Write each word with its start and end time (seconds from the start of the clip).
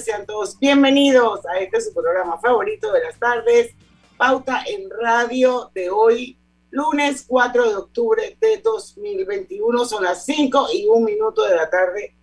Sean 0.00 0.26
todos 0.26 0.58
bienvenidos 0.58 1.46
a 1.46 1.58
este 1.58 1.80
su 1.80 1.94
programa 1.94 2.38
favorito 2.38 2.92
de 2.92 3.00
las 3.02 3.18
tardes, 3.18 3.72
Pauta 4.18 4.62
en 4.66 4.90
Radio 4.90 5.70
de 5.74 5.88
hoy, 5.88 6.36
lunes 6.70 7.24
4 7.26 7.70
de 7.70 7.76
octubre 7.76 8.36
de 8.38 8.58
2021, 8.58 9.84
son 9.86 10.04
las 10.04 10.26
5 10.26 10.68
y 10.74 10.86
un 10.88 11.04
minuto 11.04 11.44
de 11.46 11.56
la 11.56 11.70
tarde 11.70 12.14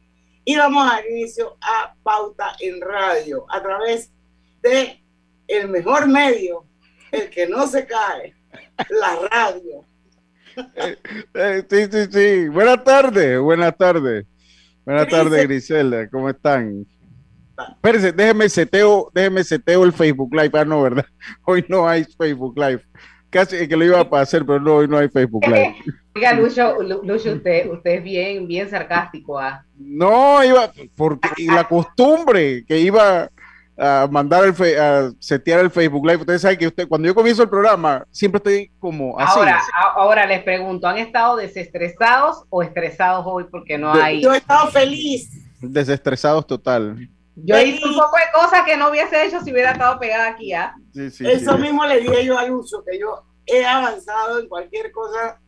y 0.45 0.55
vamos 0.55 0.85
a 0.85 0.95
dar 0.95 1.09
inicio 1.09 1.57
a 1.61 1.95
Pauta 2.03 2.55
en 2.59 2.79
Radio 2.79 3.45
a 3.49 3.61
través 3.61 4.11
de 4.61 5.01
el 5.47 5.67
mejor 5.69 6.07
medio, 6.07 6.65
el 7.11 7.29
que 7.31 7.47
no 7.47 7.65
se 7.65 7.87
cae, 7.87 8.35
la 8.89 9.15
radio. 9.29 9.85
Eh, 11.33 11.63
sí, 11.67 11.87
sí, 11.91 12.05
sí. 12.11 12.47
Buenas 12.49 12.83
tardes, 12.83 13.39
buenas 13.39 13.75
tardes. 13.75 14.27
Buenas 14.85 15.07
tardes, 15.07 15.43
Griselda. 15.47 16.07
¿Cómo 16.11 16.29
están? 16.29 16.85
Espérense, 17.57 18.11
déjeme 18.11 18.49
seteo, 18.49 19.11
déjeme 19.13 19.43
seteo 19.43 19.83
el 19.83 19.93
Facebook 19.93 20.33
Live. 20.33 20.51
Ah, 20.53 20.65
no, 20.65 20.81
¿verdad? 20.81 21.05
Hoy 21.45 21.65
no 21.67 21.87
hay 21.87 22.03
Facebook 22.03 22.57
Live. 22.57 22.83
Casi 23.29 23.67
que 23.67 23.75
lo 23.75 23.85
iba 23.85 23.99
a 23.99 24.21
hacer, 24.21 24.45
pero 24.45 24.59
no, 24.59 24.75
hoy 24.75 24.87
no 24.87 24.95
hay 24.95 25.09
Facebook 25.09 25.43
Live. 25.47 25.75
Oiga, 26.15 26.33
Lucho, 26.33 26.79
Lucho 26.83 27.33
usted, 27.33 27.67
usted 27.67 27.91
es 27.91 28.03
bien, 28.03 28.47
bien 28.47 28.69
sarcástico. 28.69 29.39
¿ah? 29.39 29.65
No, 29.75 30.43
iba, 30.43 30.71
porque 30.95 31.29
la 31.47 31.63
costumbre 31.63 32.63
que 32.67 32.77
iba 32.77 33.27
a 33.77 34.07
mandar 34.09 34.43
el 34.45 34.79
a 34.79 35.11
setear 35.19 35.61
el 35.61 35.71
Facebook 35.71 36.05
Live. 36.05 36.21
Ustedes 36.21 36.41
saben 36.41 36.57
que 36.57 36.67
usted, 36.67 36.87
cuando 36.87 37.07
yo 37.07 37.15
comienzo 37.15 37.43
el 37.43 37.49
programa, 37.49 38.05
siempre 38.11 38.37
estoy 38.37 38.71
como 38.79 39.19
así. 39.19 39.39
Ahora, 39.39 39.61
ahora 39.95 40.25
les 40.27 40.43
pregunto, 40.43 40.87
¿han 40.87 40.97
estado 40.97 41.37
desestresados 41.37 42.45
o 42.49 42.61
estresados 42.61 43.25
hoy 43.27 43.45
porque 43.49 43.77
no 43.77 43.91
hay? 43.91 44.21
Yo 44.21 44.33
he 44.33 44.37
estado 44.37 44.69
feliz. 44.69 45.29
Desestresados 45.59 46.45
total. 46.45 47.09
Yo 47.35 47.59
hice 47.59 47.85
un 47.85 47.95
poco 47.95 48.17
de 48.17 48.31
cosas 48.31 48.63
que 48.63 48.77
no 48.77 48.89
hubiese 48.89 49.25
hecho 49.25 49.41
si 49.41 49.51
hubiera 49.51 49.71
estado 49.71 49.99
pegada 49.99 50.27
aquí, 50.27 50.53
¿ah? 50.53 50.75
Eso 50.93 51.57
mismo 51.57 51.85
le 51.85 51.99
dije 51.99 52.25
yo 52.25 52.37
al 52.37 52.51
uso, 52.51 52.83
que 52.85 52.99
yo 52.99 53.23
he 53.45 53.65
avanzado 53.65 54.39
en 54.39 54.47
cualquier 54.47 54.91
cosa 54.91 55.39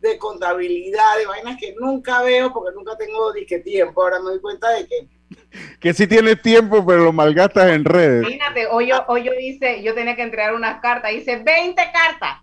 de 0.00 0.18
contabilidad, 0.18 1.18
de 1.18 1.26
vainas 1.26 1.56
que 1.58 1.74
nunca 1.78 2.22
veo 2.22 2.52
porque 2.52 2.74
nunca 2.74 2.96
tengo 2.96 3.32
disque 3.32 3.58
tiempo. 3.60 4.02
Ahora 4.02 4.18
me 4.18 4.30
doy 4.30 4.40
cuenta 4.40 4.70
de 4.70 4.86
que 4.86 5.08
que 5.80 5.92
sí 5.92 6.06
tienes 6.06 6.40
tiempo, 6.40 6.84
pero 6.86 7.04
lo 7.04 7.12
malgastas 7.12 7.70
en 7.70 7.84
redes. 7.84 8.22
Imagínate, 8.22 8.66
hoy 8.68 8.88
yo, 8.88 9.04
hoy 9.08 9.24
yo 9.24 9.32
hice, 9.38 9.82
yo 9.82 9.94
tenía 9.94 10.16
que 10.16 10.22
entregar 10.22 10.54
unas 10.54 10.80
cartas, 10.80 11.12
hice 11.12 11.42
20 11.42 11.82
cartas. 11.92 12.38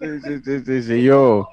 Sí, 0.00 0.20
sí, 0.22 0.40
sí, 0.44 0.60
sí, 0.64 0.82
sí 0.82 1.02
yo. 1.02 1.48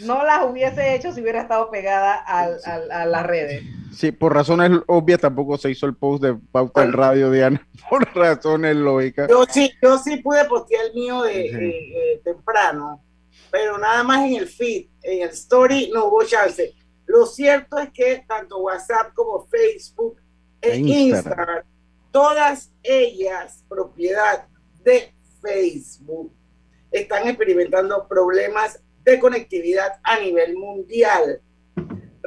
No 0.00 0.24
las 0.24 0.44
hubiese 0.44 0.94
hecho 0.94 1.12
si 1.12 1.20
hubiera 1.20 1.42
estado 1.42 1.70
pegada 1.70 2.14
a 2.14 3.06
las 3.06 3.26
redes. 3.26 3.62
Sí, 3.92 4.10
por 4.10 4.34
razones 4.34 4.80
obvias 4.86 5.20
tampoco 5.20 5.58
se 5.58 5.70
hizo 5.70 5.86
el 5.86 5.94
post 5.94 6.22
de 6.22 6.34
Pauta 6.34 6.82
en 6.82 6.92
Radio, 6.92 7.30
Diana, 7.30 7.66
por 7.90 8.02
razones 8.14 8.74
lógicas. 8.76 9.28
Yo 9.28 9.44
sí, 9.48 9.70
yo 9.82 9.98
sí 9.98 10.16
pude 10.16 10.44
postear 10.46 10.86
el 10.86 10.94
mío 10.94 11.22
de 11.22 11.46
eh, 11.46 12.20
temprano, 12.24 13.02
pero 13.50 13.76
nada 13.76 14.02
más 14.02 14.24
en 14.24 14.36
el 14.36 14.48
feed, 14.48 14.86
en 15.02 15.22
el 15.22 15.30
story 15.30 15.90
no 15.92 16.06
hubo 16.06 16.24
chance. 16.24 16.74
Lo 17.06 17.26
cierto 17.26 17.78
es 17.78 17.90
que 17.90 18.24
tanto 18.26 18.58
WhatsApp 18.58 19.12
como 19.12 19.46
Facebook 19.46 20.16
e, 20.62 20.76
Instagram, 20.76 21.62
todas 22.10 22.72
ellas 22.82 23.62
propiedad 23.68 24.46
de 24.82 25.12
Facebook, 25.42 26.32
están 26.90 27.28
experimentando 27.28 28.06
problemas 28.08 28.80
de 29.04 29.18
conectividad 29.18 29.92
a 30.02 30.18
nivel 30.18 30.56
mundial 30.56 31.40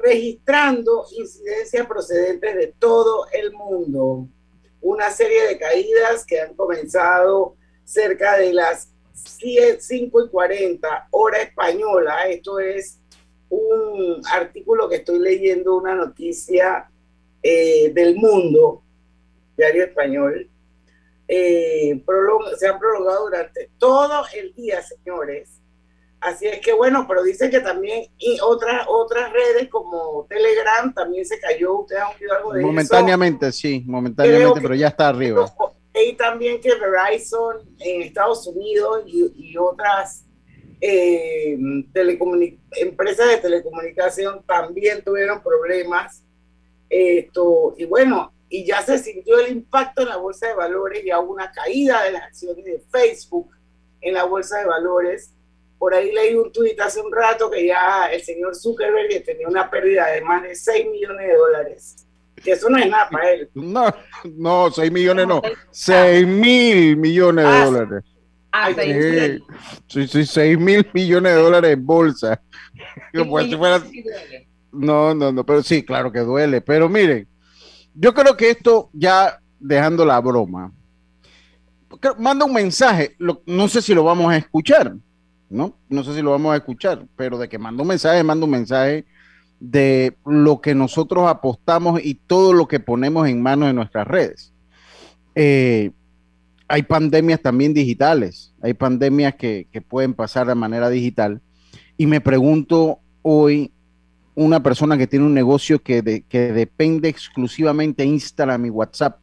registrando 0.06 1.06
incidencias 1.18 1.88
procedentes 1.88 2.56
de 2.56 2.76
todo 2.78 3.26
el 3.32 3.52
mundo. 3.54 4.28
Una 4.82 5.10
serie 5.10 5.48
de 5.48 5.58
caídas 5.58 6.26
que 6.26 6.40
han 6.40 6.54
comenzado 6.54 7.56
cerca 7.84 8.38
de 8.38 8.54
las 8.54 8.92
5 9.14 10.26
y 10.26 10.30
40 10.30 11.08
hora 11.12 11.42
española. 11.42 12.28
Esto 12.28 12.60
es 12.60 13.00
un 13.50 14.22
artículo 14.32 14.88
que 14.88 14.98
estoy 14.98 15.20
leyendo, 15.20 15.76
una 15.78 15.96
noticia 15.96 16.90
eh, 17.42 17.92
del 17.92 18.16
mundo, 18.16 18.84
diario 19.58 19.86
español. 19.86 20.50
Eh, 21.28 22.04
se 22.60 22.68
han 22.68 22.78
prolongado 22.78 23.26
durante 23.26 23.72
todo 23.80 24.24
el 24.36 24.54
día, 24.54 24.84
señores 24.84 25.55
Así 26.22 26.48
es 26.48 26.60
que 26.60 26.74
bueno, 26.74 27.06
pero 27.08 27.24
dicen 27.24 27.52
que 27.52 27.60
también 27.60 28.08
y 28.18 28.40
otras 28.42 28.88
otras 28.88 29.32
redes 29.32 29.70
como 29.70 30.26
Telegram 30.28 30.94
también 30.94 31.26
se 31.26 31.40
cayó. 31.40 31.80
¿Ustedes 31.80 32.02
han 32.02 32.16
oído 32.16 32.34
algo 32.36 32.54
de 32.54 32.62
momentáneamente, 32.62 33.52
sí, 33.52 33.84
momentáneamente, 33.86 34.62
pero 34.62 34.76
ya 34.76 34.88
está 34.88 35.10
arriba. 35.10 35.54
Y 35.94 36.14
también 36.14 36.60
que 36.60 36.74
Verizon 36.76 37.58
en 37.80 38.02
Estados 38.02 38.46
Unidos 38.48 39.04
y, 39.06 39.56
otras 39.58 40.26
eh, 40.82 41.58
empresas 42.78 43.30
de 43.30 43.38
telecomunicación 43.38 44.44
también 44.46 45.04
tuvieron 45.04 45.42
problemas. 45.42 46.24
Esto, 46.90 47.76
y 47.78 47.86
bueno, 47.86 48.34
y 48.50 48.66
ya 48.66 48.82
se 48.82 48.98
sintió 49.00 49.40
el 49.40 49.52
impacto 49.52 50.02
en 50.02 50.10
la 50.10 50.18
bolsa 50.18 50.48
de 50.48 50.54
valores 50.54 51.04
y 51.04 51.14
hubo 51.14 51.34
una 51.34 51.52
caída 51.52 52.04
de 52.04 52.12
las 52.12 52.24
acciones 52.24 52.64
de 52.66 52.80
Facebook 52.92 53.52
en 54.02 54.14
la 54.14 54.26
bolsa 54.26 54.60
de 54.60 54.66
valores 54.66 55.35
por 55.78 55.94
ahí 55.94 56.12
leí 56.12 56.36
un 56.36 56.52
tuit 56.52 56.80
hace 56.80 57.02
un 57.02 57.12
rato 57.12 57.50
que 57.50 57.68
ya 57.68 58.06
el 58.06 58.22
señor 58.22 58.56
Zuckerberg 58.56 59.24
tenía 59.24 59.48
una 59.48 59.70
pérdida 59.70 60.08
de 60.08 60.22
más 60.22 60.44
de 60.44 60.56
6 60.56 60.88
millones 60.92 61.28
de 61.28 61.36
dólares. 61.36 62.08
Que 62.44 62.52
eso 62.52 62.70
no 62.70 62.78
es 62.78 62.90
nada 62.90 63.10
para 63.10 63.32
él. 63.32 63.50
No, 63.54 63.94
no, 64.24 64.72
6 64.72 64.92
millones 64.92 65.28
no. 65.28 65.42
6 65.72 66.28
mil 66.28 66.98
millones 66.98 67.46
de 67.46 67.52
ah, 67.52 67.66
dólares. 67.66 68.04
Ah, 68.52 68.70
sí, 69.88 70.08
sí, 70.08 70.26
6 70.26 70.60
mil 70.60 70.88
millones 70.94 71.36
de 71.36 71.42
dólares 71.42 71.72
en 71.72 71.86
bolsa. 71.86 72.42
No, 74.72 75.16
no, 75.16 75.32
no, 75.32 75.46
pero 75.46 75.64
sí, 75.64 75.84
claro 75.84 76.12
que 76.12 76.20
duele. 76.20 76.62
Pero 76.62 76.90
miren, 76.90 77.28
yo 77.94 78.14
creo 78.14 78.36
que 78.36 78.50
esto 78.50 78.90
ya 78.94 79.40
dejando 79.60 80.06
la 80.06 80.20
broma, 80.20 80.72
manda 82.18 82.46
un 82.46 82.54
mensaje, 82.54 83.16
no 83.46 83.68
sé 83.68 83.82
si 83.82 83.94
lo 83.94 84.04
vamos 84.04 84.32
a 84.32 84.38
escuchar, 84.38 84.96
¿no? 85.50 85.78
No 85.90 86.04
sé 86.04 86.16
si 86.16 86.22
lo 86.22 86.32
vamos 86.32 86.54
a 86.54 86.58
escuchar, 86.58 87.06
pero 87.16 87.38
de 87.38 87.50
que 87.50 87.58
mando 87.58 87.84
un 87.84 87.90
mensaje, 87.90 88.24
mando 88.24 88.46
un 88.46 88.52
mensaje 88.52 89.06
de 89.60 90.18
lo 90.26 90.62
que 90.62 90.76
nosotros 90.76 91.28
apostamos 91.28 92.04
y 92.04 92.16
todo 92.16 92.54
lo 92.54 92.68
que 92.68 92.80
ponemos 92.80 93.28
en 93.28 93.42
manos 93.42 93.68
de 93.68 93.74
nuestras 93.74 94.08
redes. 94.08 94.54
Eh, 95.36 95.92
hay 96.68 96.84
pandemias 96.84 97.42
también 97.42 97.74
digitales, 97.74 98.54
hay 98.62 98.74
pandemias 98.74 99.36
que, 99.36 99.68
pueden 99.88 100.14
pasar 100.14 100.48
de 100.48 100.56
manera 100.56 100.90
digital. 100.90 101.42
Y 101.98 102.08
me 102.08 102.22
pregunto 102.22 103.00
hoy, 103.22 103.72
una 104.34 104.62
persona 104.62 104.98
que 104.98 105.08
tiene 105.08 105.26
un 105.26 105.34
negocio 105.34 105.82
que, 105.82 106.24
que 106.28 106.52
depende 106.52 107.08
exclusivamente 107.08 108.04
de 108.04 108.10
Instagram 108.10 108.66
y 108.66 108.70
WhatsApp, 108.70 109.20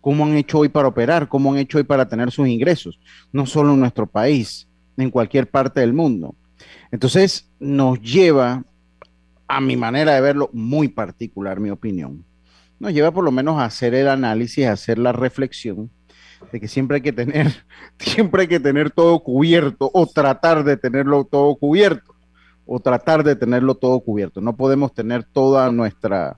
¿cómo 0.00 0.24
han 0.24 0.36
hecho 0.36 0.60
hoy 0.60 0.68
para 0.68 0.88
operar? 0.88 1.28
¿Cómo 1.28 1.52
han 1.52 1.58
hecho 1.58 1.78
hoy 1.78 1.84
para 1.84 2.08
tener 2.08 2.30
sus 2.30 2.48
ingresos? 2.48 2.98
No 3.32 3.44
solo 3.44 3.74
en 3.74 3.80
nuestro 3.80 4.06
país, 4.06 4.65
en 4.96 5.10
cualquier 5.10 5.48
parte 5.48 5.80
del 5.80 5.92
mundo. 5.92 6.34
Entonces 6.90 7.50
nos 7.58 8.00
lleva 8.00 8.64
a 9.48 9.60
mi 9.60 9.76
manera 9.76 10.14
de 10.14 10.20
verlo, 10.20 10.50
muy 10.52 10.88
particular, 10.88 11.60
mi 11.60 11.70
opinión, 11.70 12.24
nos 12.78 12.92
lleva 12.92 13.12
por 13.12 13.24
lo 13.24 13.30
menos 13.30 13.58
a 13.58 13.64
hacer 13.64 13.94
el 13.94 14.08
análisis, 14.08 14.66
a 14.66 14.72
hacer 14.72 14.98
la 14.98 15.12
reflexión 15.12 15.90
de 16.52 16.60
que 16.60 16.68
siempre 16.68 16.96
hay 16.96 17.02
que 17.02 17.12
tener, 17.12 17.46
siempre 17.98 18.42
hay 18.42 18.48
que 18.48 18.60
tener 18.60 18.90
todo 18.90 19.20
cubierto 19.20 19.90
o 19.92 20.06
tratar 20.06 20.64
de 20.64 20.76
tenerlo 20.76 21.24
todo 21.24 21.56
cubierto 21.56 22.14
o 22.66 22.80
tratar 22.80 23.22
de 23.22 23.36
tenerlo 23.36 23.76
todo 23.76 24.00
cubierto. 24.00 24.40
No 24.40 24.56
podemos 24.56 24.92
tener 24.92 25.24
toda 25.24 25.70
nuestra... 25.70 26.36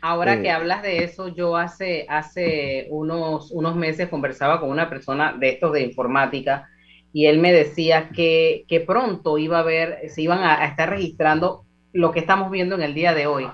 Ahora 0.00 0.34
eh, 0.34 0.42
que 0.42 0.50
hablas 0.50 0.82
de 0.82 1.04
eso, 1.04 1.28
yo 1.28 1.56
hace, 1.56 2.06
hace 2.08 2.86
unos, 2.90 3.50
unos 3.50 3.76
meses 3.76 4.08
conversaba 4.08 4.58
con 4.58 4.70
una 4.70 4.88
persona 4.88 5.36
de 5.38 5.50
estos 5.50 5.72
de 5.72 5.82
informática 5.82 6.68
y 7.12 7.26
él 7.26 7.38
me 7.38 7.52
decía 7.52 8.10
que, 8.10 8.64
que 8.68 8.80
pronto 8.80 9.38
iba 9.38 9.60
a 9.60 9.62
ver, 9.62 10.08
se 10.08 10.22
iban 10.22 10.40
a, 10.40 10.60
a 10.62 10.66
estar 10.66 10.90
registrando 10.90 11.64
lo 11.92 12.12
que 12.12 12.20
estamos 12.20 12.50
viendo 12.50 12.74
en 12.74 12.82
el 12.82 12.94
día 12.94 13.14
de 13.14 13.26
hoy 13.26 13.46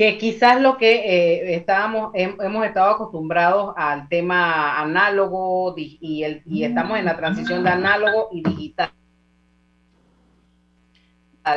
que 0.00 0.16
quizás 0.16 0.62
lo 0.62 0.78
que 0.78 0.94
eh, 0.94 1.56
estábamos, 1.56 2.12
hemos 2.14 2.64
estado 2.64 2.92
acostumbrados 2.92 3.74
al 3.76 4.08
tema 4.08 4.80
análogo 4.80 5.74
y, 5.76 6.22
el, 6.24 6.42
y 6.46 6.64
estamos 6.64 6.98
en 6.98 7.04
la 7.04 7.18
transición 7.18 7.62
de 7.62 7.68
análogo 7.68 8.30
y 8.32 8.42
digital. 8.42 8.90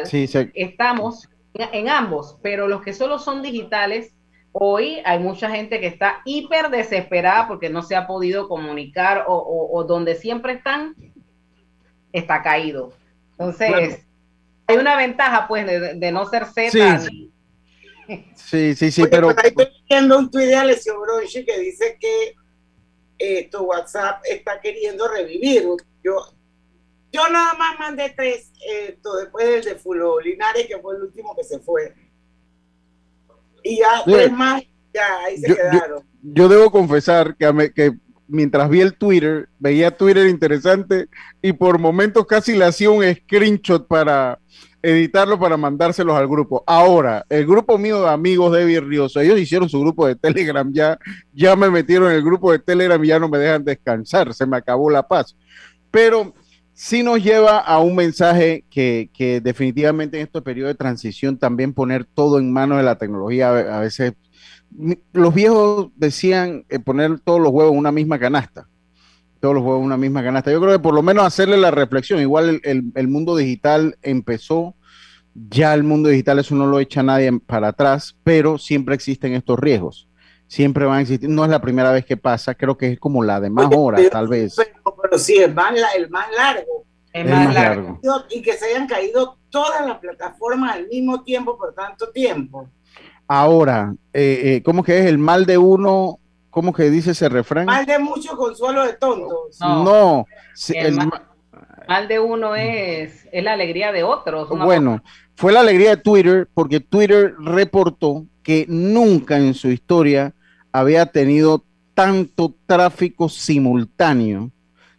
Sí, 0.04 0.28
sí. 0.28 0.52
Estamos 0.56 1.30
en 1.54 1.88
ambos, 1.88 2.38
pero 2.44 2.68
los 2.68 2.82
que 2.82 2.92
solo 2.92 3.18
son 3.18 3.44
digitales, 3.44 4.14
hoy 4.52 4.98
hay 5.06 5.20
mucha 5.20 5.50
gente 5.50 5.80
que 5.80 5.88
está 5.88 6.22
hiper 6.26 6.70
desesperada 6.70 7.48
porque 7.48 7.70
no 7.70 7.82
se 7.82 7.96
ha 7.96 8.08
podido 8.08 8.50
comunicar 8.50 9.24
o, 9.26 9.38
o, 9.38 9.74
o 9.74 9.86
donde 9.86 10.16
siempre 10.16 10.52
están, 10.52 10.96
está 12.14 12.42
caído. 12.42 12.94
Entonces, 13.32 13.68
claro. 13.68 13.96
hay 14.68 14.78
una 14.78 14.96
ventaja 14.96 15.48
pues 15.48 15.66
de, 15.66 15.96
de 15.96 16.12
no 16.12 16.26
ser 16.30 16.46
Z. 16.46 17.00
Sí. 17.00 17.34
Sí, 18.36 18.76
sí, 18.76 18.92
sí, 18.92 19.02
Oye, 19.02 19.12
pero... 19.12 19.30
Ahí 19.30 19.50
estoy 19.50 19.68
viendo 19.90 20.18
un 20.20 20.30
tuit 20.30 20.46
de 20.46 20.56
Alessio 20.56 21.00
Bronchi 21.00 21.46
que 21.46 21.60
dice 21.60 21.98
que 22.00 22.36
eh, 23.18 23.50
tu 23.50 23.60
WhatsApp 23.64 24.22
está 24.30 24.60
queriendo 24.60 25.08
revivir. 25.08 25.64
Yo, 26.04 26.18
yo 27.12 27.30
nada 27.30 27.54
más 27.54 27.80
mandé 27.80 28.14
tres, 28.16 28.52
eh, 28.68 28.98
después 29.22 29.48
del 29.48 29.64
de 29.64 29.76
Fulo 29.76 30.20
Linares, 30.20 30.68
que 30.68 30.78
fue 30.80 30.96
el 30.96 31.04
último 31.04 31.36
que 31.36 31.44
se 31.44 31.60
fue. 31.60 31.94
Y 33.64 33.78
ya 33.78 34.04
tres 34.04 34.32
más, 34.32 34.62
ya 34.94 35.20
ahí 35.20 35.38
se 35.38 35.50
yo, 35.50 35.56
quedaron. 35.56 36.04
Yo, 36.22 36.34
yo, 36.34 36.50
debo 36.50 36.72
confesar 36.72 37.36
que, 37.38 37.54
me, 37.54 37.72
que 37.72 37.94
mientras 38.28 38.70
vi 38.70 38.82
el 38.82 38.96
Twitter, 38.96 39.50
veía 39.60 39.92
Twitter 39.92 40.28
interesante 40.28 41.08
y 41.42 41.54
por 41.54 41.80
momentos 41.80 42.26
casi 42.26 42.56
le 42.56 42.66
hacía 42.66 42.90
un 42.90 43.04
screenshot 43.04 43.88
para 43.88 44.40
editarlo 44.82 45.40
para 45.40 45.56
mandárselos 45.56 46.16
al 46.16 46.28
grupo. 46.28 46.64
Ahora, 46.68 47.26
el 47.30 47.46
grupo 47.46 47.78
mío 47.78 48.02
de 48.02 48.10
amigos 48.10 48.52
de 48.52 48.66
Virrioso, 48.66 49.22
ellos 49.22 49.40
hicieron 49.40 49.70
su 49.70 49.80
grupo 49.80 50.06
de 50.06 50.16
Telegram, 50.16 50.70
ya, 50.74 51.00
ya 51.34 51.56
me 51.56 51.70
metieron 51.70 52.10
en 52.10 52.18
el 52.18 52.24
grupo 52.24 52.52
de 52.52 52.60
Telegram 52.60 53.02
y 53.04 53.08
ya 53.08 53.18
no 53.18 53.30
me 53.30 53.38
dejan 53.38 53.64
descansar, 53.64 54.34
se 54.34 54.46
me 54.46 54.58
acabó 54.58 54.90
la 54.90 55.08
paz. 55.08 55.38
Pero 55.90 56.34
sí 56.74 57.02
nos 57.02 57.24
lleva 57.24 57.60
a 57.60 57.80
un 57.80 57.96
mensaje 57.96 58.66
que, 58.70 59.10
que 59.14 59.40
definitivamente 59.40 60.18
en 60.18 60.24
este 60.24 60.42
periodo 60.42 60.68
de 60.68 60.76
transición 60.76 61.38
también 61.38 61.74
poner 61.74 62.04
todo 62.04 62.40
en 62.40 62.52
manos 62.52 62.78
de 62.78 62.84
la 62.84 62.98
tecnología, 62.98 63.50
a 63.50 63.80
veces 63.80 64.14
los 65.14 65.34
viejos 65.34 65.90
decían 65.96 66.66
eh, 66.70 66.80
poner 66.80 67.20
todos 67.20 67.40
los 67.40 67.52
huevos 67.52 67.74
en 67.74 67.80
una 67.80 67.92
misma 67.92 68.20
canasta 68.20 68.68
todos 69.44 69.56
los 69.56 69.64
juegos 69.66 69.82
en 69.82 69.88
una 69.88 69.98
misma 69.98 70.24
canasta. 70.24 70.54
Yo 70.54 70.62
creo 70.62 70.72
que 70.72 70.80
por 70.80 70.94
lo 70.94 71.02
menos 71.02 71.26
hacerle 71.26 71.58
la 71.58 71.70
reflexión. 71.70 72.22
Igual 72.22 72.48
el, 72.48 72.62
el, 72.64 72.84
el, 72.96 73.08
mundo 73.10 73.36
digital 73.36 73.98
empezó, 74.02 74.74
ya 75.34 75.74
el 75.74 75.84
mundo 75.84 76.08
digital 76.08 76.40
eso 76.40 76.56
no 76.56 76.66
lo 76.66 76.80
echa 76.80 77.04
nadie 77.04 77.30
para 77.46 77.68
atrás, 77.68 78.16
pero 78.24 78.58
siempre 78.58 78.96
existen 78.96 79.34
estos 79.34 79.60
riesgos. 79.60 80.08
Siempre 80.48 80.86
van 80.86 81.00
a 81.00 81.02
existir. 81.02 81.30
No 81.30 81.44
es 81.44 81.52
la 81.52 81.62
primera 81.62 81.92
vez 81.92 82.06
que 82.06 82.16
pasa, 82.16 82.56
creo 82.56 82.78
que 82.78 82.94
es 82.94 83.00
como 83.00 83.22
la 83.22 83.42
de 83.42 83.50
más 83.50 83.68
Oye, 83.68 83.76
horas, 83.78 84.00
pero, 84.00 84.12
tal 84.12 84.30
vez. 84.30 84.56
Pero, 84.56 84.96
pero, 85.02 85.20
sí, 85.20 85.36
el 85.36 85.54
más, 85.54 85.74
el 85.94 86.10
más 86.10 86.28
largo. 86.38 86.86
El 87.12 87.28
más, 87.28 87.46
más 87.46 87.54
largo. 87.54 88.00
largo. 88.02 88.26
Y 88.30 88.42
que 88.42 88.54
se 88.54 88.68
hayan 88.68 88.88
caído 88.88 89.40
todas 89.50 89.86
las 89.86 89.98
plataformas 89.98 90.76
al 90.76 90.88
mismo 90.88 91.22
tiempo 91.22 91.58
por 91.58 91.74
tanto 91.74 92.12
tiempo. 92.12 92.70
Ahora, 93.28 93.96
eh, 94.14 94.42
eh, 94.44 94.64
¿cómo 94.64 94.84
que 94.84 95.00
es 95.00 95.06
el 95.06 95.18
mal 95.18 95.46
de 95.46 95.58
uno? 95.58 96.20
¿Cómo 96.50 96.74
que 96.74 96.90
dice 96.90 97.12
ese 97.12 97.30
refrán? 97.30 97.66
Mal 97.66 97.86
de 97.86 97.98
mucho 98.00 98.38
consuelo 98.38 98.86
de 98.86 98.94
tontos. 98.94 99.58
No, 99.60 99.84
no 99.84 100.26
el, 100.70 100.86
el 100.86 100.96
mal, 100.96 101.24
mal, 101.88 102.08
de 102.08 102.20
uno 102.20 102.56
es, 102.56 103.28
es, 103.32 103.44
la 103.44 103.54
alegría 103.54 103.92
de 103.92 104.04
otros. 104.04 104.50
Bueno, 104.50 105.02
fue 105.36 105.52
la 105.52 105.62
alegría 105.62 105.92
de 105.92 105.98
Twitter 105.98 106.48
porque 106.54 106.80
Twitter 106.80 107.34
reportó 107.40 108.26
que 108.44 108.66
nunca 108.68 109.38
en 109.38 109.54
su 109.54 109.70
historia 109.70 110.34
había 110.72 111.06
tenido 111.06 111.64
tanto 111.94 112.54
tráfico 112.66 113.30
simultáneo, 113.30 114.52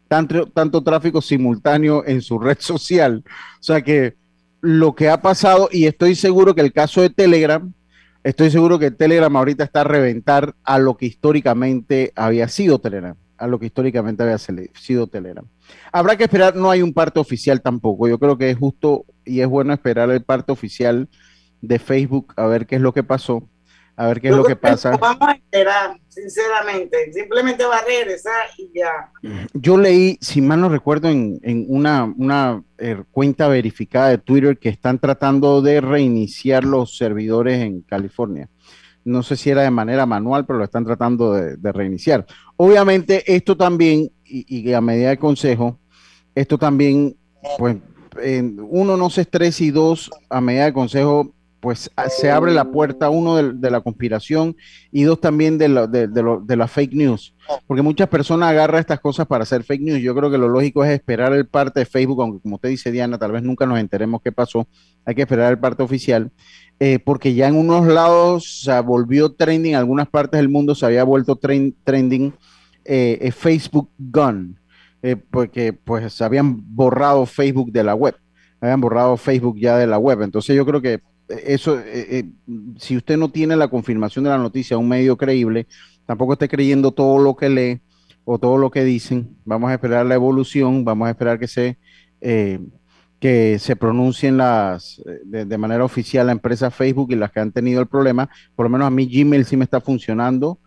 tanto, 0.08 0.46
tanto 0.46 0.82
tráfico 0.82 1.20
simultáneo 1.20 2.04
en 2.06 2.22
su 2.22 2.38
red 2.38 2.58
social. 2.60 3.22
O 3.60 3.62
sea 3.62 3.82
que 3.82 4.14
lo 4.60 4.94
que 4.94 5.08
ha 5.08 5.20
pasado, 5.20 5.68
y 5.70 5.86
estoy 5.86 6.14
seguro 6.14 6.54
que 6.54 6.62
el 6.62 6.72
caso 6.72 7.02
de 7.02 7.10
Telegram, 7.10 7.72
estoy 8.24 8.50
seguro 8.50 8.78
que 8.78 8.90
Telegram 8.90 9.34
ahorita 9.36 9.62
está 9.62 9.82
a 9.82 9.84
reventar 9.84 10.56
a 10.64 10.78
lo 10.78 10.96
que 10.96 11.06
históricamente 11.06 12.12
había 12.16 12.48
sido 12.48 12.80
Telegram, 12.80 13.16
a 13.36 13.46
lo 13.46 13.60
que 13.60 13.66
históricamente 13.66 14.22
había 14.22 14.38
sido 14.38 15.06
Telegram. 15.06 15.46
Habrá 15.92 16.16
que 16.16 16.24
esperar, 16.24 16.56
no 16.56 16.70
hay 16.70 16.82
un 16.82 16.92
parte 16.92 17.20
oficial 17.20 17.60
tampoco. 17.60 18.08
Yo 18.08 18.18
creo 18.18 18.36
que 18.36 18.50
es 18.50 18.58
justo 18.58 19.04
y 19.24 19.40
es 19.40 19.46
bueno 19.46 19.72
esperar 19.72 20.10
el 20.10 20.24
parte 20.24 20.52
oficial 20.52 21.08
de 21.60 21.78
Facebook 21.78 22.34
a 22.36 22.46
ver 22.46 22.66
qué 22.66 22.76
es 22.76 22.82
lo 22.82 22.92
que 22.92 23.02
pasó, 23.02 23.48
a 23.96 24.08
ver 24.08 24.20
qué 24.20 24.28
es 24.28 24.36
lo 24.36 24.44
que 24.44 24.56
pasa. 24.56 24.96
Vamos 24.96 25.28
a 25.28 25.32
esperar, 25.32 25.98
sinceramente. 26.08 27.12
Simplemente 27.12 27.64
va 27.64 27.78
a 27.78 27.84
regresar 27.84 28.46
y 28.58 28.70
ya. 28.74 29.12
Yo 29.52 29.76
leí, 29.76 30.18
si 30.20 30.40
mal 30.40 30.60
no 30.60 30.68
recuerdo, 30.68 31.08
en, 31.08 31.38
en 31.42 31.66
una, 31.68 32.12
una 32.16 32.62
eh, 32.78 33.02
cuenta 33.12 33.46
verificada 33.48 34.08
de 34.08 34.18
Twitter 34.18 34.58
que 34.58 34.68
están 34.68 34.98
tratando 34.98 35.62
de 35.62 35.80
reiniciar 35.80 36.64
los 36.64 36.96
servidores 36.96 37.60
en 37.60 37.82
California. 37.82 38.48
No 39.04 39.22
sé 39.22 39.36
si 39.36 39.50
era 39.50 39.62
de 39.62 39.70
manera 39.70 40.06
manual, 40.06 40.46
pero 40.46 40.58
lo 40.58 40.64
están 40.64 40.84
tratando 40.84 41.34
de, 41.34 41.56
de 41.56 41.72
reiniciar. 41.72 42.26
Obviamente, 42.56 43.22
esto 43.32 43.56
también, 43.56 44.10
y, 44.24 44.68
y, 44.68 44.72
a 44.72 44.80
medida 44.80 45.10
de 45.10 45.18
consejo, 45.18 45.78
esto 46.34 46.58
también, 46.58 47.16
pues, 47.58 47.76
eh, 48.22 48.42
uno 48.42 48.96
no 48.96 49.10
se 49.10 49.20
estresa 49.20 49.62
y 49.62 49.70
dos, 49.70 50.10
a 50.30 50.40
medida 50.40 50.64
de 50.64 50.72
consejo, 50.72 51.34
pues 51.64 51.90
se 52.10 52.30
abre 52.30 52.52
la 52.52 52.66
puerta, 52.66 53.08
uno, 53.08 53.36
de, 53.36 53.70
la 53.70 53.80
conspiración 53.80 54.54
y 54.92 55.04
dos, 55.04 55.18
también 55.18 55.56
de 55.56 55.70
la, 55.70 56.68
fake 56.68 56.92
news. 56.92 57.34
Porque 57.66 57.80
muchas 57.80 58.06
personas 58.06 58.50
agarran 58.50 58.80
estas 58.80 59.00
cosas 59.00 59.26
para 59.26 59.44
hacer 59.44 59.64
fake 59.64 59.80
news. 59.80 60.02
Yo 60.02 60.14
creo 60.14 60.30
que 60.30 60.36
lo 60.36 60.46
lógico 60.46 60.84
es 60.84 60.90
esperar 60.90 61.32
el 61.32 61.46
parte 61.46 61.80
de 61.80 61.86
Facebook, 61.86 62.20
aunque 62.20 62.42
como 62.42 62.56
usted 62.56 62.68
dice, 62.68 62.92
Diana, 62.92 63.16
tal 63.16 63.32
vez 63.32 63.42
nunca 63.42 63.64
nos 63.64 63.78
enteremos 63.78 64.20
qué 64.22 64.30
pasó. 64.30 64.68
Hay 65.06 65.14
que 65.14 65.22
esperar 65.22 65.52
el 65.52 65.58
parte 65.58 65.82
oficial. 65.82 66.30
Eh, 66.80 66.98
porque 66.98 67.32
ya 67.32 67.48
en 67.48 67.56
unos 67.56 67.86
lados 67.86 68.60
se 68.64 68.78
volvió 68.80 69.32
trending, 69.32 69.72
en 69.72 69.78
algunas 69.78 70.06
partes 70.06 70.38
del 70.38 70.50
mundo 70.50 70.74
se 70.74 70.84
había 70.84 71.04
vuelto 71.04 71.36
trend, 71.36 71.72
trending 71.82 72.34
eh, 72.84 73.16
eh, 73.22 73.32
Facebook 73.32 73.88
Gun, 73.96 74.60
porque 75.30 75.72
pues 75.72 76.20
habían 76.20 76.62
borrado 76.76 77.24
Facebook 77.24 77.72
de 77.72 77.84
la 77.84 77.94
web, 77.94 78.16
habían 78.60 78.82
borrado 78.82 79.16
Facebook 79.16 79.56
ya 79.58 79.78
de 79.78 79.86
la 79.86 79.96
web. 79.96 80.20
Entonces 80.20 80.54
yo 80.54 80.66
creo 80.66 80.82
que 80.82 81.00
eso, 81.28 81.80
si 82.78 82.96
usted 82.96 83.16
no 83.16 83.30
tiene 83.30 83.56
la 83.56 83.68
confirmación 83.68 84.24
de 84.24 84.30
la 84.30 84.38
noticia, 84.38 84.78
un 84.78 84.88
medio 84.88 85.16
creíble, 85.16 85.66
tampoco 86.06 86.34
esté 86.34 86.48
creyendo 86.48 86.92
todo 86.92 87.18
lo 87.18 87.36
que 87.36 87.48
lee 87.48 87.80
o 88.24 88.38
todo 88.38 88.58
lo 88.58 88.70
que 88.70 88.84
dicen. 88.84 89.36
Vamos 89.44 89.70
a 89.70 89.74
esperar 89.74 90.06
la 90.06 90.14
evolución, 90.14 90.84
vamos 90.84 91.08
a 91.08 91.10
esperar 91.10 91.38
que 91.38 91.48
se, 91.48 91.78
eh, 92.20 92.58
que 93.18 93.58
se 93.58 93.76
pronuncien 93.76 94.36
las, 94.36 95.02
de, 95.24 95.44
de, 95.44 95.58
manera 95.58 95.84
oficial 95.84 96.26
la 96.26 96.32
empresa 96.32 96.70
Facebook 96.70 97.12
y 97.12 97.16
las 97.16 97.32
que 97.32 97.40
han 97.40 97.52
tenido 97.52 97.80
el 97.80 97.86
problema. 97.86 98.28
Por 98.54 98.64
lo 98.66 98.70
menos 98.70 98.86
a 98.86 98.90
mí 98.90 99.06
Gmail 99.06 99.44
sí 99.44 99.56
me 99.56 99.64
está 99.64 99.80
funcionando. 99.80 100.58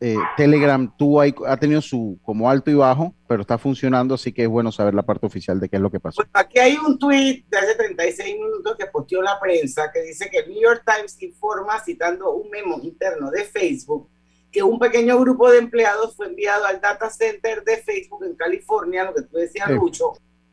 Eh, 0.00 0.16
Telegram 0.36 0.94
tuvo 0.96 1.20
ahí, 1.20 1.34
ha 1.46 1.56
tenido 1.56 1.80
su 1.80 2.20
como 2.22 2.48
alto 2.48 2.70
y 2.70 2.74
bajo, 2.74 3.14
pero 3.26 3.42
está 3.42 3.58
funcionando, 3.58 4.14
así 4.14 4.32
que 4.32 4.42
es 4.42 4.48
bueno 4.48 4.70
saber 4.70 4.94
la 4.94 5.02
parte 5.02 5.26
oficial 5.26 5.58
de 5.58 5.68
qué 5.68 5.76
es 5.76 5.82
lo 5.82 5.90
que 5.90 5.98
pasó. 5.98 6.22
Bueno, 6.22 6.30
aquí 6.34 6.58
hay 6.60 6.76
un 6.76 6.98
tweet 6.98 7.44
de 7.50 7.58
hace 7.58 7.74
36 7.74 8.36
minutos 8.36 8.76
que 8.78 8.86
posteó 8.86 9.22
la 9.22 9.40
prensa 9.40 9.90
que 9.92 10.02
dice 10.02 10.30
que 10.30 10.38
el 10.38 10.50
New 10.50 10.62
York 10.62 10.84
Times 10.86 11.20
informa 11.20 11.80
citando 11.80 12.32
un 12.32 12.48
memo 12.48 12.78
interno 12.80 13.30
de 13.30 13.44
Facebook 13.44 14.08
que 14.52 14.62
un 14.62 14.78
pequeño 14.78 15.18
grupo 15.18 15.50
de 15.50 15.58
empleados 15.58 16.16
fue 16.16 16.26
enviado 16.26 16.64
al 16.64 16.80
data 16.80 17.10
center 17.10 17.64
de 17.64 17.78
Facebook 17.78 18.24
en 18.24 18.34
California, 18.34 19.04
lo 19.04 19.14
que 19.14 19.22
tú 19.22 19.36
decías, 19.36 19.66
sí. 19.68 19.74
Lucho, 19.74 20.12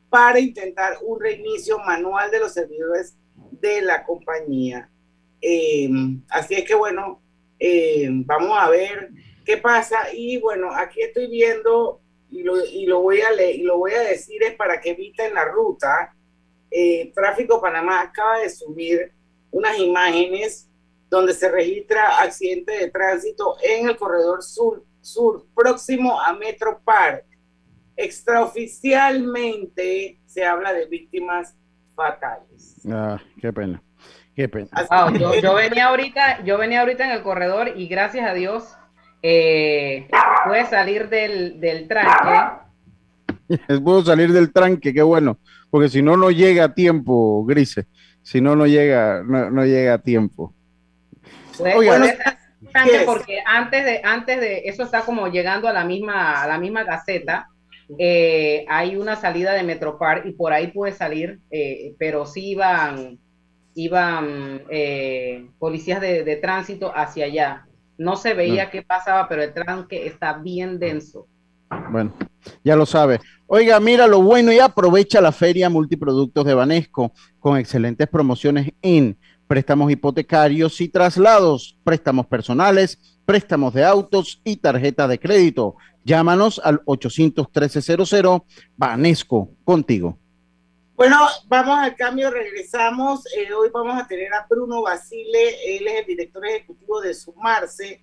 para 0.09 0.39
intentar 0.39 0.97
un 1.03 1.19
reinicio 1.19 1.79
manual 1.79 2.31
de 2.31 2.39
los 2.39 2.53
servidores 2.53 3.15
de 3.51 3.81
la 3.81 4.03
compañía. 4.03 4.89
Eh, 5.41 5.89
así 6.29 6.55
es 6.55 6.65
que, 6.65 6.75
bueno, 6.75 7.21
eh, 7.59 8.09
vamos 8.11 8.57
a 8.59 8.69
ver 8.69 9.11
qué 9.45 9.57
pasa. 9.57 10.13
Y 10.13 10.39
bueno, 10.39 10.69
aquí 10.73 11.01
estoy 11.01 11.27
viendo, 11.27 11.99
y 12.29 12.43
lo, 12.43 12.63
y 12.65 12.85
lo, 12.85 13.01
voy, 13.01 13.19
a 13.21 13.31
leer, 13.31 13.55
y 13.55 13.63
lo 13.63 13.77
voy 13.77 13.93
a 13.93 14.01
decir, 14.01 14.43
es 14.43 14.55
para 14.55 14.81
que 14.81 14.91
eviten 14.91 15.33
la 15.33 15.45
ruta. 15.45 16.13
Eh, 16.71 17.13
Tráfico 17.13 17.61
Panamá 17.61 18.01
acaba 18.01 18.39
de 18.39 18.49
subir 18.49 19.13
unas 19.51 19.79
imágenes 19.79 20.69
donde 21.09 21.33
se 21.33 21.49
registra 21.49 22.21
accidente 22.21 22.73
de 22.73 22.91
tránsito 22.91 23.55
en 23.63 23.87
el 23.87 23.95
corredor 23.95 24.43
sur, 24.43 24.83
sur 24.99 25.45
próximo 25.55 26.19
a 26.19 26.33
Metro 26.33 26.81
Park. 26.83 27.23
Extraoficialmente 27.95 30.19
se 30.25 30.43
habla 30.43 30.73
de 30.73 30.87
víctimas 30.87 31.55
fatales. 31.95 32.75
Ah, 32.91 33.21
qué 33.39 33.53
pena. 33.53 33.81
Qué 34.35 34.49
pena. 34.49 34.67
yo, 35.41 35.53
venía 35.53 35.87
ahorita, 35.87 36.43
yo 36.43 36.57
venía 36.57 36.81
ahorita 36.81 37.05
en 37.05 37.11
el 37.11 37.23
corredor 37.23 37.69
y 37.77 37.87
gracias 37.87 38.29
a 38.29 38.33
Dios 38.33 38.75
eh, 39.27 40.07
pude 40.45 40.65
salir 40.67 41.09
del, 41.09 41.59
del 41.59 41.87
tranque. 41.87 42.61
Puedo 43.83 44.03
salir 44.03 44.31
del 44.31 44.51
tranque, 44.53 44.93
qué 44.93 45.01
bueno, 45.01 45.39
porque 45.71 45.89
si 45.89 46.01
no, 46.01 46.15
no 46.15 46.29
llega 46.29 46.65
a 46.65 46.73
tiempo, 46.73 47.43
Grise. 47.45 47.87
Si 48.21 48.39
no, 48.41 48.55
no 48.55 48.65
llega, 48.65 49.23
no, 49.23 49.65
llega 49.65 49.95
a 49.95 49.97
tiempo. 49.99 50.53
porque 53.05 53.39
antes 53.45 53.85
de, 53.85 54.01
antes 54.03 54.39
de, 54.39 54.63
eso 54.65 54.83
está 54.83 55.01
como 55.01 55.27
llegando 55.27 55.67
a 55.67 55.73
la 55.73 55.85
misma, 55.85 56.43
a 56.43 56.47
la 56.47 56.57
misma 56.59 56.85
caseta, 56.85 57.47
eh, 57.97 58.65
hay 58.67 58.95
una 58.95 59.15
salida 59.15 59.53
de 59.53 59.63
Metropar 59.63 60.25
y 60.25 60.33
por 60.33 60.53
ahí 60.53 60.67
puede 60.67 60.93
salir, 60.93 61.39
eh, 61.51 61.93
pero 61.97 62.25
sí 62.25 62.49
iban, 62.49 63.19
iban 63.75 64.63
eh, 64.69 65.47
policías 65.59 66.01
de, 66.01 66.35
tránsito 66.41 66.91
hacia 66.95 67.25
allá. 67.25 67.64
No 67.97 68.15
se 68.15 68.33
veía 68.33 68.69
qué 68.69 68.81
pasaba, 68.81 69.27
pero 69.27 69.43
el 69.43 69.53
tranque 69.53 70.05
está 70.07 70.33
bien 70.33 70.79
denso. 70.79 71.27
Bueno, 71.91 72.13
ya 72.63 72.75
lo 72.75 72.85
sabe. 72.85 73.19
Oiga, 73.47 73.79
mira 73.79 74.07
lo 74.07 74.21
bueno 74.21 74.51
y 74.51 74.59
aprovecha 74.59 75.21
la 75.21 75.31
feria 75.31 75.69
multiproductos 75.69 76.45
de 76.45 76.53
Banesco 76.53 77.11
con 77.39 77.57
excelentes 77.57 78.07
promociones 78.07 78.71
en 78.81 79.17
préstamos 79.47 79.91
hipotecarios 79.91 80.81
y 80.81 80.89
traslados, 80.89 81.77
préstamos 81.83 82.25
personales, 82.25 82.99
préstamos 83.25 83.73
de 83.73 83.83
autos 83.83 84.41
y 84.43 84.57
tarjeta 84.57 85.07
de 85.07 85.19
crédito. 85.19 85.75
Llámanos 86.03 86.61
al 86.63 86.83
813-00 86.85 88.43
Banesco, 88.77 89.49
contigo. 89.63 90.17
Bueno, 90.95 91.27
vamos 91.47 91.77
al 91.77 91.93
cambio, 91.93 92.31
regresamos. 92.31 93.25
Eh, 93.35 93.53
hoy 93.53 93.69
vamos 93.69 94.01
a 94.01 94.07
tener 94.07 94.33
a 94.33 94.47
Bruno 94.49 94.81
Basile, 94.81 95.75
él 95.75 95.85
es 95.89 95.99
el 95.99 96.05
director 96.05 96.45
ejecutivo 96.45 97.01
de 97.01 97.13
Sumarse, 97.13 98.01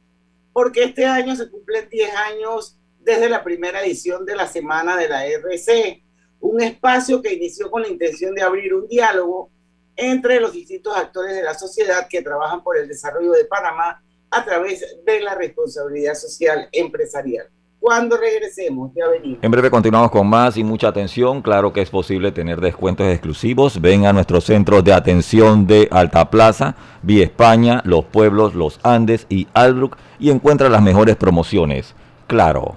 porque 0.52 0.84
este 0.84 1.06
año 1.06 1.34
se 1.34 1.50
cumplen 1.50 1.88
10 1.88 2.14
años 2.14 2.78
desde 3.00 3.30
la 3.30 3.42
primera 3.42 3.82
edición 3.82 4.26
de 4.26 4.36
la 4.36 4.46
Semana 4.46 4.94
de 4.98 5.08
la 5.08 5.24
RC, 5.24 6.02
un 6.40 6.60
espacio 6.60 7.22
que 7.22 7.32
inició 7.32 7.70
con 7.70 7.80
la 7.80 7.88
intención 7.88 8.34
de 8.34 8.42
abrir 8.42 8.74
un 8.74 8.86
diálogo 8.86 9.50
entre 9.96 10.38
los 10.38 10.52
distintos 10.52 10.94
actores 10.94 11.34
de 11.34 11.42
la 11.44 11.54
sociedad 11.54 12.06
que 12.10 12.20
trabajan 12.20 12.62
por 12.62 12.76
el 12.76 12.88
desarrollo 12.88 13.32
de 13.32 13.46
Panamá 13.46 14.04
a 14.30 14.44
través 14.44 14.84
de 15.02 15.20
la 15.20 15.34
responsabilidad 15.34 16.14
social 16.14 16.68
empresarial 16.72 17.48
cuando 17.82 18.16
regresemos. 18.16 18.92
Ya 18.94 19.08
venimos. 19.08 19.40
En 19.42 19.50
breve 19.50 19.68
continuamos 19.68 20.12
con 20.12 20.28
más 20.28 20.56
y 20.56 20.62
mucha 20.62 20.86
atención. 20.86 21.42
Claro 21.42 21.72
que 21.72 21.82
es 21.82 21.90
posible 21.90 22.30
tener 22.30 22.60
descuentos 22.60 23.08
exclusivos. 23.08 23.80
Ven 23.80 24.06
a 24.06 24.12
nuestros 24.12 24.44
centros 24.44 24.84
de 24.84 24.92
atención 24.92 25.66
de 25.66 25.88
Alta 25.90 26.30
Plaza, 26.30 26.76
Vía 27.02 27.24
España, 27.24 27.82
Los 27.84 28.04
Pueblos, 28.04 28.54
Los 28.54 28.78
Andes 28.84 29.26
y 29.28 29.48
Albrook 29.52 29.96
y 30.20 30.30
encuentra 30.30 30.68
las 30.68 30.80
mejores 30.80 31.16
promociones. 31.16 31.96
Claro. 32.28 32.76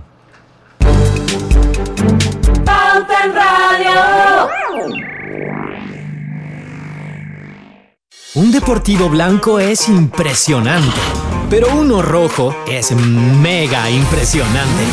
Un 8.33 8.51
deportivo 8.51 9.07
blanco 9.07 9.59
es 9.59 9.87
impresionante 9.87 11.34
pero 11.49 11.67
uno 11.75 12.01
rojo 12.01 12.55
es 12.67 12.91
mega 12.93 13.89
impresionante. 13.89 14.83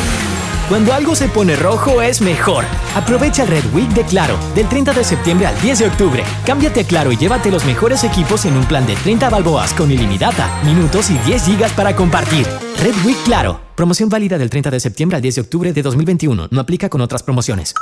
Cuando 0.69 0.93
algo 0.93 1.15
se 1.15 1.27
pone 1.27 1.55
rojo 1.55 2.01
es 2.01 2.21
mejor. 2.21 2.63
Aprovecha 2.95 3.43
el 3.43 3.49
Red 3.49 3.65
Week 3.73 3.89
de 3.89 4.03
Claro, 4.03 4.37
del 4.55 4.67
30 4.67 4.93
de 4.93 5.03
septiembre 5.03 5.47
al 5.47 5.61
10 5.61 5.79
de 5.79 5.87
octubre. 5.87 6.23
Cámbiate 6.45 6.81
a 6.81 6.83
Claro 6.87 7.11
y 7.11 7.17
llévate 7.17 7.51
los 7.51 7.65
mejores 7.65 8.03
equipos 8.03 8.45
en 8.45 8.55
un 8.55 8.65
plan 8.65 8.85
de 8.87 8.95
30 8.95 9.29
balboas 9.29 9.73
con 9.73 9.91
ilimitada, 9.91 10.61
minutos 10.63 11.09
y 11.09 11.17
10 11.19 11.45
gigas 11.45 11.73
para 11.73 11.95
compartir. 11.95 12.47
Red 12.81 12.95
Week 13.05 13.17
Claro. 13.25 13.59
Promoción 13.75 14.09
válida 14.09 14.37
del 14.37 14.49
30 14.49 14.71
de 14.71 14.79
septiembre 14.79 15.17
al 15.17 15.21
10 15.21 15.35
de 15.35 15.41
octubre 15.41 15.73
de 15.73 15.81
2021. 15.81 16.47
No 16.49 16.61
aplica 16.61 16.89
con 16.89 17.01
otras 17.01 17.23
promociones. 17.23 17.73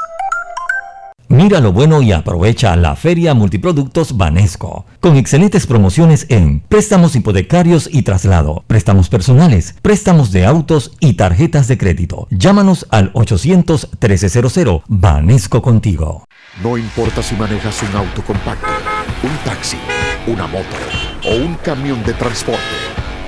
Mira 1.32 1.62
lo 1.62 1.72
bueno 1.72 2.02
y 2.02 2.12
aprovecha 2.12 2.76
la 2.76 2.94
Feria 2.98 3.34
Multiproductos 3.34 4.18
Banesco, 4.18 4.86
con 5.00 5.16
excelentes 5.16 5.66
promociones 5.66 6.26
en 6.28 6.60
préstamos 6.60 7.16
hipotecarios 7.16 7.88
y 7.90 8.02
traslado, 8.02 8.66
préstamos 8.68 9.08
personales, 9.08 9.76
préstamos 9.82 10.34
de 10.34 10.46
autos 10.46 10.92
y 11.00 11.14
tarjetas 11.14 11.70
de 11.70 11.78
crédito. 11.78 12.28
Llámanos 12.32 12.86
al 12.90 13.14
800-1300 13.14 14.84
Banesco 14.90 15.62
contigo. 15.62 16.26
No 16.62 16.78
importa 16.78 17.24
si 17.24 17.34
manejas 17.36 17.82
un 17.82 17.96
auto 17.96 18.22
compacto, 18.24 18.68
un 19.24 19.38
taxi, 19.46 19.78
una 20.28 20.48
moto 20.48 20.66
o 21.26 21.34
un 21.34 21.56
camión 21.64 22.04
de 22.04 22.12
transporte, 22.14 22.60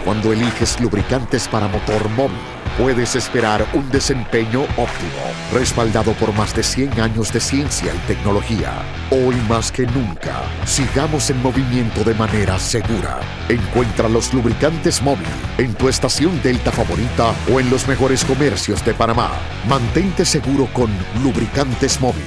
cuando 0.04 0.34
eliges 0.34 0.78
lubricantes 0.82 1.48
para 1.48 1.70
motor 1.70 2.10
móvil 2.10 2.36
puedes 2.78 3.16
esperar 3.16 3.66
un 3.74 3.90
desempeño 3.90 4.64
óptimo, 4.78 5.24
respaldado 5.54 6.14
por 6.14 6.34
más 6.34 6.56
de 6.56 6.64
100 6.64 7.00
años 7.00 7.32
de 7.32 7.40
ciencia 7.40 7.94
y 7.94 8.08
tecnología. 8.08 8.72
Hoy 9.12 9.36
más 9.48 9.72
que 9.72 9.86
nunca, 9.86 10.42
sigamos 10.66 11.30
en 11.30 11.42
movimiento 11.42 12.04
de 12.04 12.14
manera 12.16 12.58
segura. 12.60 13.20
Encuentra 13.50 14.10
los 14.10 14.34
lubricantes 14.34 15.02
móvil 15.02 15.28
en 15.58 15.74
tu 15.74 15.90
estación 15.90 16.42
Delta 16.42 16.72
favorita 16.72 17.34
o 17.54 17.60
en 17.60 17.70
los 17.70 17.88
mejores 17.88 18.26
comercios 18.26 18.84
de 18.86 18.94
Panamá. 18.94 19.32
Mantente 19.68 20.26
seguro 20.26 20.68
con 20.74 20.90
lubricantes 21.24 22.00
móvil. 22.02 22.24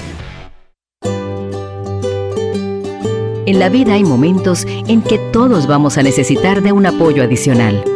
En 3.46 3.60
la 3.60 3.68
vida 3.68 3.94
hay 3.94 4.02
momentos 4.02 4.66
en 4.66 5.02
que 5.02 5.18
todos 5.32 5.68
vamos 5.68 5.98
a 5.98 6.02
necesitar 6.02 6.62
de 6.62 6.72
un 6.72 6.84
apoyo 6.84 7.22
adicional. 7.22 7.95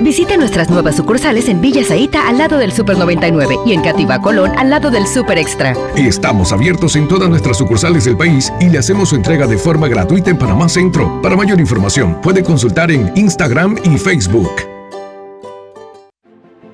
Visite 0.00 0.38
nuestras 0.38 0.70
nuevas 0.70 0.96
sucursales 0.96 1.46
en 1.48 1.60
Villa 1.60 1.84
Zaita 1.84 2.26
al 2.26 2.38
lado 2.38 2.56
del 2.56 2.72
Super 2.72 2.96
99 2.96 3.58
y 3.66 3.74
en 3.74 3.82
Cativa 3.82 4.22
Colón 4.22 4.50
al 4.56 4.70
lado 4.70 4.90
del 4.90 5.06
Super 5.06 5.36
Extra. 5.36 5.74
Estamos 5.94 6.52
abiertos 6.52 6.96
en 6.96 7.06
todas 7.06 7.28
nuestras 7.28 7.58
sucursales 7.58 8.06
del 8.06 8.16
país 8.16 8.50
y 8.60 8.70
le 8.70 8.78
hacemos 8.78 9.10
su 9.10 9.16
entrega 9.16 9.46
de 9.46 9.58
forma 9.58 9.88
gratuita 9.88 10.30
en 10.30 10.38
Panamá 10.38 10.70
Centro. 10.70 11.20
Para 11.20 11.36
mayor 11.36 11.60
información, 11.60 12.18
puede 12.22 12.42
consultar 12.42 12.90
en 12.90 13.12
Instagram 13.14 13.76
y 13.84 13.98
Facebook. 13.98 14.50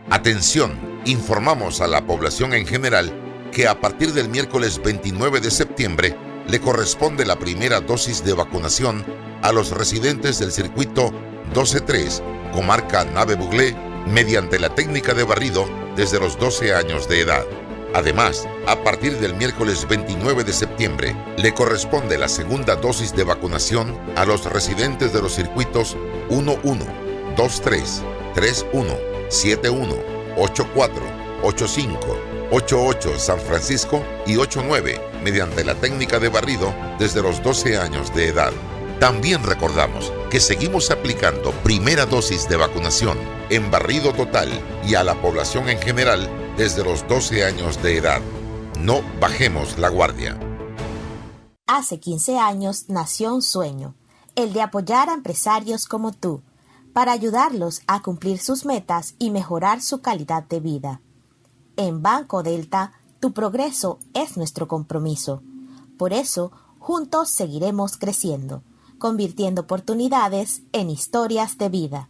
Atención, 0.09 0.73
informamos 1.05 1.81
a 1.81 1.89
la 1.89 2.07
población 2.07 2.55
en 2.55 2.65
general 2.65 3.13
que 3.51 3.67
a 3.67 3.81
partir 3.81 4.13
del 4.13 4.29
miércoles 4.29 4.81
29 4.85 5.41
de 5.41 5.51
septiembre 5.51 6.17
le 6.47 6.61
corresponde 6.61 7.27
la 7.27 7.37
primera 7.37 7.81
dosis 7.81 8.23
de 8.25 8.35
vacunación 8.35 9.05
a 9.43 9.51
los 9.51 9.73
residentes 9.73 10.39
del 10.39 10.53
circuito 10.53 11.13
123 11.53 12.23
comarca 12.53 13.05
Nave 13.05 13.35
Buglé 13.35 13.77
mediante 14.07 14.59
la 14.59 14.75
técnica 14.75 15.15
de 15.15 15.25
barrido 15.25 15.69
desde 15.97 16.21
los 16.21 16.39
12 16.39 16.75
años 16.75 17.09
de 17.09 17.21
edad. 17.21 17.45
Además, 17.95 18.47
a 18.67 18.77
partir 18.83 19.19
del 19.19 19.35
miércoles 19.35 19.87
29 19.89 20.45
de 20.45 20.53
septiembre, 20.53 21.17
le 21.39 21.55
corresponde 21.55 22.19
la 22.19 22.29
segunda 22.29 22.77
dosis 22.77 23.15
de 23.15 23.25
vacunación 23.25 23.99
a 24.17 24.25
los 24.25 24.45
residentes 24.45 25.13
de 25.13 25.23
los 25.23 25.35
circuitos 25.35 25.97
11, 26.29 26.59
23, 27.37 28.03
31, 28.35 28.95
71, 29.29 29.95
84, 30.37 31.03
85, 31.43 31.99
88 32.51 33.19
San 33.19 33.41
Francisco 33.41 34.03
y 34.27 34.37
89 34.37 35.01
mediante 35.25 35.65
la 35.65 35.75
técnica 35.75 36.19
de 36.19 36.29
barrido 36.29 36.75
desde 36.99 37.23
los 37.23 37.43
12 37.43 37.79
años 37.79 38.15
de 38.15 38.29
edad. 38.29 38.53
También 39.01 39.43
recordamos 39.43 40.11
que 40.31 40.41
seguimos 40.41 40.91
aplicando 40.91 41.53
primera 41.63 42.07
dosis 42.07 42.49
de 42.49 42.57
vacunación 42.57 43.19
en 43.51 43.71
barrido 43.71 44.15
total 44.15 44.49
y 44.87 44.95
a 44.95 45.05
la 45.05 45.21
población 45.21 45.69
en 45.69 45.79
general 45.79 46.27
desde 46.57 46.83
los 46.83 47.07
12 47.07 47.45
años 47.45 47.83
de 47.83 47.99
edad. 47.99 48.23
No 48.81 49.03
bajemos 49.21 49.79
la 49.79 49.91
guardia. 49.91 50.39
Hace 51.67 52.01
15 52.01 52.39
años 52.39 52.87
nació 52.89 53.35
un 53.35 53.43
sueño, 53.43 53.95
el 54.35 54.55
de 54.55 54.63
apoyar 54.63 55.11
a 55.11 55.15
empresarios 55.15 55.85
como 55.85 56.13
tú, 56.13 56.41
para 56.95 57.13
ayudarlos 57.13 57.83
a 57.87 58.01
cumplir 58.01 58.39
sus 58.39 58.65
metas 58.65 59.15
y 59.19 59.31
mejorar 59.31 59.83
su 59.83 60.01
calidad 60.01 60.45
de 60.45 60.61
vida. 60.61 61.03
En 61.77 62.01
Banco 62.01 62.43
Delta, 62.43 62.93
Tu 63.21 63.33
progreso 63.33 63.99
es 64.15 64.39
nuestro 64.39 64.69
compromiso. 64.69 65.43
Por 65.99 66.15
eso, 66.15 66.53
juntos 66.79 67.29
seguiremos 67.29 67.97
creciendo, 67.99 68.63
convirtiendo 68.99 69.63
oportunidades 69.63 70.63
en 70.73 70.91
historias 70.91 71.57
de 71.59 71.69
vida. 71.69 72.09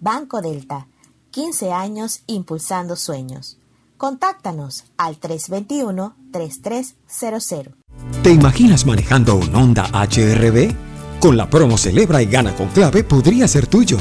Banco 0.00 0.42
Delta, 0.42 0.88
15 1.30 1.72
años 1.72 2.20
impulsando 2.26 2.96
sueños. 2.96 3.58
Contáctanos 3.96 4.84
al 4.96 5.20
321-3300. 5.20 7.74
¿Te 8.22 8.30
imaginas 8.30 8.86
manejando 8.86 9.36
un 9.36 9.54
Honda 9.54 9.84
HRB? 9.92 10.74
Con 11.20 11.36
la 11.36 11.48
promo 11.48 11.78
Celebra 11.78 12.20
y 12.22 12.26
Gana 12.26 12.54
con 12.54 12.68
Clave 12.68 13.04
podría 13.04 13.48
ser 13.48 13.66
tuyo. 13.66 13.96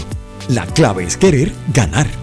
La 0.50 0.65
clave 0.65 1.05
es 1.05 1.15
querer 1.15 1.53
ganar. 1.74 2.23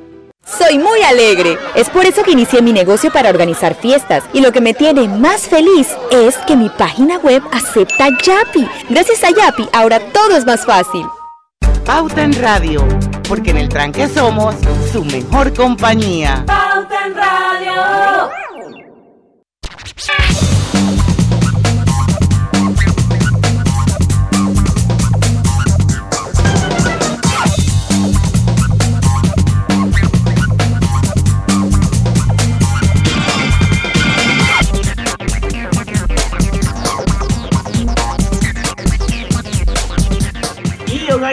Soy 0.45 0.79
muy 0.79 1.01
alegre. 1.03 1.57
Es 1.75 1.89
por 1.89 2.05
eso 2.05 2.23
que 2.23 2.31
inicié 2.31 2.61
mi 2.61 2.73
negocio 2.73 3.11
para 3.11 3.29
organizar 3.29 3.75
fiestas. 3.75 4.23
Y 4.33 4.41
lo 4.41 4.51
que 4.51 4.61
me 4.61 4.73
tiene 4.73 5.07
más 5.07 5.47
feliz 5.47 5.89
es 6.11 6.37
que 6.39 6.55
mi 6.55 6.69
página 6.69 7.17
web 7.19 7.43
acepta 7.51 8.09
Yapi. 8.09 8.67
Gracias 8.89 9.23
a 9.23 9.29
Yapi, 9.29 9.69
ahora 9.71 9.99
todo 10.11 10.35
es 10.35 10.45
más 10.45 10.65
fácil. 10.65 11.05
Pauta 11.85 12.23
en 12.23 12.33
Radio, 12.41 12.85
porque 13.27 13.51
en 13.51 13.57
el 13.57 13.69
tranque 13.69 14.07
somos 14.07 14.55
su 14.91 15.03
mejor 15.05 15.53
compañía. 15.53 16.43
Pauta 16.45 17.05
en 17.05 17.15
Radio. 17.15 18.40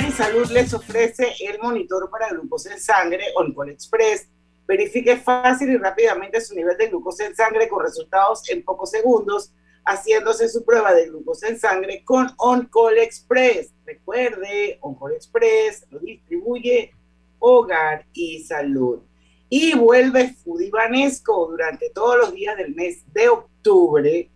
Y 0.01 0.13
Salud 0.13 0.47
les 0.53 0.73
ofrece 0.73 1.35
el 1.41 1.59
monitor 1.59 2.09
para 2.09 2.29
glucosa 2.29 2.73
en 2.73 2.79
sangre 2.79 3.25
OnCall 3.35 3.71
Express. 3.71 4.29
Verifique 4.67 5.17
fácil 5.17 5.71
y 5.71 5.77
rápidamente 5.77 6.41
su 6.41 6.55
nivel 6.55 6.79
de 6.79 6.87
glucosa 6.87 7.27
en 7.27 7.35
sangre 7.35 7.69
con 7.69 7.85
resultados 7.85 8.49
en 8.49 8.63
pocos 8.63 8.93
segundos, 8.93 9.53
haciéndose 9.85 10.49
su 10.49 10.65
prueba 10.65 10.95
de 10.95 11.09
glucosa 11.09 11.49
en 11.49 11.59
sangre 11.59 12.05
con 12.05 12.29
OnCall 12.37 12.99
Express. 12.99 13.73
Recuerde, 13.85 14.79
OnCall 14.83 15.15
Express 15.15 15.85
lo 15.91 15.99
distribuye 15.99 16.93
Hogar 17.41 18.07
y 18.13 18.45
Salud. 18.45 19.01
Y 19.49 19.75
vuelve 19.77 20.33
Foodie 20.33 20.71
Banesco 20.71 21.49
durante 21.49 21.91
todos 21.91 22.19
los 22.19 22.33
días 22.33 22.57
del 22.57 22.73
mes 22.73 23.03
de 23.13 23.29
octubre. 23.31 24.31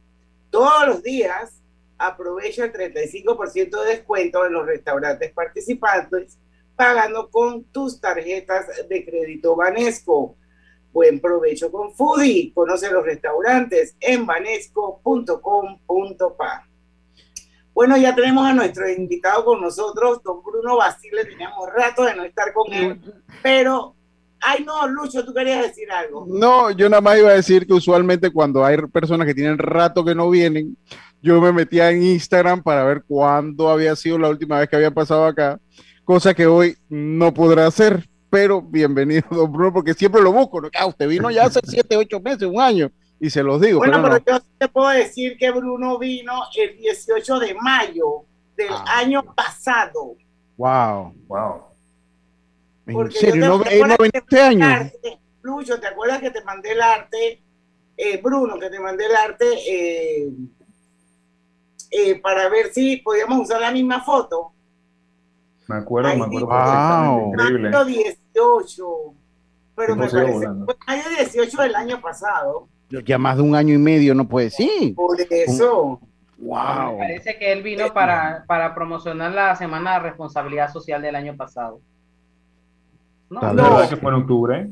Todos 0.51 0.89
los 0.89 1.03
días 1.05 1.62
aprovecha 1.99 2.65
el 2.65 2.73
35% 2.73 3.85
de 3.85 3.91
descuento 3.91 4.47
en 4.47 4.53
los 4.53 4.67
restaurantes 4.67 5.33
participantes 5.33 6.39
pagando 6.75 7.31
con 7.31 7.65
tus 7.65 8.01
tarjetas 8.01 8.67
de 8.89 9.05
crédito 9.05 9.55
Banesco. 9.55 10.37
Buen 10.93 11.21
provecho 11.21 11.71
con 11.71 11.93
Foodie. 11.95 12.53
Conoce 12.55 12.91
los 12.91 13.05
restaurantes 13.05 13.95
en 14.01 14.25
banesco.com.pa. 14.27 16.67
Bueno, 17.73 17.97
ya 17.97 18.15
tenemos 18.15 18.47
a 18.47 18.53
nuestro 18.53 18.91
invitado 18.91 19.45
con 19.45 19.61
nosotros, 19.61 20.23
don 20.23 20.43
Bruno 20.43 20.77
Basile. 20.77 21.25
Teníamos 21.25 21.73
rato 21.73 22.05
de 22.05 22.15
no 22.15 22.25
estar 22.25 22.53
con 22.53 22.71
él, 22.73 23.01
pero 23.43 23.95
Ay, 24.45 24.65
no, 24.65 24.89
Lucho, 24.89 25.25
tú 25.25 25.33
querías 25.33 25.63
decir 25.63 25.89
algo. 25.93 26.27
No, 26.29 26.73
yo 26.73 26.89
nada 26.89 27.01
más 27.01 27.17
iba 27.17 27.31
a 27.31 27.35
decir 27.35 27.65
que 27.65 27.75
usualmente 27.75 28.33
cuando 28.33 28.65
hay 28.65 28.77
personas 28.93 29.25
que 29.25 29.35
tienen 29.35 29.57
rato 29.57 30.05
que 30.05 30.17
no 30.17 30.29
vienen, 30.29 30.77
yo 31.23 31.41
me 31.41 31.53
metía 31.53 31.91
en 31.91 32.03
Instagram 32.03 32.63
para 32.63 32.85
ver 32.85 33.05
cuándo 33.07 33.71
había 33.71 33.95
sido 33.95 34.19
la 34.19 34.29
última 34.29 34.59
vez 34.59 34.69
que 34.69 34.77
había 34.77 34.91
pasado 34.91 35.25
acá, 35.25 35.61
cosa 36.05 36.35
que 36.35 36.47
hoy 36.47 36.77
no 36.89 37.33
podrá 37.33 37.67
hacer. 37.67 38.09
Pero 38.29 38.61
bienvenido, 38.61 39.23
don 39.31 39.53
Bruno, 39.53 39.73
porque 39.73 39.95
siempre 39.95 40.21
lo 40.21 40.33
busco. 40.33 40.61
¿no? 40.61 40.69
Ah, 40.77 40.87
usted 40.87 41.07
vino 41.09 41.31
ya 41.31 41.45
hace 41.45 41.61
siete, 41.65 41.97
ocho 41.97 42.19
meses, 42.19 42.43
un 42.43 42.61
año, 42.61 42.91
y 43.21 43.31
se 43.31 43.43
los 43.43 43.61
digo. 43.61 43.79
Bueno, 43.79 44.03
pero, 44.03 44.21
pero 44.25 44.39
yo 44.39 44.45
te 44.59 44.69
puedo 44.69 44.89
decir 44.89 45.37
que 45.39 45.51
Bruno 45.53 45.99
vino 45.99 46.33
el 46.57 46.77
18 46.79 47.39
de 47.39 47.55
mayo 47.55 48.25
del 48.57 48.73
ah. 48.73 48.99
año 48.99 49.23
pasado. 49.35 50.17
Wow. 50.57 51.15
Wow. 51.29 51.73
¿En 52.87 53.13
serio? 53.13 53.47
¿No, 53.47 53.65
eh, 53.67 53.81
no 53.87 53.97
este 54.13 54.41
año? 54.41 54.67
Arte, 54.67 55.21
Lucho, 55.43 55.79
¿te 55.79 55.87
acuerdas 55.87 56.21
que 56.21 56.31
te 56.31 56.43
mandé 56.43 56.73
el 56.73 56.81
arte? 56.81 57.43
Eh, 57.97 58.21
Bruno, 58.21 58.59
que 58.59 58.71
te 58.71 58.81
mandé 58.81 59.07
el 59.07 59.15
arte 59.15 59.47
eh, 59.69 60.31
eh, 61.93 62.19
para 62.21 62.49
ver 62.49 62.73
si 62.73 62.97
podíamos 62.97 63.41
usar 63.41 63.61
la 63.61 63.71
misma 63.71 64.03
foto. 64.03 64.53
Me 65.69 65.77
acuerdo, 65.77 66.17
me 66.17 66.25
acuerdo. 66.25 66.47
Wow. 66.47 67.29
Increíble. 67.35 67.71
Mayo 67.71 67.85
18. 67.85 68.87
Pero 69.77 69.97
me 69.97 70.09
parece 70.09 70.33
volando. 70.33 70.65
fue 70.67 70.75
mayo 70.87 71.03
18 71.19 71.63
del 71.63 71.75
año 71.77 72.01
pasado. 72.01 72.69
Ya 73.07 73.17
más 73.19 73.37
de 73.37 73.43
un 73.43 73.55
año 73.55 73.75
y 73.75 73.79
medio 73.79 74.15
no 74.15 74.27
puede 74.29 74.51
ser. 74.51 74.95
Por 74.95 75.17
eso. 75.31 76.01
Wow. 76.39 76.93
Me 76.93 76.99
parece 76.99 77.39
que 77.39 77.53
él 77.53 77.63
vino 77.63 77.93
para, 77.95 78.45
para 78.47 78.75
promocionar 78.75 79.33
la 79.33 79.55
Semana 79.57 79.95
de 79.95 80.01
Responsabilidad 80.01 80.73
Social 80.73 81.01
del 81.01 81.15
año 81.15 81.37
pasado. 81.37 81.81
No, 83.31 83.41
No. 83.41 83.55
verdad 83.55 83.89
que 83.89 83.97
fue 83.97 84.11
en 84.13 84.17
octubre. 84.19 84.71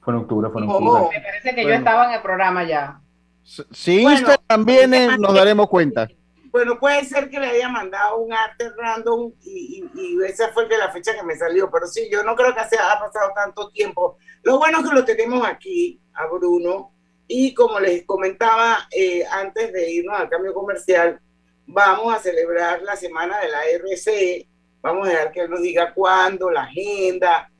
Fue 0.00 0.12
en 0.14 0.20
octubre, 0.20 0.50
fue 0.50 0.62
en 0.62 0.66
No. 0.68 0.74
octubre. 0.74 1.16
me 1.18 1.22
parece 1.22 1.54
que 1.54 1.62
yo 1.64 1.70
estaba 1.70 2.06
en 2.06 2.12
el 2.12 2.22
programa 2.22 2.64
ya. 2.64 3.00
Si 3.42 4.02
Bueno, 4.02 4.18
Instagram 4.18 4.64
viene, 4.64 5.18
nos 5.18 5.34
daremos 5.34 5.68
cuenta. 5.68 6.08
Bueno, 6.52 6.78
puede 6.78 7.04
ser 7.06 7.30
que 7.30 7.40
le 7.40 7.46
haya 7.46 7.68
mandado 7.70 8.18
un 8.18 8.32
arte 8.32 8.68
random 8.76 9.32
y, 9.42 9.84
y- 9.94 10.22
esa 10.24 10.52
fue 10.52 10.68
la 10.68 10.92
fecha 10.92 11.14
que 11.14 11.22
me 11.22 11.34
salió, 11.36 11.70
pero 11.70 11.86
sí, 11.86 12.08
yo 12.12 12.22
no 12.22 12.36
creo 12.36 12.54
que 12.54 12.60
se 12.68 12.76
haya 12.78 13.00
pasado 13.00 13.32
tanto 13.34 13.70
tiempo. 13.70 14.18
Lo 14.42 14.58
bueno 14.58 14.80
es 14.80 14.88
que 14.88 14.94
lo 14.94 15.04
tenemos 15.04 15.46
aquí, 15.46 15.98
a 16.12 16.26
Bruno, 16.26 16.92
y 17.26 17.54
como 17.54 17.80
les 17.80 18.04
comentaba 18.04 18.86
eh, 18.90 19.24
antes 19.30 19.72
de 19.72 19.90
irnos 19.92 20.18
al 20.20 20.28
cambio 20.28 20.52
comercial, 20.52 21.18
vamos 21.66 22.14
a 22.14 22.18
celebrar 22.18 22.82
la 22.82 22.96
semana 22.96 23.40
de 23.40 23.48
la 23.48 23.62
RCE, 23.78 24.46
vamos 24.82 25.08
a 25.08 25.10
dejar 25.12 25.32
que 25.32 25.40
él 25.40 25.50
nos 25.50 25.62
diga 25.62 25.94
cuándo, 25.94 26.50
la 26.50 26.64
agenda. 26.64 27.50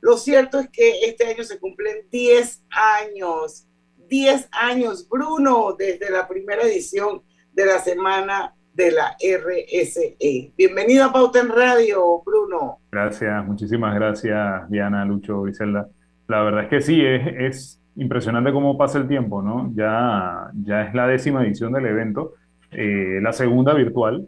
Lo 0.00 0.18
cierto 0.18 0.58
es 0.58 0.68
que 0.68 1.06
este 1.06 1.26
año 1.26 1.42
se 1.44 1.58
cumplen 1.58 2.06
10 2.10 2.62
años, 2.70 3.66
10 3.96 4.48
años, 4.52 5.08
Bruno, 5.08 5.74
desde 5.78 6.10
la 6.10 6.28
primera 6.28 6.62
edición 6.64 7.22
de 7.52 7.66
la 7.66 7.78
semana 7.78 8.54
de 8.74 8.90
la 8.90 9.14
RSE. 9.20 10.52
Bienvenido 10.56 11.04
a 11.04 11.12
Pauta 11.12 11.40
en 11.40 11.50
Radio, 11.50 12.22
Bruno. 12.24 12.78
Gracias, 12.90 13.46
muchísimas 13.46 13.94
gracias, 13.94 14.68
Diana, 14.70 15.04
Lucho, 15.04 15.42
Griselda. 15.42 15.88
La 16.28 16.42
verdad 16.42 16.64
es 16.64 16.70
que 16.70 16.80
sí, 16.80 17.04
es, 17.04 17.22
es 17.38 17.80
impresionante 17.96 18.52
cómo 18.52 18.78
pasa 18.78 18.98
el 18.98 19.08
tiempo, 19.08 19.42
¿no? 19.42 19.70
Ya, 19.74 20.50
ya 20.64 20.82
es 20.82 20.94
la 20.94 21.06
décima 21.06 21.44
edición 21.44 21.72
del 21.72 21.86
evento, 21.86 22.32
eh, 22.70 23.18
la 23.22 23.32
segunda 23.32 23.74
virtual, 23.74 24.26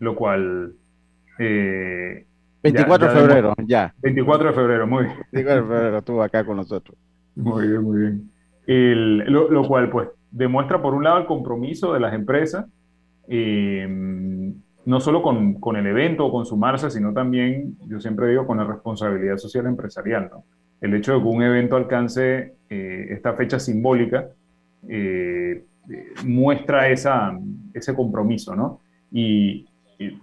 lo 0.00 0.16
cual... 0.16 0.74
24 1.38 3.08
de 3.08 3.14
febrero, 3.14 3.54
ya. 3.64 3.94
24 4.02 4.48
de 4.48 4.54
febrero, 4.54 4.86
muy 4.86 5.04
bien. 5.04 5.16
24 5.30 5.62
de 5.62 5.68
febrero 5.68 5.98
estuvo 5.98 6.22
acá 6.22 6.44
con 6.44 6.56
nosotros. 6.56 6.98
Muy 7.36 7.68
bien, 7.68 7.82
muy 7.82 8.00
bien. 8.00 8.30
El, 8.66 9.18
lo, 9.18 9.48
lo, 9.50 9.68
cual, 9.68 9.90
pues, 9.90 10.08
demuestra 10.36 10.82
por 10.82 10.94
un 10.94 11.02
lado 11.02 11.18
el 11.18 11.26
compromiso 11.26 11.94
de 11.94 12.00
las 12.00 12.12
empresas, 12.12 12.66
eh, 13.26 13.88
no 14.84 15.00
solo 15.00 15.22
con, 15.22 15.54
con, 15.54 15.76
el 15.76 15.86
evento 15.86 16.26
o 16.26 16.30
con 16.32 16.44
sumarse, 16.44 16.90
sino 16.90 17.12
también, 17.12 17.76
yo 17.88 17.98
siempre 18.00 18.28
digo, 18.28 18.46
con 18.46 18.58
la 18.58 18.64
responsabilidad 18.64 19.38
social 19.38 19.66
empresarial. 19.66 20.28
¿no? 20.30 20.44
El 20.80 20.94
hecho 20.94 21.14
de 21.14 21.20
que 21.20 21.26
un 21.26 21.42
evento 21.42 21.76
alcance 21.76 22.54
eh, 22.68 23.06
esta 23.10 23.32
fecha 23.32 23.58
simbólica 23.58 24.28
eh, 24.88 25.64
muestra 26.24 26.90
esa, 26.90 27.36
ese 27.72 27.94
compromiso, 27.94 28.54
¿no? 28.54 28.80
Y, 29.10 29.66
y 29.98 30.20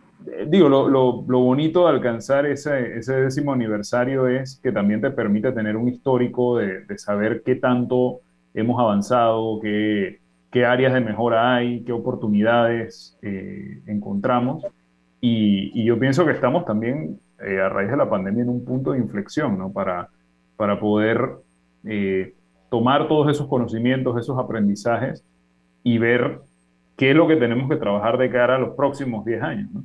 digo, 0.48 0.70
lo, 0.70 0.88
lo, 0.90 1.26
lo, 1.28 1.40
bonito 1.40 1.86
de 1.86 1.90
alcanzar 1.90 2.46
ese, 2.46 2.98
ese, 2.98 3.14
décimo 3.16 3.54
aniversario 3.54 4.28
es 4.28 4.60
que 4.62 4.72
también 4.72 5.02
te 5.02 5.10
permite 5.10 5.52
tener 5.54 5.76
un 5.76 5.88
histórico 5.88 6.58
de, 6.58 6.82
de 6.82 6.98
saber 6.98 7.42
qué 7.44 7.56
tanto 7.56 8.22
hemos 8.54 8.80
avanzado, 8.80 9.60
qué, 9.62 10.20
qué, 10.52 10.66
áreas 10.66 10.94
de 10.94 11.02
mejora 11.02 11.56
hay, 11.56 11.84
qué 11.84 11.92
oportunidades 11.92 13.18
eh, 13.22 13.82
encontramos. 13.88 14.64
Y, 15.22 15.72
y, 15.74 15.86
yo 15.86 15.98
pienso 16.00 16.26
que 16.26 16.32
estamos 16.32 16.66
también, 16.66 17.20
eh, 17.46 17.60
a 17.60 17.70
raíz 17.70 17.90
de 17.90 17.98
la 17.98 18.10
pandemia, 18.10 18.44
en 18.44 18.50
un 18.50 18.66
punto 18.66 18.92
de 18.92 19.00
inflexión, 19.00 19.58
¿no? 19.58 19.72
Para, 19.72 20.10
para 20.58 20.80
poder 20.80 21.38
eh, 21.86 22.34
tomar 22.70 23.08
todos 23.08 23.30
esos 23.32 23.48
conocimientos, 23.48 24.20
esos 24.20 24.38
aprendizajes 24.38 25.24
y 25.84 25.98
ver 25.98 26.42
qué 26.98 27.12
es 27.12 27.16
lo 27.16 27.28
que 27.28 27.36
tenemos 27.36 27.70
que 27.70 27.78
trabajar 27.78 28.18
de 28.18 28.30
cara 28.30 28.56
a 28.56 28.60
los 28.60 28.76
próximos 28.76 29.26
10 29.26 29.42
años, 29.44 29.72
¿no? 29.72 29.84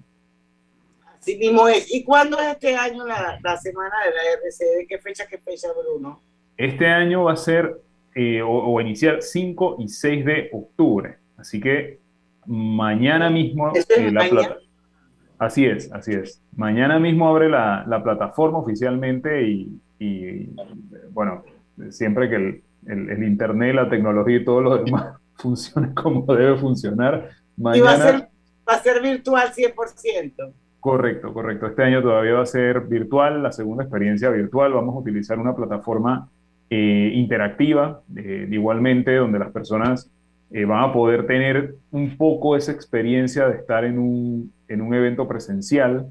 Así 1.18 1.36
mismo 1.36 1.66
es. 1.66 1.92
¿Y 1.92 2.04
cuándo 2.04 2.38
es 2.38 2.48
este 2.48 2.76
año 2.76 3.04
la, 3.04 3.38
la 3.42 3.56
semana 3.56 3.94
de 4.04 4.10
la 4.10 4.22
RC? 4.40 4.64
¿De 4.78 4.86
qué 4.86 4.98
fecha, 4.98 5.26
qué 5.26 5.38
fecha, 5.38 5.68
Bruno? 5.76 6.20
Este 6.56 6.86
año 6.86 7.24
va 7.24 7.32
a 7.32 7.36
ser 7.36 7.80
eh, 8.20 8.42
o, 8.42 8.50
o, 8.50 8.80
iniciar 8.80 9.22
5 9.22 9.76
y 9.78 9.86
6 9.86 10.24
de 10.24 10.50
octubre. 10.52 11.18
Así 11.36 11.60
que 11.60 12.00
mañana 12.46 13.30
mismo 13.30 13.70
eh, 13.76 14.10
la 14.10 14.28
plata. 14.28 14.56
Así 15.38 15.64
es, 15.64 15.92
así 15.92 16.14
es. 16.14 16.42
Mañana 16.56 16.98
mismo 16.98 17.28
abre 17.28 17.48
la, 17.48 17.84
la 17.86 18.02
plataforma 18.02 18.58
oficialmente 18.58 19.46
y, 19.46 19.80
y, 20.00 20.50
bueno, 21.12 21.44
siempre 21.90 22.28
que 22.28 22.34
el, 22.34 22.62
el, 22.88 23.08
el, 23.08 23.22
Internet, 23.22 23.76
la 23.76 23.88
tecnología 23.88 24.38
y 24.38 24.44
todo 24.44 24.62
lo 24.62 24.78
demás 24.78 25.14
funcione 25.36 25.94
como 25.94 26.34
debe 26.34 26.56
funcionar. 26.56 27.30
Mañana... 27.56 27.78
Y 27.78 27.80
va 27.82 27.92
a 27.92 27.96
ser, 27.98 28.28
va 28.68 28.74
a 28.74 28.82
ser 28.82 29.00
virtual 29.00 29.48
100%. 29.52 30.52
Correcto, 30.80 31.32
correcto. 31.32 31.68
Este 31.68 31.84
año 31.84 32.02
todavía 32.02 32.34
va 32.34 32.42
a 32.42 32.46
ser 32.46 32.80
virtual, 32.80 33.44
la 33.44 33.52
segunda 33.52 33.84
experiencia 33.84 34.28
virtual. 34.30 34.72
Vamos 34.72 34.96
a 34.96 34.98
utilizar 34.98 35.38
una 35.38 35.54
plataforma 35.54 36.28
eh, 36.70 37.12
interactiva, 37.14 38.02
eh, 38.14 38.46
igualmente, 38.50 39.16
donde 39.16 39.38
las 39.38 39.50
personas 39.52 40.10
eh, 40.50 40.66
van 40.66 40.84
a 40.84 40.92
poder 40.92 41.26
tener 41.26 41.76
un 41.90 42.14
poco 42.18 42.56
esa 42.56 42.72
experiencia 42.72 43.48
de 43.48 43.56
estar 43.56 43.86
en 43.86 43.98
un, 43.98 44.52
en 44.68 44.82
un 44.82 44.92
evento 44.92 45.26
presencial, 45.26 46.10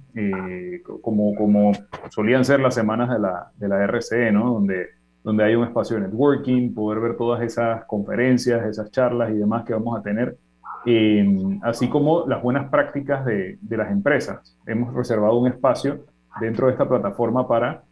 como, 1.02 1.36
como 1.36 1.74
solían 2.10 2.44
ser 2.44 2.60
las 2.60 2.74
semanas 2.74 3.12
de 3.12 3.20
la, 3.20 3.52
de 3.56 3.68
la 3.68 3.86
RCE, 3.86 4.32
¿no? 4.32 4.54
Donde, 4.54 4.88
donde 5.24 5.44
hay 5.44 5.54
un 5.54 5.66
espacio 5.66 5.98
de 5.98 6.08
networking, 6.08 6.74
poder 6.74 7.02
ver 7.02 7.18
todas 7.18 7.44
esas 7.44 7.86
conferencias, 7.86 8.66
esas 8.66 8.90
charlas 8.90 9.30
y 9.30 9.38
demás 9.38 9.64
que 9.64 9.74
vamos 9.74 10.00
a 10.00 10.02
tener. 10.02 10.38
Así 11.62 11.88
como 11.88 12.26
las 12.26 12.42
buenas 12.42 12.72
prácticas 12.72 13.26
de, 13.26 13.60
de, 13.62 13.78
las 13.78 13.92
empresas. 13.92 14.58
Hemos 14.66 14.92
reservado 14.96 15.38
un 15.38 15.50
espacio 15.50 16.06
dentro 16.42 16.66
de 16.66 16.72
esta 16.72 16.88
plataforma 16.88 17.48
para 17.48 17.84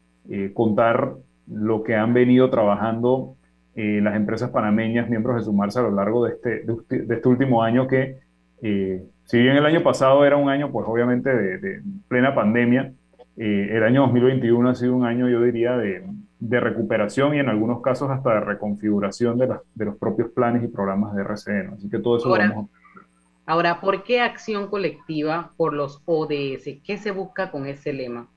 contar 0.54 1.16
lo 1.48 1.84
que 1.84 1.96
han 1.96 2.14
venido 2.14 2.50
trabajando 2.50 3.36
eh, 3.76 4.00
las 4.02 4.16
empresas 4.16 4.52
panameñas, 4.52 5.10
miembros 5.10 5.36
de 5.36 5.44
Sumarse 5.44 5.80
a 5.80 5.84
lo 5.84 5.92
largo 5.92 6.26
de 6.26 6.34
este, 6.34 6.64
de, 6.64 7.06
de 7.06 7.16
este 7.16 7.28
último 7.28 7.62
año 7.62 7.88
que, 7.88 8.20
eh, 8.62 9.04
si 9.26 9.40
bien 9.40 9.58
el 9.58 9.66
año 9.66 9.84
pasado 9.84 10.26
era 10.26 10.38
un 10.38 10.50
año, 10.50 10.72
pues 10.72 10.86
obviamente 10.88 11.30
de, 11.36 11.58
de 11.58 11.82
plena 12.08 12.34
pandemia, 12.34 12.94
eh, 13.38 13.70
el 13.72 13.84
año 13.84 14.02
2021 14.04 14.70
ha 14.70 14.76
sido 14.76 14.96
un 14.96 15.06
año, 15.06 15.28
yo 15.28 15.42
diría, 15.42 15.76
de, 15.76 16.06
de 16.40 16.60
recuperación 16.60 17.36
y 17.36 17.40
en 17.40 17.50
algunos 17.50 17.82
casos 17.82 18.10
hasta 18.10 18.36
de 18.36 18.40
reconfiguración 18.40 19.38
de, 19.38 19.48
la, 19.48 19.62
de 19.74 19.86
los 19.86 19.98
propios 19.98 20.32
planes 20.32 20.64
y 20.64 20.68
programas 20.68 21.14
de 21.16 21.24
RCN. 21.24 21.74
Así 21.74 21.90
que 21.90 22.00
todo 22.00 22.18
eso 22.18 22.30
ahora, 22.30 22.46
lo 22.48 22.54
vamos 22.54 22.70
a... 22.72 23.52
Ahora, 23.52 23.82
¿por 23.82 24.04
qué 24.04 24.22
acción 24.22 24.68
colectiva 24.68 25.52
por 25.58 25.74
los 25.74 26.02
ODS? 26.06 26.80
¿Qué 26.84 26.98
se 26.98 27.12
busca 27.12 27.52
con 27.52 27.68
ese 27.68 27.94
lema? 27.94 28.28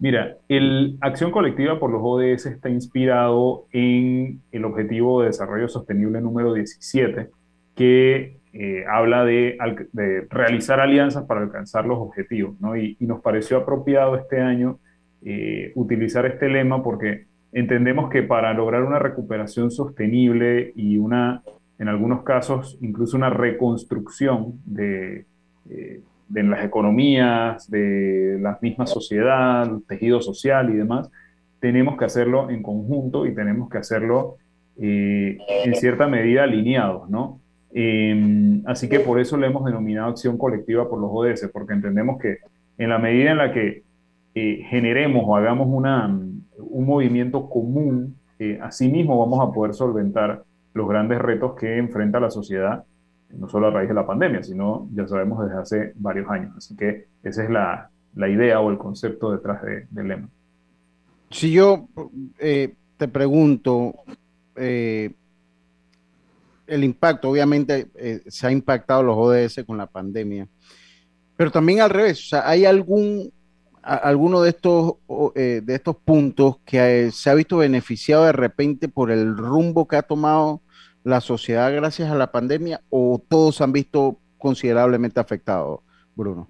Mira, 0.00 0.36
el 0.48 0.96
Acción 1.00 1.32
Colectiva 1.32 1.80
por 1.80 1.90
los 1.90 2.00
ODS 2.02 2.46
está 2.46 2.68
inspirado 2.70 3.66
en 3.72 4.40
el 4.52 4.64
Objetivo 4.64 5.20
de 5.20 5.28
Desarrollo 5.28 5.68
Sostenible 5.68 6.20
número 6.20 6.54
17, 6.54 7.30
que 7.74 8.38
eh, 8.52 8.84
habla 8.88 9.24
de, 9.24 9.58
realizar 10.30 10.78
alianzas 10.78 11.24
para 11.24 11.40
alcanzar 11.40 11.84
los 11.84 11.98
objetivos, 11.98 12.60
¿no? 12.60 12.76
Y, 12.76 12.96
y 13.00 13.06
nos 13.06 13.20
pareció 13.20 13.56
apropiado 13.56 14.16
este 14.16 14.40
año 14.40 14.78
eh, 15.22 15.72
utilizar 15.74 16.26
este 16.26 16.48
lema 16.48 16.80
porque 16.80 17.26
entendemos 17.52 18.08
que 18.08 18.22
para 18.22 18.54
lograr 18.54 18.84
una 18.84 19.00
recuperación 19.00 19.72
sostenible 19.72 20.72
y 20.76 20.96
una, 20.98 21.42
en 21.78 21.88
algunos 21.88 22.22
casos, 22.22 22.78
incluso 22.80 23.16
una 23.16 23.30
reconstrucción 23.30 24.60
de, 24.64 25.26
eh, 25.68 26.00
de 26.28 26.42
las 26.42 26.64
economías, 26.64 27.70
de 27.70 28.38
la 28.40 28.58
misma 28.60 28.86
sociedad, 28.86 29.70
tejido 29.88 30.20
social 30.20 30.70
y 30.70 30.76
demás, 30.76 31.10
tenemos 31.60 31.96
que 31.96 32.04
hacerlo 32.04 32.50
en 32.50 32.62
conjunto 32.62 33.26
y 33.26 33.34
tenemos 33.34 33.68
que 33.68 33.78
hacerlo 33.78 34.36
eh, 34.80 35.38
en 35.64 35.74
cierta 35.74 36.06
medida 36.06 36.44
alineados, 36.44 37.08
¿no? 37.10 37.40
Eh, 37.72 38.62
así 38.66 38.88
que 38.88 39.00
por 39.00 39.20
eso 39.20 39.36
le 39.36 39.46
hemos 39.46 39.64
denominado 39.64 40.10
acción 40.10 40.38
colectiva 40.38 40.88
por 40.88 41.00
los 41.00 41.10
ODS, 41.12 41.50
porque 41.52 41.74
entendemos 41.74 42.18
que 42.20 42.38
en 42.78 42.90
la 42.90 42.98
medida 42.98 43.32
en 43.32 43.38
la 43.38 43.52
que 43.52 43.82
eh, 44.34 44.64
generemos 44.68 45.24
o 45.26 45.36
hagamos 45.36 45.66
una, 45.68 46.06
un 46.06 46.86
movimiento 46.86 47.48
común, 47.48 48.16
eh, 48.38 48.58
así 48.62 48.88
mismo 48.88 49.18
vamos 49.18 49.46
a 49.46 49.52
poder 49.52 49.74
solventar 49.74 50.44
los 50.74 50.88
grandes 50.88 51.18
retos 51.18 51.54
que 51.58 51.76
enfrenta 51.76 52.20
la 52.20 52.30
sociedad, 52.30 52.84
no 53.30 53.48
solo 53.48 53.68
a 53.68 53.70
raíz 53.70 53.88
de 53.88 53.94
la 53.94 54.06
pandemia, 54.06 54.42
sino 54.42 54.88
ya 54.94 55.06
sabemos 55.06 55.44
desde 55.44 55.60
hace 55.60 55.92
varios 55.96 56.30
años. 56.30 56.56
Así 56.56 56.76
que 56.76 57.06
esa 57.22 57.44
es 57.44 57.50
la, 57.50 57.90
la 58.14 58.28
idea 58.28 58.60
o 58.60 58.70
el 58.70 58.78
concepto 58.78 59.32
detrás 59.32 59.62
de, 59.62 59.86
del 59.90 60.08
lema. 60.08 60.28
Si 61.30 61.52
yo 61.52 61.88
eh, 62.38 62.74
te 62.96 63.08
pregunto, 63.08 63.94
eh, 64.56 65.12
el 66.66 66.84
impacto, 66.84 67.30
obviamente 67.30 67.88
eh, 67.94 68.22
se 68.26 68.46
ha 68.46 68.50
impactado 68.50 69.02
los 69.02 69.16
ODS 69.16 69.64
con 69.66 69.76
la 69.76 69.86
pandemia, 69.86 70.48
pero 71.36 71.50
también 71.50 71.80
al 71.80 71.90
revés, 71.90 72.18
o 72.18 72.28
sea, 72.30 72.48
¿hay 72.48 72.64
algún, 72.64 73.30
alguno 73.82 74.42
de 74.42 74.50
estos, 74.50 74.94
de 75.34 75.62
estos 75.68 75.96
puntos 75.96 76.56
que 76.64 77.10
se 77.12 77.30
ha 77.30 77.34
visto 77.34 77.58
beneficiado 77.58 78.24
de 78.24 78.32
repente 78.32 78.88
por 78.88 79.12
el 79.12 79.36
rumbo 79.36 79.86
que 79.86 79.96
ha 79.96 80.02
tomado 80.02 80.62
la 81.08 81.20
sociedad 81.20 81.74
gracias 81.74 82.10
a 82.10 82.14
la 82.14 82.30
pandemia 82.30 82.80
o 82.90 83.22
todos 83.28 83.60
han 83.60 83.72
visto 83.72 84.18
considerablemente 84.36 85.18
afectados, 85.18 85.80
Bruno? 86.14 86.48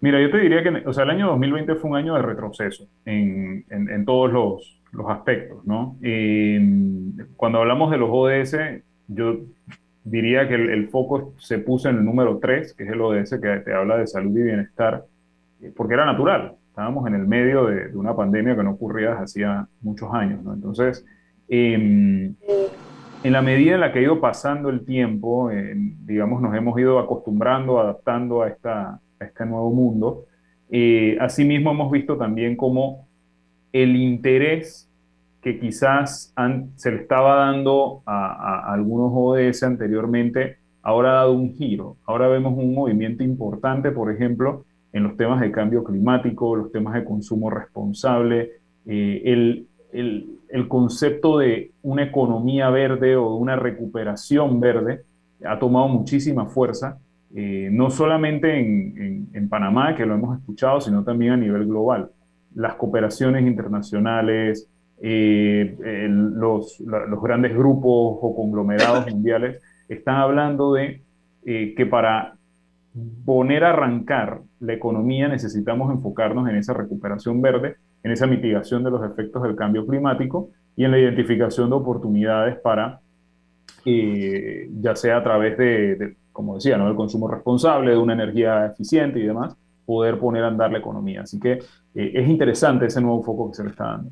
Mira, 0.00 0.20
yo 0.20 0.30
te 0.30 0.38
diría 0.38 0.62
que, 0.62 0.88
o 0.88 0.92
sea, 0.92 1.04
el 1.04 1.10
año 1.10 1.28
2020 1.28 1.76
fue 1.76 1.90
un 1.90 1.96
año 1.96 2.14
de 2.14 2.22
retroceso 2.22 2.88
en, 3.04 3.64
en, 3.70 3.88
en 3.88 4.04
todos 4.04 4.32
los, 4.32 4.80
los, 4.92 5.08
aspectos, 5.08 5.64
¿no? 5.66 5.96
Eh, 6.02 6.58
cuando 7.36 7.58
hablamos 7.58 7.90
de 7.90 7.98
los 7.98 8.08
ODS, 8.10 8.56
yo 9.08 9.40
diría 10.04 10.48
que 10.48 10.54
el, 10.54 10.70
el, 10.70 10.88
foco 10.88 11.34
se 11.38 11.58
puso 11.58 11.90
en 11.90 11.98
el 11.98 12.04
número 12.04 12.38
3, 12.38 12.74
que 12.74 12.84
es 12.84 12.90
el 12.90 13.00
ODS 13.00 13.38
que 13.40 13.62
te 13.64 13.74
habla 13.74 13.98
de 13.98 14.06
salud 14.06 14.36
y 14.36 14.42
bienestar, 14.42 15.04
eh, 15.60 15.72
porque 15.76 15.94
era 15.94 16.06
natural. 16.06 16.54
Estábamos 16.70 17.06
en 17.06 17.14
el 17.14 17.26
medio 17.26 17.66
de, 17.66 17.88
de, 17.88 17.96
una 17.96 18.16
pandemia 18.16 18.56
que 18.56 18.62
no 18.62 18.70
ocurría 18.70 19.10
desde 19.10 19.24
hacía 19.24 19.68
muchos 19.82 20.08
años, 20.14 20.42
¿no? 20.42 20.54
Entonces, 20.54 21.04
eh, 21.48 22.32
en 23.22 23.32
la 23.32 23.42
medida 23.42 23.74
en 23.74 23.80
la 23.80 23.92
que 23.92 23.98
ha 23.98 24.02
ido 24.02 24.20
pasando 24.20 24.70
el 24.70 24.84
tiempo, 24.84 25.50
eh, 25.50 25.74
digamos, 25.76 26.40
nos 26.40 26.54
hemos 26.54 26.78
ido 26.78 26.98
acostumbrando, 26.98 27.78
adaptando 27.80 28.42
a, 28.42 28.48
esta, 28.48 29.00
a 29.18 29.24
este 29.24 29.44
nuevo 29.44 29.70
mundo. 29.70 30.24
Eh, 30.70 31.16
asimismo, 31.20 31.72
hemos 31.72 31.90
visto 31.90 32.16
también 32.16 32.56
cómo 32.56 33.08
el 33.72 33.96
interés 33.96 34.88
que 35.42 35.58
quizás 35.58 36.32
han, 36.36 36.70
se 36.76 36.90
le 36.90 36.98
estaba 36.98 37.36
dando 37.36 38.02
a, 38.06 38.68
a, 38.68 38.72
algunos 38.72 39.10
ODS 39.14 39.62
anteriormente, 39.62 40.58
ahora 40.82 41.10
ha 41.10 41.14
dado 41.14 41.32
un 41.32 41.54
giro. 41.54 41.96
Ahora 42.04 42.28
vemos 42.28 42.54
un 42.56 42.74
movimiento 42.74 43.22
importante, 43.22 43.90
por 43.90 44.12
ejemplo, 44.12 44.64
en 44.92 45.04
los 45.04 45.16
temas 45.16 45.40
de 45.40 45.52
cambio 45.52 45.84
climático, 45.84 46.56
los 46.56 46.72
temas 46.72 46.94
de 46.94 47.04
consumo 47.04 47.50
responsable, 47.50 48.52
eh, 48.86 49.22
el, 49.24 49.66
el, 49.92 50.39
el 50.52 50.68
concepto 50.68 51.38
de 51.38 51.72
una 51.82 52.04
economía 52.04 52.70
verde 52.70 53.16
o 53.16 53.36
una 53.36 53.56
recuperación 53.56 54.60
verde 54.60 55.02
ha 55.44 55.58
tomado 55.58 55.88
muchísima 55.88 56.46
fuerza, 56.46 56.98
eh, 57.34 57.68
no 57.70 57.90
solamente 57.90 58.58
en, 58.58 59.48
Panamá, 59.48 59.96
que 59.96 60.06
lo 60.06 60.14
hemos 60.14 60.38
escuchado, 60.38 60.80
sino 60.80 61.02
también 61.02 61.32
a 61.32 61.36
nivel 61.36 61.66
global. 61.66 62.10
Las 62.54 62.74
cooperaciones 62.74 63.46
internacionales, 63.46 64.68
eh, 65.00 65.76
los, 66.08 66.78
los, 66.80 67.22
grandes 67.22 67.56
grupos 67.56 68.18
o 68.20 68.34
conglomerados 68.36 69.10
mundiales 69.10 69.62
están 69.88 70.16
hablando 70.16 70.74
de 70.74 71.02
eh, 71.44 71.74
que 71.76 71.86
para 71.86 72.36
poner 73.24 73.64
a 73.64 73.70
arrancar 73.70 74.42
la 74.60 74.72
economía 74.74 75.28
necesitamos 75.28 75.92
enfocarnos 75.92 76.48
en 76.48 76.56
esa 76.56 76.74
recuperación 76.74 77.40
verde, 77.40 77.76
en 78.02 78.10
esa 78.10 78.26
mitigación 78.26 78.82
de 78.84 78.90
los 78.90 79.04
efectos 79.04 79.42
del 79.42 79.56
cambio 79.56 79.86
climático 79.86 80.50
y 80.76 80.84
en 80.84 80.90
la 80.90 80.98
identificación 80.98 81.68
de 81.70 81.76
oportunidades 81.76 82.58
para, 82.60 83.00
eh, 83.84 84.68
ya 84.80 84.96
sea 84.96 85.18
a 85.18 85.22
través 85.22 85.58
de, 85.58 86.16
como 86.32 86.54
decía, 86.54 86.78
¿no? 86.78 86.86
del 86.86 86.96
consumo 86.96 87.28
responsable, 87.28 87.92
de 87.92 87.98
una 87.98 88.14
energía 88.14 88.66
eficiente 88.66 89.18
y 89.18 89.26
demás, 89.26 89.56
poder 89.84 90.18
poner 90.18 90.44
a 90.44 90.48
andar 90.48 90.72
la 90.72 90.78
economía. 90.78 91.22
Así 91.22 91.38
que 91.38 91.52
eh, 91.52 92.12
es 92.14 92.28
interesante 92.28 92.86
ese 92.86 93.00
nuevo 93.00 93.22
foco 93.22 93.50
que 93.50 93.56
se 93.56 93.64
le 93.64 93.70
está 93.70 93.84
dando. 93.84 94.10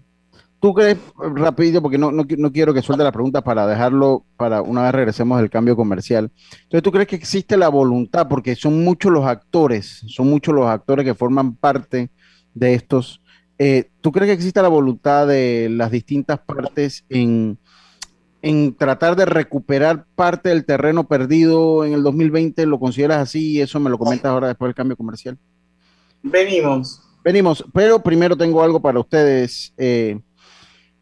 ¿Tú 0.61 0.75
crees, 0.75 0.99
rapidito, 1.17 1.81
porque 1.81 1.99
no, 1.99 2.11
no, 2.11 2.53
quiero 2.53 2.75
que 2.75 2.83
suelte 2.83 3.05
la 3.05 3.13
pregunta 3.13 3.43
para 3.43 3.65
dejarlo 3.65 4.25
para 4.37 4.61
una 4.61 4.83
vez 4.83 4.93
regresemos 4.93 5.39
del 5.39 5.51
cambio 5.51 5.77
comercial. 5.77 6.33
Entonces, 6.65 6.83
¿tú 6.83 6.91
crees 6.91 7.07
que 7.07 7.15
existe 7.15 7.57
la 7.57 7.69
voluntad? 7.69 8.27
Porque 8.27 8.57
son 8.57 8.83
muchos 8.83 9.13
los 9.13 9.25
actores, 9.25 10.03
son 10.09 10.29
muchos 10.29 10.53
los 10.53 10.67
actores 10.67 11.05
que 11.05 11.15
forman 11.15 11.55
parte 11.55 12.11
de 12.55 12.75
estos. 12.75 13.23
Eh, 13.59 13.91
¿Tú 14.01 14.13
crees 14.13 14.29
que 14.29 14.35
existe 14.35 14.63
la 14.63 14.69
voluntad 14.69 15.27
de 15.27 15.69
las 15.71 15.91
distintas 15.91 16.39
partes 16.39 17.05
en, 17.09 17.59
en 18.41 18.75
tratar 18.77 19.17
de 19.17 19.27
recuperar 19.27 20.07
parte 20.15 20.51
del 20.51 20.65
terreno 20.65 21.09
perdido 21.09 21.85
en 21.85 21.93
el 21.93 22.03
2020? 22.03 22.67
¿Lo 22.67 22.79
consideras 22.79 23.19
así? 23.19 23.61
Eso 23.61 23.81
me 23.81 23.91
lo 23.91 23.99
comentas 23.99 24.31
ahora 24.31 24.49
después 24.49 24.69
del 24.69 24.75
cambio 24.75 24.97
comercial. 24.97 25.37
Venimos. 26.23 27.03
Venimos, 27.25 27.65
pero 27.73 28.03
primero 28.03 28.37
tengo 28.37 28.63
algo 28.63 28.81
para 28.81 29.01
ustedes. 29.01 29.75
Eh, 29.77 30.19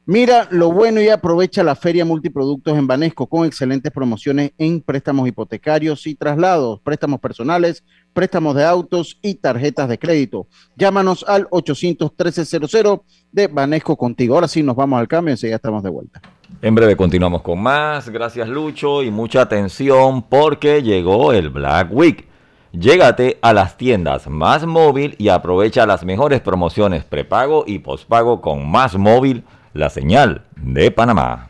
Mira 0.08 0.46
lo 0.52 0.70
bueno 0.70 1.00
y 1.00 1.08
aprovecha 1.08 1.64
la 1.64 1.74
feria 1.74 2.04
multiproductos 2.04 2.78
en 2.78 2.86
Banesco 2.86 3.26
con 3.26 3.44
excelentes 3.44 3.90
promociones 3.90 4.52
en 4.56 4.80
préstamos 4.80 5.26
hipotecarios 5.26 6.06
y 6.06 6.14
traslados, 6.14 6.80
préstamos 6.80 7.18
personales, 7.18 7.82
préstamos 8.16 8.54
de 8.54 8.64
autos 8.64 9.18
y 9.20 9.34
tarjetas 9.34 9.90
de 9.90 9.98
crédito. 9.98 10.46
Llámanos 10.74 11.22
al 11.28 11.46
813-00 11.50 13.02
de 13.30 13.46
Banesco 13.46 13.94
contigo. 13.94 14.34
Ahora 14.34 14.48
sí 14.48 14.62
nos 14.62 14.74
vamos 14.74 14.98
al 14.98 15.06
cambio 15.06 15.34
y 15.34 15.36
ya 15.36 15.56
estamos 15.56 15.82
de 15.82 15.90
vuelta. 15.90 16.22
En 16.62 16.74
breve 16.74 16.96
continuamos 16.96 17.42
con 17.42 17.60
más. 17.60 18.08
Gracias 18.08 18.48
Lucho 18.48 19.02
y 19.02 19.10
mucha 19.10 19.42
atención 19.42 20.22
porque 20.22 20.82
llegó 20.82 21.34
el 21.34 21.50
Black 21.50 21.88
Week. 21.92 22.26
Llégate 22.72 23.38
a 23.42 23.52
las 23.52 23.76
tiendas 23.76 24.28
Más 24.28 24.64
Móvil 24.64 25.14
y 25.18 25.28
aprovecha 25.28 25.84
las 25.84 26.04
mejores 26.04 26.40
promociones 26.40 27.04
prepago 27.04 27.64
y 27.66 27.80
pospago 27.80 28.40
con 28.40 28.66
Más 28.70 28.96
Móvil 28.96 29.44
la 29.74 29.90
señal 29.90 30.46
de 30.56 30.90
Panamá. 30.90 31.48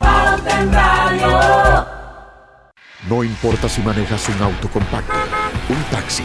No 3.09 3.23
importa 3.23 3.69
si 3.69 3.83
manejas 3.83 4.29
un 4.29 4.43
auto 4.43 4.69
compacto, 4.69 5.15
un 5.69 5.81
taxi, 5.93 6.25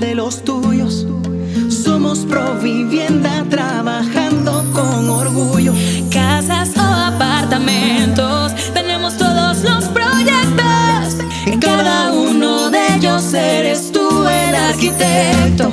de 0.00 0.14
los 0.14 0.44
tuyos. 0.44 1.06
Somos 1.68 2.20
Provivienda 2.20 3.44
trabajando 3.48 4.64
con 4.72 5.08
orgullo 5.10 5.72
casas 6.10 6.70
o 6.76 6.80
apartamentos. 6.80 8.54
Tenemos 8.72 9.16
todos 9.16 9.62
los 9.62 9.84
proyectos. 9.86 11.18
En 11.46 11.58
cada 11.60 12.12
uno 12.12 12.70
de 12.70 12.96
ellos 12.96 13.32
eres 13.34 13.90
tú 13.92 14.24
el 14.26 14.54
arquitecto. 14.54 15.72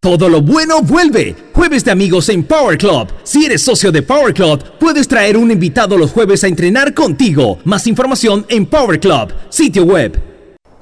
Todo 0.00 0.28
lo 0.28 0.42
bueno 0.42 0.80
vuelve. 0.80 1.34
Jueves 1.52 1.84
de 1.84 1.90
amigos 1.90 2.28
en 2.28 2.44
Power 2.44 2.78
Club. 2.78 3.08
Si 3.24 3.46
eres 3.46 3.62
socio 3.62 3.90
de 3.90 4.02
Power 4.02 4.32
Club, 4.32 4.62
puedes 4.78 5.08
traer 5.08 5.36
un 5.36 5.50
invitado 5.50 5.98
los 5.98 6.12
jueves 6.12 6.44
a 6.44 6.46
entrenar 6.46 6.94
contigo. 6.94 7.58
Más 7.64 7.88
información 7.88 8.46
en 8.48 8.64
Power 8.66 9.00
Club, 9.00 9.34
sitio 9.48 9.82
web. 9.82 10.22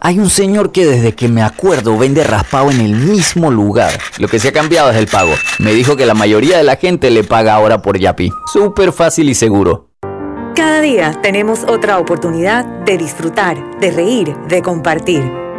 Hay 0.00 0.18
un 0.18 0.28
señor 0.28 0.70
que 0.70 0.84
desde 0.84 1.14
que 1.14 1.28
me 1.28 1.42
acuerdo 1.42 1.96
vende 1.96 2.24
raspado 2.24 2.70
en 2.70 2.82
el 2.82 2.94
mismo 2.94 3.50
lugar. 3.50 3.98
Lo 4.18 4.28
que 4.28 4.38
se 4.38 4.48
ha 4.48 4.52
cambiado 4.52 4.90
es 4.90 4.96
el 4.98 5.06
pago. 5.06 5.32
Me 5.60 5.72
dijo 5.72 5.96
que 5.96 6.04
la 6.04 6.12
mayoría 6.12 6.58
de 6.58 6.64
la 6.64 6.76
gente 6.76 7.10
le 7.10 7.24
paga 7.24 7.54
ahora 7.54 7.80
por 7.80 7.98
Yapi. 7.98 8.30
Súper 8.52 8.92
fácil 8.92 9.30
y 9.30 9.34
seguro. 9.34 9.88
Cada 10.54 10.82
día 10.82 11.18
tenemos 11.22 11.64
otra 11.66 11.98
oportunidad 11.98 12.66
de 12.84 12.98
disfrutar, 12.98 13.78
de 13.80 13.90
reír, 13.90 14.36
de 14.48 14.60
compartir. 14.60 15.45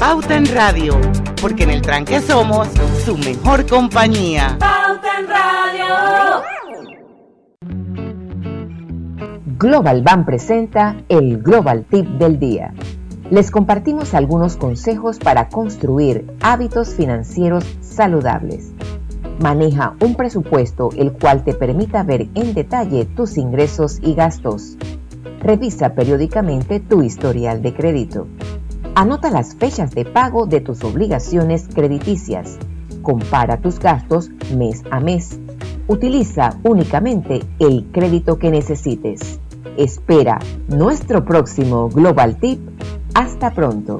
Pauta 0.00 0.34
en 0.34 0.46
Radio, 0.46 0.98
porque 1.42 1.64
en 1.64 1.70
el 1.72 1.82
tranque 1.82 2.22
somos 2.22 2.68
su 3.04 3.18
mejor 3.18 3.66
compañía. 3.66 4.56
Pauta 4.58 5.18
en 5.18 5.28
Radio. 5.28 6.42
Global 9.58 10.00
Bank 10.00 10.24
presenta 10.24 10.96
el 11.10 11.42
Global 11.42 11.84
Tip 11.84 12.06
del 12.12 12.38
Día. 12.38 12.72
Les 13.30 13.50
compartimos 13.50 14.14
algunos 14.14 14.56
consejos 14.56 15.18
para 15.18 15.50
construir 15.50 16.34
hábitos 16.40 16.94
financieros 16.94 17.66
saludables. 17.82 18.72
Maneja 19.38 19.96
un 20.00 20.14
presupuesto 20.14 20.88
el 20.96 21.12
cual 21.12 21.44
te 21.44 21.52
permita 21.52 22.04
ver 22.04 22.26
en 22.34 22.54
detalle 22.54 23.04
tus 23.04 23.36
ingresos 23.36 23.98
y 24.00 24.14
gastos. 24.14 24.78
Revisa 25.40 25.92
periódicamente 25.92 26.80
tu 26.80 27.02
historial 27.02 27.60
de 27.60 27.74
crédito. 27.74 28.28
Anota 28.94 29.30
las 29.30 29.54
fechas 29.54 29.92
de 29.92 30.04
pago 30.04 30.46
de 30.46 30.60
tus 30.60 30.84
obligaciones 30.84 31.68
crediticias. 31.72 32.58
Compara 33.02 33.60
tus 33.60 33.78
gastos 33.78 34.30
mes 34.54 34.82
a 34.90 35.00
mes 35.00 35.40
Utiliza 35.90 36.56
únicamente 36.62 37.40
el 37.58 37.86
crédito 37.90 38.38
que 38.38 38.52
necesites. 38.52 39.40
Espera 39.76 40.38
nuestro 40.68 41.24
próximo 41.24 41.88
Global 41.88 42.36
Tip. 42.36 42.60
Hasta 43.12 43.52
pronto. 43.52 43.98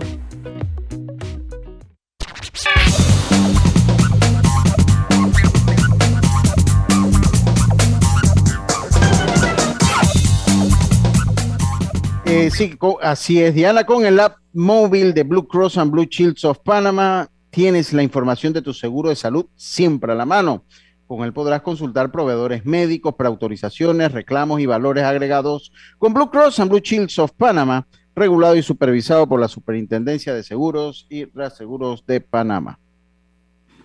Eh, 12.32 12.48
sí, 12.48 12.78
así 13.02 13.42
es, 13.42 13.56
Diana, 13.56 13.84
con 13.84 14.06
el 14.06 14.20
app 14.20 14.36
móvil 14.52 15.12
de 15.14 15.24
Blue 15.24 15.48
Cross 15.48 15.78
and 15.78 15.90
Blue 15.90 16.04
Shields 16.04 16.44
of 16.44 16.60
Panama 16.60 17.28
tienes 17.50 17.92
la 17.92 18.04
información 18.04 18.52
de 18.52 18.62
tu 18.62 18.72
seguro 18.72 19.08
de 19.08 19.16
salud 19.16 19.46
siempre 19.56 20.12
a 20.12 20.14
la 20.14 20.24
mano. 20.24 20.64
Con 21.08 21.24
él 21.24 21.32
podrás 21.32 21.62
consultar 21.62 22.12
proveedores 22.12 22.64
médicos, 22.64 23.16
preautorizaciones, 23.16 24.12
reclamos 24.12 24.60
y 24.60 24.66
valores 24.66 25.02
agregados 25.02 25.72
con 25.98 26.14
Blue 26.14 26.30
Cross 26.30 26.60
and 26.60 26.70
Blue 26.70 26.78
Shields 26.78 27.18
of 27.18 27.32
Panama, 27.32 27.88
regulado 28.14 28.54
y 28.54 28.62
supervisado 28.62 29.28
por 29.28 29.40
la 29.40 29.48
Superintendencia 29.48 30.32
de 30.32 30.44
Seguros 30.44 31.08
y 31.10 31.24
Reaseguros 31.24 32.06
de 32.06 32.20
Panamá. 32.20 32.78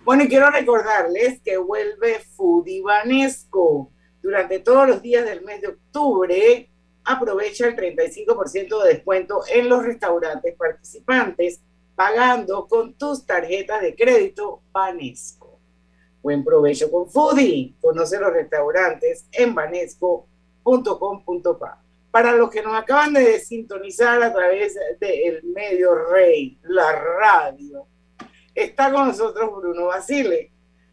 Bueno, 0.04 0.22
y 0.22 0.28
quiero 0.28 0.52
recordarles 0.52 1.40
que 1.44 1.56
vuelve 1.56 2.20
Foodivanesco. 2.36 3.90
Durante 4.22 4.60
todos 4.60 4.88
los 4.88 5.02
días 5.02 5.24
del 5.24 5.42
mes 5.42 5.60
de 5.62 5.68
octubre, 5.68 6.70
aprovecha 7.06 7.68
el 7.68 7.76
35% 7.76 8.82
de 8.82 8.94
descuento 8.94 9.44
en 9.48 9.68
los 9.68 9.84
restaurantes 9.84 10.56
participantes, 10.56 11.60
pagando 11.94 12.66
con 12.66 12.94
tus 12.94 13.24
tarjetas 13.24 13.80
de 13.80 13.94
crédito 13.94 14.62
Vanesco. 14.72 15.60
Buen 16.20 16.42
provecho 16.44 16.90
con 16.90 17.08
Foodie. 17.08 17.76
Conoce 17.80 18.18
los 18.18 18.32
restaurantes 18.32 19.28
en 19.30 19.54
banesco.com.pa. 19.54 21.80
Para 22.10 22.32
los 22.32 22.50
que 22.50 22.62
nos 22.62 22.74
acaban 22.74 23.12
de 23.12 23.38
sintonizar 23.38 24.20
a 24.22 24.32
través 24.32 24.74
del 24.98 25.44
medio 25.44 25.94
Rey, 25.94 26.58
la 26.62 26.90
radio, 26.92 27.86
está 28.54 28.90
con 28.92 29.08
nosotros 29.08 29.50
Bruno 29.54 29.86
Basile. 29.86 30.52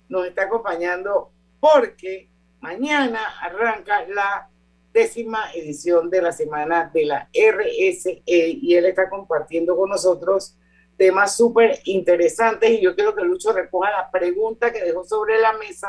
Nos 0.10 0.28
está 0.28 0.44
acompañando 0.44 1.32
porque 1.60 2.30
mañana 2.60 3.20
arranca 3.42 4.06
la 4.08 4.50
décima 4.94 5.52
edición 5.56 6.10
de 6.10 6.22
la 6.22 6.32
semana 6.32 6.92
de 6.94 7.06
la 7.06 7.30
RSE 7.34 8.22
y 8.26 8.76
él 8.76 8.86
está 8.86 9.10
compartiendo 9.10 9.76
con 9.76 9.90
nosotros 9.90 10.56
temas 10.98 11.36
súper 11.36 11.80
interesantes 11.86 12.70
y 12.70 12.82
yo 12.82 12.96
quiero 12.96 13.16
que 13.16 13.24
Lucho 13.24 13.52
recoja 13.52 13.90
la 13.90 14.12
pregunta 14.12 14.72
que 14.72 14.84
dejó 14.84 15.04
sobre 15.04 15.40
la 15.40 15.54
mesa 15.54 15.88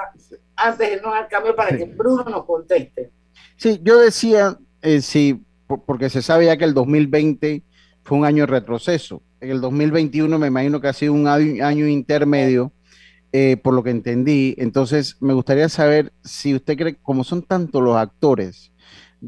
antes 0.57 0.79
de 0.79 0.95
irnos 0.95 1.15
al 1.15 1.29
cambio 1.29 1.55
para 1.55 1.77
que 1.77 1.85
Bruno 1.85 2.25
nos 2.25 2.47
conteste. 2.47 3.11
Sí, 3.57 3.79
yo 3.83 3.99
decía, 3.99 4.59
eh, 4.81 5.03
sí, 5.03 5.45
porque 5.87 6.09
se 6.09 6.23
sabe 6.23 6.47
ya 6.47 6.57
que 6.57 6.65
el 6.65 6.75
2020 6.75 7.63
fue 8.03 8.19
un 8.19 8.25
año 8.25 8.45
de 8.45 8.53
retroceso. 8.53 9.23
En 9.41 9.51
el 9.51 9.61
2021 9.61 10.39
me 10.39 10.47
imagino 10.47 10.81
que 10.81 10.89
ha 10.89 10.93
sido 10.93 11.13
un 11.13 11.29
año, 11.29 11.87
intermedio, 11.87 12.73
eh, 13.33 13.59
por 13.63 13.75
lo 13.75 13.83
que 13.83 13.91
entendí. 13.91 14.55
Entonces, 14.59 15.17
me 15.21 15.35
gustaría 15.35 15.69
saber 15.69 16.13
si 16.23 16.55
usted 16.55 16.77
cree, 16.77 16.97
como 16.97 17.25
son 17.25 17.43
tantos 17.43 17.83
los 17.83 17.97
actores 17.97 18.73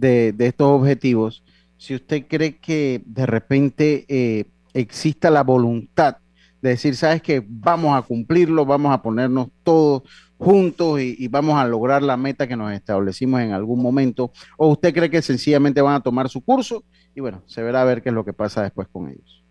de, 0.00 0.34
estos 0.38 0.68
objetivos, 0.68 1.42
si 1.76 1.94
usted 1.94 2.26
cree 2.28 2.56
que 2.56 3.02
de 3.04 3.26
repente 3.26 4.04
eh, 4.08 4.44
exista 4.74 5.30
la 5.30 5.42
voluntad 5.42 6.16
de 6.62 6.70
decir, 6.70 6.96
sabes 6.96 7.22
que 7.22 7.44
vamos 7.46 7.96
a 7.96 8.02
cumplirlo, 8.02 8.64
vamos 8.64 8.92
a 8.92 9.02
ponernos 9.02 9.48
todos 9.62 10.02
juntos 10.38 11.00
y, 11.00 11.28
vamos 11.28 11.54
a 11.56 11.66
lograr 11.66 12.02
la 12.02 12.16
meta 12.16 12.46
que 12.46 12.56
nos 12.56 12.72
establecimos 12.72 13.40
en 13.40 13.52
algún 13.52 13.80
momento? 13.80 14.30
¿O 14.56 14.68
usted 14.68 14.92
cree 14.92 15.10
que 15.10 15.22
sencillamente 15.22 15.80
van 15.80 15.94
a 15.94 16.00
tomar 16.00 16.28
su 16.28 16.44
curso 16.44 16.84
y 17.14 17.20
bueno, 17.20 17.42
se 17.46 17.62
verá 17.62 17.82
a 17.82 17.84
ver 17.84 18.02
qué 18.02 18.10
es 18.10 18.14
lo 18.14 18.24
que 18.24 18.32
pasa 18.32 18.62
después 18.62 18.88
con 18.88 19.08
ellos? 19.08 19.42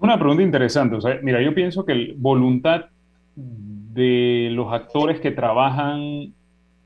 Una 0.00 0.18
pregunta 0.18 0.42
interesante. 0.42 0.96
mira, 1.22 1.42
yo 1.42 1.54
pienso 1.54 1.84
que 1.84 1.94
la 1.94 2.14
voluntad 2.16 2.86
de 3.34 4.50
los 4.52 4.72
actores 4.72 5.20
que 5.20 5.30
trabajan 5.30 6.32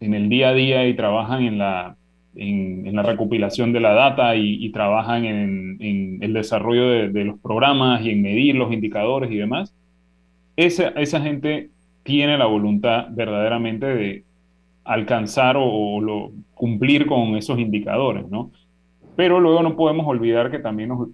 en 0.00 0.14
el 0.14 0.28
día 0.28 0.50
a 0.50 0.54
día 0.54 0.88
y 0.88 0.94
trabajan 0.94 1.42
en 1.42 1.58
la 1.58 1.96
en, 2.34 2.94
la 2.94 3.02
recopilación 3.02 3.72
de 3.72 3.80
la 3.80 3.92
data 3.92 4.36
y, 4.36 4.70
trabajan 4.70 5.24
en, 5.24 6.18
el 6.20 6.32
desarrollo 6.32 6.88
de, 6.88 7.24
los 7.24 7.38
programas 7.38 8.04
y 8.04 8.10
en 8.10 8.22
medir 8.22 8.54
los 8.56 8.72
indicadores 8.72 9.30
y 9.30 9.36
demás, 9.36 9.74
esa, 10.56 10.88
esa 10.88 11.20
gente 11.20 11.70
tiene 12.02 12.36
la 12.38 12.46
voluntad 12.46 13.08
verdaderamente 13.10 13.86
de 13.86 14.24
alcanzar 14.84 15.56
o, 15.58 16.32
cumplir 16.54 17.06
con 17.06 17.36
esos 17.36 17.58
indicadores, 17.58 18.28
¿no? 18.28 18.50
Pero 19.16 19.40
luego 19.40 19.62
no 19.62 19.76
podemos 19.76 20.06
olvidar 20.06 20.50
que 20.50 20.58
también 20.58 20.90
nos, 20.90 21.08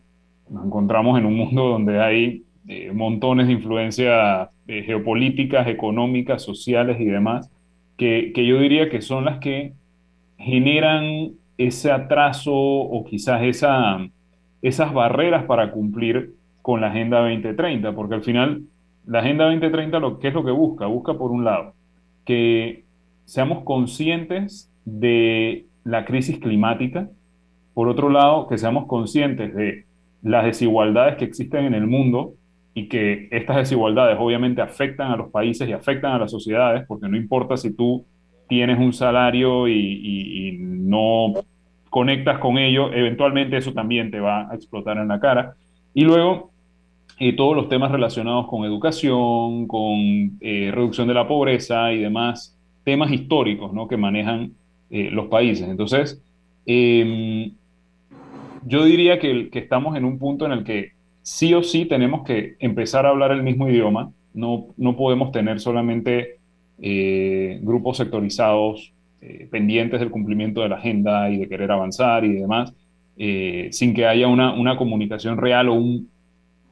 encontramos 0.65 1.19
en 1.19 1.27
un 1.27 1.37
mundo 1.37 1.69
donde 1.69 2.01
hay 2.01 2.43
eh, 2.69 2.93
montones 2.93 3.47
de 3.47 3.53
influencias 3.53 4.49
eh, 4.67 4.83
geopolíticas, 4.83 5.69
económicas, 5.69 6.43
sociales 6.43 7.01
y 7.01 7.05
demás, 7.05 7.51
que, 7.97 8.33
que 8.35 8.47
yo 8.47 8.59
diría 8.59 8.91
que 8.91 9.01
son 9.01 9.25
las 9.25 9.39
que 9.39 9.73
generan 10.39 11.33
ese 11.59 11.91
atraso 11.91 12.55
o 12.55 13.05
quizás 13.05 13.43
esa, 13.43 13.99
esas 14.63 14.93
barreras 14.93 15.45
para 15.45 15.71
cumplir 15.71 16.35
con 16.63 16.81
la 16.81 16.89
Agenda 16.89 17.21
2030, 17.21 17.95
porque 17.95 18.15
al 18.15 18.23
final 18.23 18.63
la 19.07 19.21
Agenda 19.21 19.45
2030, 19.45 19.99
lo, 20.01 20.19
¿qué 20.19 20.29
es 20.29 20.35
lo 20.35 20.45
que 20.45 20.51
busca? 20.51 20.87
Busca, 20.87 21.15
por 21.15 21.31
un 21.31 21.45
lado, 21.45 21.75
que 22.25 22.85
seamos 23.25 23.63
conscientes 23.65 24.71
de 24.85 25.67
la 25.85 26.05
crisis 26.05 26.39
climática, 26.39 27.09
por 27.73 27.89
otro 27.89 28.11
lado, 28.11 28.49
que 28.49 28.59
seamos 28.59 28.87
conscientes 28.87 29.55
de 29.55 29.85
las 30.23 30.45
desigualdades 30.45 31.17
que 31.17 31.25
existen 31.25 31.67
en 31.67 31.75
el 31.75 31.87
mundo 31.87 32.35
y 32.75 32.89
que 32.89 33.29
estas 33.31 33.57
desigualdades 33.57 34.17
obviamente 34.19 34.61
afectan 34.61 35.13
a 35.13 35.17
los 35.17 35.31
países 35.31 35.69
y 35.69 35.73
afectan 35.73 36.13
a 36.13 36.19
las 36.19 36.31
sociedades, 36.31 36.85
porque 36.87 37.09
no 37.09 37.17
importa 37.17 37.57
si 37.57 37.75
tú 37.75 38.05
tienes 38.49 38.79
un 38.79 38.93
salario 38.93 39.69
y, 39.69 40.59
no 40.61 41.33
conectas 41.91 42.39
con 42.39 42.59
ello, 42.59 42.93
eventualmente 42.93 43.57
eso 43.57 43.73
también 43.73 44.11
te 44.11 44.21
va 44.21 44.51
a 44.51 44.55
explotar 44.55 44.99
en 44.99 45.09
la 45.09 45.19
cara. 45.19 45.55
Y 45.95 46.05
luego, 46.05 46.51
eh, 47.19 47.35
todos 47.35 47.57
los 47.57 47.69
temas 47.69 47.91
relacionados 47.91 48.47
con 48.47 48.65
educación, 48.65 49.67
con 49.67 50.37
eh, 50.41 50.71
reducción 50.73 51.09
de 51.09 51.15
la 51.15 51.27
pobreza 51.27 51.93
y 51.93 51.99
demás 51.99 52.57
temas 52.85 53.11
históricos 53.11 53.73
¿no? 53.73 53.89
que 53.89 53.97
manejan 53.97 54.53
eh, 54.91 55.11
los 55.11 55.27
países. 55.27 55.69
Entonces, 55.69 56.23
em, 56.67 57.53
yo 58.65 58.85
diría 58.85 59.19
que, 59.19 59.49
que, 59.51 59.59
estamos 59.59 59.97
en 59.97 60.05
un 60.05 60.19
punto 60.19 60.47
en 60.47 60.53
el 60.53 60.65
que 60.65 60.93
sí 61.23 61.53
o 61.55 61.63
sí 61.63 61.87
tenemos 61.87 62.25
que 62.25 62.55
empezar 62.61 63.07
a 63.07 63.09
hablar 63.09 63.33
el 63.33 63.43
mismo 63.43 63.69
idioma. 63.69 64.13
No, 64.35 64.67
no 64.77 64.97
podemos 64.97 65.33
tener 65.33 65.59
solamente 65.61 66.36
eh, 66.81 67.59
grupos 67.63 67.97
sectorizados 67.97 68.93
eh, 69.23 69.49
pendientes 69.51 69.99
del 69.99 70.11
cumplimiento 70.11 70.61
de 70.61 70.69
la 70.69 70.77
agenda 70.77 71.31
y 71.31 71.39
de 71.39 71.49
querer 71.49 71.73
avanzar 71.73 72.25
y 72.25 72.35
demás, 72.35 72.75
eh, 73.17 73.69
sin 73.73 73.95
que 73.95 74.07
haya 74.07 74.29
una, 74.29 74.53
una, 74.53 74.77
comunicación 74.77 75.39
real 75.39 75.71
o 75.71 75.75
un, 75.75 76.11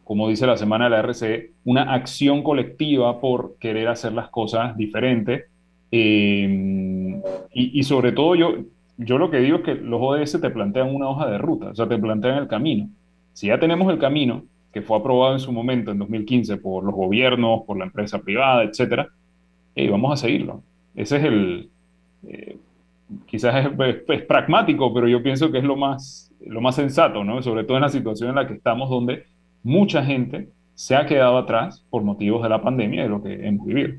como 0.04 0.28
dice 0.28 0.46
la 0.46 0.58
semana 0.58 0.84
de 0.84 0.90
la 0.90 1.02
RCE, 1.02 1.52
una 1.64 1.94
acción 1.94 2.42
colectiva 2.42 3.18
por 3.18 3.56
querer 3.58 3.88
hacer 3.88 4.12
las 4.12 4.28
cosas 4.28 4.76
diferentes. 4.76 5.44
Y, 5.90 7.82
sobre 7.84 8.12
todo 8.12 8.34
yo, 8.34 8.56
yo 8.98 9.16
lo 9.16 9.30
que 9.30 9.38
digo 9.38 9.58
es 9.58 9.62
que 9.62 9.74
los 9.76 10.00
ODS 10.02 10.40
te 10.40 10.50
plantean 10.50 10.94
una 10.94 11.08
hoja 11.08 11.30
de 11.30 11.38
ruta, 11.38 11.68
o 11.70 11.74
sea, 11.74 11.88
te 11.88 11.96
plantean 11.96 12.38
el 12.38 12.48
camino. 12.48 12.88
Si 13.32 13.46
ya 13.46 13.58
tenemos 13.58 13.90
el 13.92 13.98
camino, 13.98 14.42
que 14.72 14.82
fue 14.82 14.98
aprobado 14.98 15.34
en 15.34 15.40
su 15.40 15.52
momento, 15.52 15.92
en 15.92 15.98
2015, 15.98 16.56
por 16.58 16.84
los 16.84 16.94
gobiernos, 16.94 17.62
por 17.64 17.78
la 17.78 17.84
empresa 17.84 18.18
privada, 18.18 18.64
etcétera, 18.64 19.08
y 19.74 19.88
vamos 19.88 20.12
a 20.12 20.16
seguirlo. 20.16 20.62
Ese 20.94 21.16
es 21.16 21.24
el, 21.24 21.70
eh, 22.26 22.56
quizás 23.26 23.66
es, 23.66 24.22
pragmático, 24.22 24.92
pero 24.92 25.08
yo 25.08 25.22
pienso 25.22 25.50
que 25.50 25.58
es 25.58 25.64
lo 25.64 25.76
más, 25.76 26.32
lo 26.40 26.60
más 26.60 26.76
sensato, 26.76 27.24
¿no? 27.24 27.42
Sobre 27.42 27.64
todo 27.64 27.76
en 27.76 27.82
la 27.82 27.88
situación 27.88 28.30
en 28.30 28.36
la 28.36 28.46
que 28.46 28.54
estamos, 28.54 28.88
donde 28.88 29.24
mucha 29.62 30.04
gente 30.04 30.48
se 30.74 30.96
ha 30.96 31.06
quedado 31.06 31.38
atrás 31.38 31.84
por 31.90 32.02
motivos 32.02 32.42
de 32.42 32.48
la 32.48 32.62
pandemia 32.62 33.00
y 33.00 33.02
de 33.04 33.08
lo 33.08 33.22
que 33.22 33.46
hemos 33.46 33.66
vivido. 33.66 33.94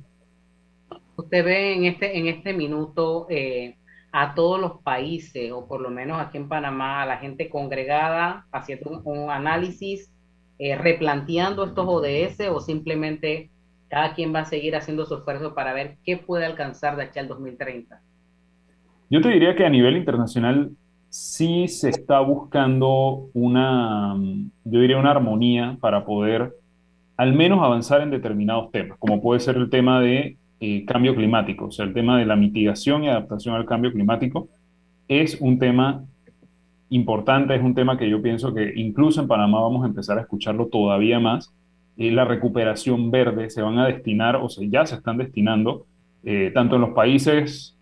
Usted 1.17 1.45
ve 1.45 1.73
en 1.73 1.86
este, 1.86 2.17
en 2.17 2.28
este 2.28 2.53
minuto, 2.53 3.28
eh, 3.30 3.76
a 4.11 4.34
todos 4.34 4.59
los 4.59 4.82
países, 4.82 5.51
o 5.51 5.67
por 5.67 5.82
lo 5.82 5.89
menos 5.89 6.21
aquí 6.21 6.38
en 6.38 6.47
Panamá, 6.47 7.01
a 7.01 7.05
la 7.05 7.17
gente 7.17 7.49
congregada, 7.49 8.45
haciendo 8.51 9.01
un, 9.03 9.30
análisis, 9.30 10.11
eh, 10.57 10.76
replanteando 10.76 11.65
estos 11.65 11.86
ODS 11.86 12.47
o 12.49 12.61
simplemente 12.61 13.49
cada 13.89 14.13
quien 14.13 14.33
va 14.33 14.39
a 14.39 14.45
seguir 14.45 14.75
haciendo 14.75 15.05
su 15.05 15.15
esfuerzo 15.15 15.53
para 15.53 15.73
ver 15.73 15.97
qué 16.03 16.17
puede 16.17 16.45
alcanzar 16.45 16.95
de 16.95 17.03
aquí 17.03 17.19
al 17.19 17.27
2030? 17.27 18.01
Yo 19.09 19.21
te 19.21 19.29
diría 19.29 19.55
que 19.55 19.65
a 19.65 19.69
nivel 19.69 19.97
internacional 19.97 20.71
sí 21.09 21.67
se 21.67 21.89
está 21.89 22.19
buscando 22.19 23.29
una, 23.33 24.15
yo 24.63 24.79
diría 24.79 24.97
una 24.97 25.11
armonía 25.11 25.77
para 25.79 26.05
poder 26.05 26.53
al 27.17 27.33
menos 27.33 27.63
avanzar 27.63 28.01
en 28.01 28.09
determinados 28.09 28.71
temas, 28.71 28.97
como 28.99 29.21
puede 29.21 29.39
ser 29.39 29.55
el 29.55 29.69
tema 29.69 30.01
de 30.01 30.38
eh, 30.59 30.86
cambio 30.86 31.15
climático, 31.15 31.67
o 31.67 31.71
sea, 31.71 31.86
el 31.86 31.93
tema 31.93 32.17
de 32.17 32.25
la 32.25 32.36
mitigación 32.36 33.03
y 33.03 33.09
adaptación 33.09 33.55
al 33.55 33.65
cambio 33.65 33.93
climático 33.93 34.49
es 35.07 35.39
un 35.39 35.59
tema 35.59 36.03
importante, 36.89 37.55
es 37.55 37.61
un 37.61 37.75
tema 37.75 37.97
que 37.97 38.09
yo 38.09 38.21
pienso 38.21 38.53
que 38.53 38.73
incluso 38.75 39.21
en 39.21 39.27
Panamá 39.27 39.61
vamos 39.61 39.83
a 39.83 39.88
empezar 39.88 40.17
a 40.17 40.21
escucharlo 40.21 40.67
todavía 40.67 41.19
más. 41.19 41.53
Eh, 41.98 42.12
la 42.12 42.26
recuperación 42.26 43.12
verde 43.12 43.50
se 43.50 43.62
van 43.62 43.80
a 43.80 43.88
destinar, 43.88 44.38
o 44.38 44.50
sea, 44.50 44.68
ya 44.70 44.86
se 44.86 44.96
están 44.96 45.18
destinando, 45.18 45.86
eh, 46.24 46.52
tanto 46.54 46.76
en 46.76 46.82
los 46.82 46.91
países 46.91 47.78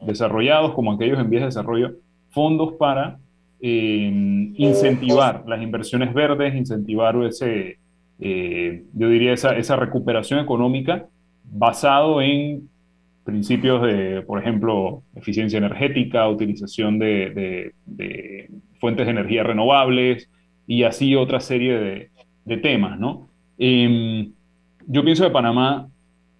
desarrollados 0.00 0.74
como 0.74 0.92
aquellos 0.92 1.20
en 1.20 1.30
vías 1.30 1.42
de 1.42 1.46
desarrollo, 1.46 1.92
fondos 2.30 2.74
para 2.74 3.18
incentivar 3.60 5.44
las 5.46 5.62
inversiones 5.62 6.12
verdes, 6.12 6.56
incentivar 6.56 7.14
ese, 7.24 7.78
yo 8.18 9.08
diría, 9.08 9.32
esa, 9.32 9.56
esa 9.56 9.76
recuperación 9.76 10.40
económica 10.40 11.06
basado 11.44 12.20
en 12.20 12.68
principios 13.24 13.82
de, 13.82 14.22
por 14.22 14.40
ejemplo, 14.40 15.02
eficiencia 15.14 15.58
energética, 15.58 16.28
utilización 16.28 16.98
de, 16.98 17.72
fuentes 18.80 19.06
de 19.06 19.12
energía 19.12 19.44
renovables 19.44 20.28
y 20.66 20.82
así 20.82 21.14
otra 21.14 21.40
serie 21.40 21.78
de, 21.78 22.10
temas, 22.56 22.98
¿no? 22.98 23.28
Em, 23.58 24.32
yo 24.86 25.04
pienso 25.04 25.24
que 25.24 25.30
Panamá 25.30 25.88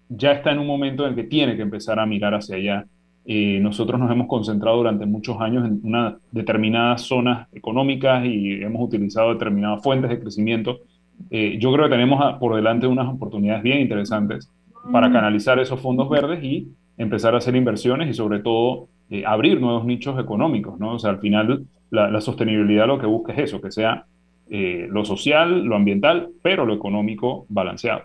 ya 0.09 0.33
está 0.33 0.51
en 0.51 0.59
un 0.59 0.67
momento 0.67 1.03
en 1.03 1.11
el 1.11 1.15
que 1.15 1.23
tiene 1.23 1.55
que 1.55 1.61
empezar 1.61 1.99
a 1.99 2.05
mirar 2.05 2.33
hacia 2.33 2.55
allá. 2.55 2.85
Eh, 3.25 3.59
nosotros 3.61 3.99
nos 3.99 4.11
hemos 4.11 4.27
concentrado 4.27 4.77
durante 4.77 5.05
muchos 5.05 5.39
años 5.39 5.65
en 5.65 5.79
unas 5.83 6.15
determinadas 6.31 7.03
zonas 7.03 7.47
económicas 7.53 8.25
y 8.25 8.61
hemos 8.61 8.81
utilizado 8.83 9.33
determinadas 9.33 9.81
fuentes 9.81 10.09
de 10.09 10.19
crecimiento. 10.19 10.79
Eh, 11.29 11.57
yo 11.59 11.71
creo 11.71 11.85
que 11.85 11.91
tenemos 11.91 12.35
por 12.39 12.55
delante 12.55 12.85
unas 12.85 13.07
oportunidades 13.07 13.63
bien 13.63 13.79
interesantes 13.79 14.49
para 14.91 15.11
canalizar 15.11 15.59
esos 15.59 15.79
fondos 15.79 16.09
verdes 16.09 16.43
y 16.43 16.67
empezar 16.97 17.33
a 17.33 17.37
hacer 17.37 17.55
inversiones 17.55 18.09
y 18.09 18.13
sobre 18.13 18.39
todo 18.39 18.87
eh, 19.09 19.23
abrir 19.25 19.59
nuevos 19.61 19.85
nichos 19.85 20.19
económicos, 20.19 20.79
¿no? 20.79 20.95
O 20.95 20.99
sea, 20.99 21.11
al 21.11 21.19
final 21.19 21.65
la, 21.89 22.21
sostenibilidad 22.21 22.87
lo 22.87 22.99
que 22.99 23.05
busca 23.05 23.33
es 23.33 23.39
eso, 23.39 23.61
que 23.61 23.71
sea 23.71 24.05
eh, 24.49 24.87
lo 24.89 25.05
social, 25.05 25.63
lo 25.63 25.75
ambiental, 25.75 26.31
pero 26.41 26.65
lo 26.65 26.73
económico 26.73 27.45
balanceado. 27.49 28.03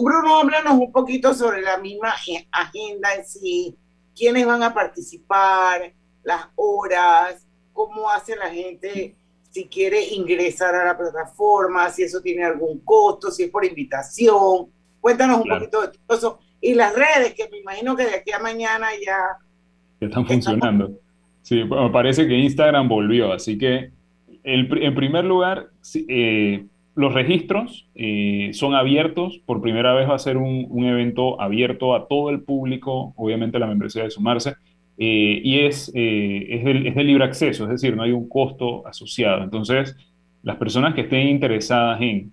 Bruno, 0.00 0.38
háblanos 0.38 0.74
un 0.74 0.92
poquito 0.92 1.34
sobre 1.34 1.60
la 1.60 1.78
misma 1.78 2.14
agenda 2.52 3.14
en 3.14 3.26
sí, 3.26 3.76
quiénes 4.14 4.46
van 4.46 4.62
a 4.62 4.72
participar, 4.72 5.92
las 6.22 6.46
horas, 6.54 7.44
cómo 7.72 8.08
hace 8.08 8.36
la 8.36 8.48
gente 8.48 9.16
si 9.50 9.66
quiere 9.66 10.04
ingresar 10.14 10.74
a 10.74 10.84
la 10.84 10.96
plataforma, 10.96 11.90
si 11.90 12.02
eso 12.02 12.20
tiene 12.20 12.44
algún 12.44 12.80
costo, 12.80 13.30
si 13.30 13.44
es 13.44 13.50
por 13.50 13.64
invitación, 13.64 14.68
Cuéntanos 15.06 15.40
un 15.40 15.48
poquito 15.48 15.82
de 15.82 15.88
todo 16.04 16.18
eso. 16.18 16.38
Y 16.60 16.74
las 16.74 16.92
redes, 16.92 17.32
que 17.34 17.48
me 17.48 17.58
imagino 17.58 17.94
que 17.94 18.06
de 18.06 18.14
aquí 18.16 18.32
a 18.32 18.40
mañana 18.40 18.88
ya... 19.04 19.38
están 20.00 20.26
funcionando. 20.26 20.98
Sí, 21.42 21.62
me 21.62 21.90
parece 21.90 22.26
que 22.26 22.34
Instagram 22.34 22.88
volvió, 22.88 23.32
así 23.32 23.56
que 23.56 23.92
en 24.46 24.94
primer 24.94 25.24
lugar, 25.24 25.70
eh, 26.08 26.66
los 26.94 27.12
registros 27.12 27.88
eh, 27.96 28.50
son 28.52 28.74
abiertos. 28.74 29.40
Por 29.44 29.60
primera 29.60 29.92
vez 29.92 30.08
va 30.08 30.14
a 30.14 30.20
ser 30.20 30.36
un, 30.36 30.84
evento 30.84 31.40
abierto 31.40 31.94
a 31.94 32.06
todo 32.06 32.30
el 32.30 32.42
público, 32.42 33.12
obviamente 33.16 33.58
la 33.58 33.66
membresía 33.66 34.04
de 34.04 34.10
sumarse, 34.10 34.54
eh, 34.98 35.40
y 35.42 35.58
es, 35.58 35.88
es, 35.94 36.64
de, 36.64 37.04
libre 37.04 37.24
acceso, 37.24 37.64
es 37.64 37.70
decir, 37.70 37.96
no 37.96 38.04
hay 38.04 38.12
un 38.12 38.28
costo 38.28 38.86
asociado. 38.86 39.42
Entonces, 39.42 39.96
las 40.42 40.56
personas 40.56 40.94
que 40.94 41.02
estén 41.02 41.26
interesadas 41.26 42.00
en 42.00 42.32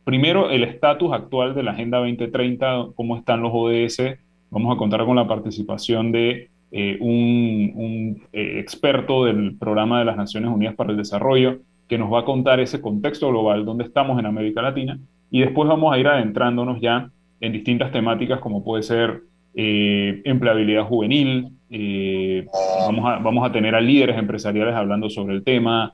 primero 0.04 0.50
el 0.50 0.64
estatus 0.64 1.14
actual 1.14 1.56
de 1.56 1.64
la 1.64 1.72
Agenda 1.72 1.98
2030, 1.98 2.90
cómo 2.96 3.18
están 3.18 3.42
los 3.42 3.52
ODS, 3.54 4.20
Vamos 4.56 4.74
a 4.74 4.78
contar 4.78 5.06
con 5.06 5.18
la 5.18 5.28
participación 5.28 6.14
de 6.14 6.50
eh, 6.72 6.98
un, 7.02 8.24
eh, 8.32 8.60
experto 8.60 9.26
del 9.26 9.58
Programa 9.58 10.00
de 10.00 10.06
las 10.06 10.16
Naciones 10.16 10.50
Unidas 10.50 10.76
para 10.76 10.92
el 10.92 10.98
Desarrollo 10.98 11.60
que 11.90 11.98
nos 11.98 12.12
va 12.12 12.22
a 12.22 12.26
contar 12.26 12.62
ese 12.62 12.80
contexto 12.80 13.28
global 13.28 13.66
donde 13.66 13.84
estamos 13.84 14.18
en 14.18 14.26
América 14.26 14.62
Latina 14.62 14.98
y 15.32 15.42
después 15.42 15.68
vamos 15.68 15.94
a 15.94 15.98
ir 15.98 16.08
adentrándonos 16.08 16.80
ya 16.82 17.10
en 17.42 17.52
distintas 17.52 17.92
temáticas 17.92 18.40
como 18.40 18.64
puede 18.64 18.84
ser 18.84 19.22
eh, 19.54 20.22
empleabilidad 20.26 20.86
juvenil, 20.86 21.50
vamos, 22.88 23.06
a, 23.06 23.18
vamos 23.20 23.48
a 23.48 23.52
tener 23.52 23.76
a 23.76 23.82
líderes 23.82 24.18
empresariales 24.18 24.76
hablando 24.76 25.10
sobre 25.10 25.36
el 25.36 25.44
tema, 25.44 25.94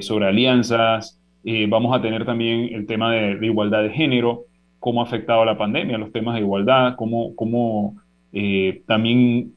sobre 0.00 0.26
alianzas, 0.26 1.20
vamos 1.68 1.96
a 1.96 2.00
tener 2.00 2.24
también 2.24 2.68
el 2.72 2.86
tema 2.86 3.12
de, 3.12 3.46
igualdad 3.46 3.82
de 3.82 3.90
género, 3.90 4.44
cómo 4.78 5.00
ha 5.00 5.04
afectado 5.04 5.44
la 5.44 5.56
pandemia 5.56 5.96
los 5.96 6.12
temas 6.12 6.34
de 6.34 6.40
igualdad, 6.40 6.96
cómo, 6.96 7.34
cómo 7.36 7.96
eh, 8.32 8.82
también 8.86 9.52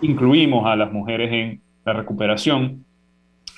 incluimos 0.00 0.66
a 0.66 0.76
las 0.76 0.92
mujeres 0.92 1.32
en 1.32 1.62
la 1.84 1.92
recuperación. 1.92 2.84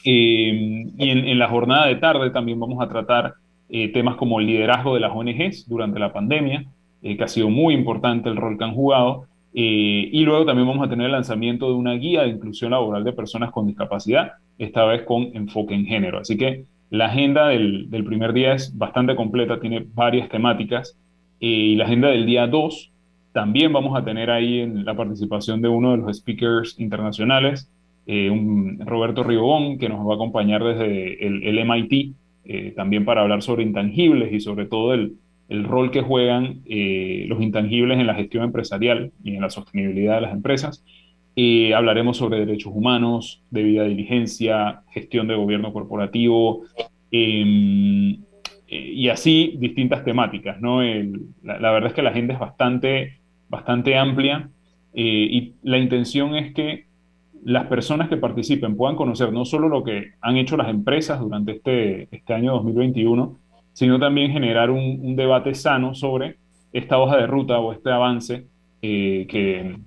Eh, 0.05 0.87
y 0.99 1.11
en, 1.11 1.39
la 1.39 1.49
jornada 1.49 1.87
de 1.87 1.97
tarde 1.97 2.31
también 2.31 2.61
vamos 2.61 2.83
a 2.83 2.89
tratar 2.89 3.35
eh, 3.75 3.89
temas 3.89 4.17
como 4.17 4.39
el 4.39 4.47
liderazgo 4.47 4.95
de 4.95 5.01
las 5.01 5.13
ONGs 5.13 5.69
durante 5.69 5.99
la 5.99 6.13
pandemia, 6.13 6.67
que 7.03 7.23
ha 7.23 7.29
sido 7.29 7.51
muy 7.51 7.75
importante 7.75 8.31
el 8.31 8.37
rol 8.37 8.57
que 8.57 8.65
han 8.65 8.75
jugado. 8.75 9.27
y 9.53 10.25
luego 10.25 10.47
también 10.47 10.67
vamos 10.67 10.87
a 10.87 10.89
tener 10.89 11.07
el 11.07 11.13
lanzamiento 11.13 11.69
de 11.69 11.75
una 11.75 11.93
guía 11.93 12.23
de 12.23 12.31
inclusión 12.31 12.71
laboral 12.71 13.05
de 13.05 13.13
personas 13.13 13.51
con 13.51 13.67
discapacidad, 13.67 14.33
esta 14.57 14.85
vez 14.87 15.03
con 15.03 15.31
enfoque 15.35 15.75
en 15.75 15.85
género. 15.85 16.21
Así 16.21 16.39
que 16.39 16.65
la 16.89 17.07
agenda 17.07 17.49
del, 17.49 17.91
del 17.91 18.05
primer 18.05 18.33
día 18.33 18.55
es 18.55 18.77
bastante 18.79 19.15
completa, 19.17 19.61
tiene 19.61 19.85
varias 19.95 20.31
temáticas. 20.31 20.99
y 21.39 21.77
la 21.77 21.85
agenda 21.85 22.09
del 22.09 22.25
día 22.25 22.47
2 22.47 22.93
también 23.35 23.73
vamos 23.73 23.99
a 23.99 24.05
tener 24.05 24.31
ahí 24.31 24.61
en 24.61 24.85
la 24.85 24.95
participación 24.95 25.61
de 25.61 25.67
uno 25.67 25.91
de 25.91 25.97
los 25.97 26.17
speakers 26.17 26.79
internacionales, 26.79 27.69
eh, 28.07 28.31
un 28.31 28.79
Roberto 28.87 29.25
Ribón, 29.25 29.77
que 29.77 29.89
nos 29.89 30.07
va 30.07 30.13
a 30.13 30.15
acompañar 30.15 30.63
desde 30.63 31.27
el, 31.27 31.69
MIT, 31.69 32.15
eh, 32.45 32.73
también 32.77 33.05
para 33.05 33.23
hablar 33.23 33.43
sobre 33.43 33.63
intangibles 33.63 34.33
y 34.33 34.41
sobre 34.41 34.67
todo 34.67 34.95
el, 34.95 35.15
el 35.49 35.65
rol 35.65 35.91
que 35.91 36.03
juegan 36.03 36.61
eh, 36.67 37.25
los 37.29 37.43
intangibles 37.43 37.99
en 37.99 38.07
la 38.07 38.15
gestión 38.15 38.45
empresarial 38.45 39.13
y 39.23 39.35
en 39.35 39.41
la 39.41 39.51
sostenibilidad 39.51 40.17
de 40.17 40.21
las 40.23 40.33
empresas. 40.33 40.85
hablaremos 41.75 42.17
sobre 42.17 42.41
derechos 42.45 42.73
humanos, 42.75 43.43
debida 43.51 43.85
diligencia, 43.85 44.83
gestión 44.93 45.27
de 45.29 45.35
gobierno 45.35 45.73
corporativo, 45.73 46.63
em, 47.11 48.19
y 48.69 49.09
así 49.09 49.55
distintas 49.59 50.05
temáticas. 50.05 50.61
¿no? 50.61 50.83
la, 50.83 51.59
la, 51.61 51.71
verdad 51.71 51.91
es 51.91 51.95
que 51.95 52.03
la 52.03 52.11
agenda 52.11 52.35
es 52.35 52.41
bastante 52.41 53.25
bastante 53.49 53.97
amplia 53.97 54.51
eh, 54.95 55.29
y 55.31 55.55
la 55.63 55.79
intención 55.79 56.35
es 56.35 56.53
que 56.55 56.87
las 57.45 57.67
personas 57.67 58.09
que 58.09 58.17
participen 58.17 58.77
puedan 58.77 58.97
conocer 58.97 59.33
no 59.33 59.45
solo 59.45 59.69
lo 59.69 59.85
que 59.85 60.13
han 60.21 60.37
hecho 60.37 60.57
las 60.57 60.69
empresas 60.69 61.21
durante 61.21 61.53
este, 61.53 62.09
este 62.11 62.33
año 62.33 62.53
2021, 62.53 63.39
sino 63.73 64.01
también 64.01 64.33
generar 64.33 64.71
un, 64.71 65.15
debate 65.15 65.55
sano 65.55 65.95
sobre 65.95 66.39
esta 66.73 66.99
hoja 66.99 67.19
de 67.19 67.27
ruta 67.27 67.59
o 67.59 67.73
este 67.73 67.91
avance 67.91 68.47
eh, 68.81 69.27
que, 69.29 69.79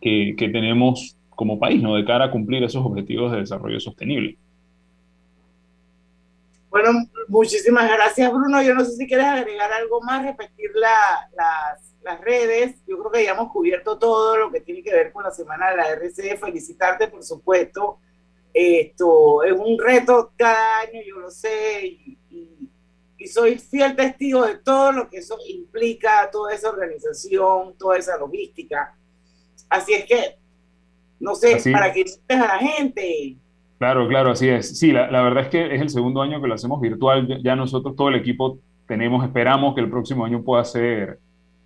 que, 0.00 0.48
tenemos 0.48 1.16
como 1.30 1.58
país, 1.58 1.82
¿no? 1.82 1.94
De 1.94 2.04
cara 2.04 2.26
a 2.26 2.30
cumplir 2.30 2.64
esos 2.64 2.84
objetivos 2.84 3.32
de 3.32 3.38
desarrollo 3.38 3.78
sostenible. 3.78 4.36
Bueno, 6.70 6.90
muchísimas 7.28 7.90
gracias, 7.92 8.32
Bruno. 8.32 8.62
Yo 8.62 8.74
no 8.74 8.84
sé 8.84 8.92
si 8.92 9.06
quieres 9.06 9.26
agregar 9.26 9.70
algo 9.72 10.00
más, 10.00 10.24
repetir 10.24 10.70
las 10.74 11.91
las 12.04 12.20
redes. 12.20 12.76
Yo 12.86 12.98
creo 12.98 13.10
que 13.10 13.24
ya 13.24 13.32
hemos 13.32 13.50
cubierto 13.52 13.98
todo 13.98 14.36
lo 14.36 14.50
que 14.50 14.60
tiene 14.60 14.82
que 14.82 14.92
ver 14.92 15.12
con 15.12 15.24
la 15.24 15.30
semana 15.30 15.70
de 15.70 15.76
la 15.76 15.88
RC. 15.90 16.36
Felicitarte, 16.36 17.08
por 17.08 17.22
supuesto, 17.22 17.98
Esto 18.52 19.42
es 19.44 19.52
un 19.52 19.78
reto 19.78 20.32
cada 20.36 20.80
año, 20.80 21.00
yo 21.06 21.18
lo 21.20 21.30
sé, 21.30 21.86
y, 21.86 22.18
y 23.22 23.26
soy 23.26 23.58
fiel 23.58 23.94
testigo 23.94 24.44
de 24.44 24.58
todo 24.58 24.92
lo 24.92 25.08
que 25.08 25.18
eso 25.18 25.38
implica, 25.48 26.28
toda 26.30 26.52
esa 26.52 26.70
organización, 26.70 27.74
toda 27.78 27.96
esa 27.96 28.18
logística. 28.18 28.94
Así 29.68 29.94
es 29.94 30.04
que, 30.04 30.36
no 31.20 31.34
sé, 31.34 31.58
para 31.72 31.92
que 31.92 32.00
invites 32.00 32.20
a 32.28 32.36
la 32.36 32.58
gente. 32.58 33.36
Claro, 33.78 34.06
claro, 34.08 34.30
así 34.32 34.48
es. 34.48 34.78
Sí, 34.78 34.92
la, 34.92 35.10
la, 35.10 35.22
verdad 35.22 35.44
es 35.44 35.48
que 35.48 35.74
es 35.74 35.80
el 35.80 35.88
segundo 35.88 36.20
año 36.20 36.40
que 36.42 36.48
lo 36.48 36.54
hacemos 36.54 36.80
virtual. 36.80 37.40
Ya 37.42 37.56
nosotros, 37.56 37.96
todo 37.96 38.08
el 38.08 38.16
equipo, 38.16 38.58
tenemos, 38.86 39.24
esperamos 39.24 39.74
que 39.74 39.80
el 39.80 39.90
próximo 39.90 40.24
año 40.24 40.42
pueda 40.42 40.64
ser 40.64 41.18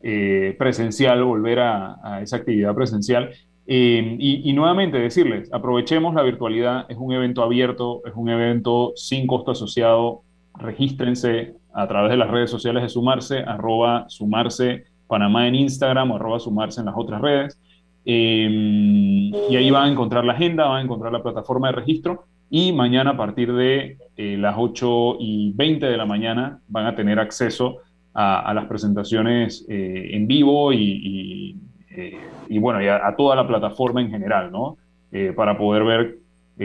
eh, 0.09 0.55
presencial, 0.57 1.25
volver 1.25 1.59
a, 1.59 2.21
esa 2.23 2.37
actividad 2.37 2.73
presencial. 2.77 3.31
Eh, 3.67 4.17
y, 4.21 4.53
nuevamente 4.53 5.01
decirles, 5.01 5.53
aprovechemos 5.53 6.15
la 6.15 6.23
virtualidad, 6.23 6.87
es 6.89 6.97
un 6.97 7.13
evento 7.13 7.43
abierto, 7.43 8.03
es 8.07 8.13
un 8.15 8.29
evento 8.29 8.93
sin 8.95 9.27
costo 9.27 9.51
asociado, 9.51 10.23
regístrense 10.61 11.55
a 11.75 11.89
través 11.89 12.13
de 12.13 12.19
las 12.19 12.31
redes 12.31 12.51
sociales 12.51 12.85
de 12.85 12.89
Sumarse, 12.89 13.41
arroba 13.41 14.05
Sumarse 14.09 14.85
Panamá 15.09 15.49
en 15.49 15.57
Instagram 15.57 16.13
o 16.13 16.15
arroba 16.15 16.39
Sumarse 16.39 16.83
en 16.83 16.87
las 16.87 16.95
otras 16.97 17.21
redes. 17.21 17.59
Eh, 18.05 18.49
y 19.51 19.57
ahí 19.57 19.71
van 19.73 19.89
a 19.89 19.91
encontrar 19.91 20.25
la 20.25 20.35
agenda, 20.35 20.67
van 20.67 20.83
a 20.83 20.85
encontrar 20.85 21.13
la 21.13 21.25
plataforma 21.25 21.67
de 21.67 21.73
registro 21.73 22.27
y 22.49 22.73
mañana 22.73 23.11
a 23.11 23.17
partir 23.17 23.53
de 23.53 23.99
las 24.17 24.55
8 24.57 25.17
y 25.19 25.53
20 25.57 25.85
de 25.85 25.97
la 25.97 26.07
mañana 26.07 26.61
van 26.69 26.87
a 26.87 26.95
tener 26.95 27.19
acceso 27.19 27.79
a, 28.19 28.55
las 28.55 28.65
presentaciones 28.65 29.67
eh, 29.69 30.09
en 30.13 30.27
vivo 30.27 30.73
y, 30.73 31.59
y, 32.49 32.59
bueno, 32.59 32.83
y 32.83 32.89
a, 32.89 33.15
toda 33.17 33.37
la 33.37 33.47
plataforma 33.47 34.01
en 34.01 34.11
general, 34.11 34.51
¿no? 34.51 34.79
para 35.35 35.57
poder 35.57 35.85
ver 35.85 36.19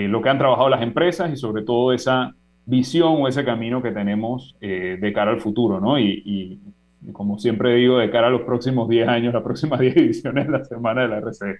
lo 0.10 0.22
que 0.22 0.30
han 0.30 0.38
trabajado 0.38 0.68
las 0.68 0.82
empresas 0.82 1.32
y 1.32 1.38
sobre 1.38 1.64
todo 1.64 1.94
esa 1.94 2.34
visión 2.66 3.22
o 3.22 3.28
ese 3.28 3.46
camino 3.46 3.82
que 3.82 3.92
tenemos 3.92 4.58
de 4.60 5.12
cara 5.14 5.32
al 5.32 5.40
futuro, 5.40 5.80
¿no? 5.80 6.00
y, 6.00 6.60
como 7.14 7.40
siempre 7.40 7.76
digo, 7.76 7.98
de 7.98 8.10
cara 8.10 8.28
a 8.28 8.30
los 8.30 8.42
próximos 8.42 8.88
10 8.88 9.08
años, 9.08 9.34
las 9.34 9.44
próximas 9.44 9.80
10 9.82 9.96
ediciones 9.96 10.46
de 10.48 10.52
la 10.52 10.66
semana 10.66 11.02
de 11.02 11.08
la 11.08 11.20
RCE. 11.20 11.60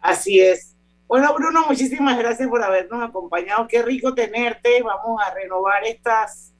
Así 0.00 0.40
es. 0.40 0.76
Bueno, 1.06 1.34
Bruno, 1.34 1.64
muchísimas 1.68 2.18
gracias 2.18 2.48
por 2.48 2.62
habernos 2.62 3.02
acompañado. 3.02 3.68
Qué 3.68 3.82
rico 3.82 4.14
tenerte. 4.14 4.82
Vamos 4.82 5.20
a 5.22 5.34
renovar 5.34 5.84
estas, 5.84 6.51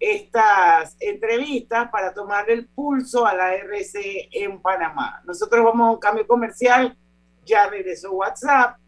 estas 0.00 0.96
entrevistas 0.98 1.90
para 1.90 2.14
tomarle 2.14 2.54
el 2.54 2.68
pulso 2.68 3.26
a 3.26 3.34
la 3.34 3.54
RCE 3.54 4.30
en 4.32 4.60
Panamá. 4.60 5.20
Nosotros 5.26 5.62
vamos 5.62 5.86
a 5.86 5.90
un 5.92 5.98
cambio 5.98 6.26
comercial. 6.26 6.96
Ya 7.44 7.68
regresó 7.68 8.12
WhatsApp, 8.12 8.78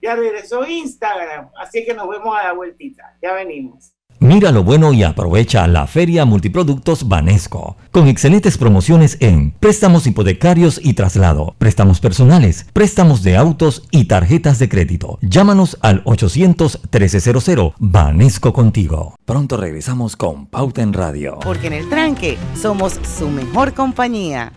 ya 0.00 0.14
regresó 0.14 0.64
Instagram. 0.64 1.50
Así 1.56 1.84
que 1.84 1.94
nos 1.94 2.08
vemos 2.08 2.36
a 2.38 2.44
la 2.44 2.52
vueltita. 2.52 3.16
Ya 3.20 3.32
venimos. 3.32 3.95
Mira 4.26 4.50
lo 4.50 4.64
bueno 4.64 4.92
y 4.92 5.04
aprovecha 5.04 5.68
la 5.68 5.86
Feria 5.86 6.24
Multiproductos 6.24 7.06
Banesco, 7.06 7.76
con 7.92 8.08
excelentes 8.08 8.58
promociones 8.58 9.18
en 9.20 9.52
préstamos 9.52 10.04
hipotecarios 10.08 10.80
y 10.82 10.94
traslado, 10.94 11.54
préstamos 11.58 12.00
personales, 12.00 12.66
préstamos 12.72 13.22
de 13.22 13.36
autos 13.36 13.84
y 13.92 14.06
tarjetas 14.06 14.58
de 14.58 14.68
crédito. 14.68 15.20
Llámanos 15.22 15.78
al 15.80 16.02
800-1300 16.02 17.74
Banesco 17.78 18.52
contigo. 18.52 19.14
Pronto 19.24 19.56
regresamos 19.58 20.16
con 20.16 20.46
Pauta 20.46 20.82
en 20.82 20.92
Radio. 20.92 21.38
Porque 21.44 21.68
en 21.68 21.74
el 21.74 21.88
tranque 21.88 22.36
somos 22.60 22.98
su 23.16 23.28
mejor 23.28 23.74
compañía. 23.74 24.52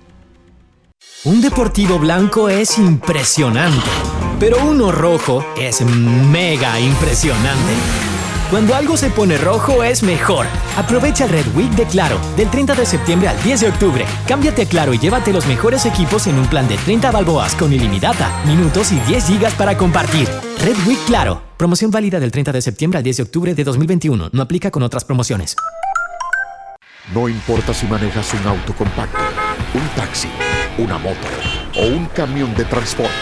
Un 1.26 1.42
deportivo 1.42 2.00
blanco 2.00 2.50
es 2.50 2.80
impresionante, 2.80 3.86
pero 4.40 4.58
uno 4.66 4.92
rojo 4.92 5.46
es 5.60 5.82
mega 5.82 6.80
impresionante. 6.80 8.09
Cuando 8.50 8.74
algo 8.74 8.98
se 8.98 9.12
pone 9.12 9.38
rojo 9.38 9.84
es 9.84 10.02
mejor. 10.02 10.48
Aprovecha 10.76 11.26
el 11.26 11.30
Red 11.30 11.56
Week 11.56 11.70
de 11.74 11.86
Claro, 11.86 12.20
del 12.36 12.50
30 12.50 12.74
de 12.74 12.84
septiembre 12.84 13.30
al 13.30 13.40
10 13.44 13.62
de 13.62 13.68
octubre. 13.68 14.06
Cámbiate 14.28 14.64
a 14.64 14.66
Claro 14.66 14.92
y 14.92 14.98
llévate 14.98 15.32
los 15.32 15.46
mejores 15.46 15.86
equipos 15.86 16.26
en 16.26 16.34
un 16.40 16.48
plan 16.48 16.68
de 16.68 16.76
30 16.78 17.12
balboas 17.12 17.54
con 17.54 17.72
ilimitada, 17.72 18.44
minutos 18.48 18.92
y 18.92 19.00
10 19.02 19.28
gigas 19.28 19.54
para 19.54 19.78
compartir. 19.78 20.28
Red 20.64 20.78
Week 20.88 20.98
Claro. 21.06 21.44
Promoción 21.58 21.92
válida 21.92 22.20
del 22.20 22.32
30 22.32 22.52
de 22.52 22.62
septiembre 22.64 22.98
al 22.98 23.04
10 23.04 23.18
de 23.18 23.24
octubre 23.24 23.54
de 23.54 23.64
2021. 23.64 24.30
No 24.34 24.42
aplica 24.42 24.72
con 24.72 24.82
otras 24.82 25.06
promociones. 25.06 25.56
No 27.14 27.30
importa 27.30 27.72
si 27.72 27.86
manejas 27.86 28.34
un 28.34 28.48
auto 28.48 28.74
compacto, 28.74 29.20
un 29.76 29.88
taxi, 29.96 30.30
una 30.80 30.98
moto 30.98 31.28
o 31.76 31.86
un 31.86 32.08
camión 32.08 32.56
de 32.56 32.66
transporte. 32.66 33.14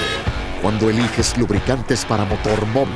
Cuando 0.62 0.90
eliges 0.90 1.38
lubricantes 1.38 2.06
para 2.06 2.24
motor 2.24 2.66
móvil 2.68 2.96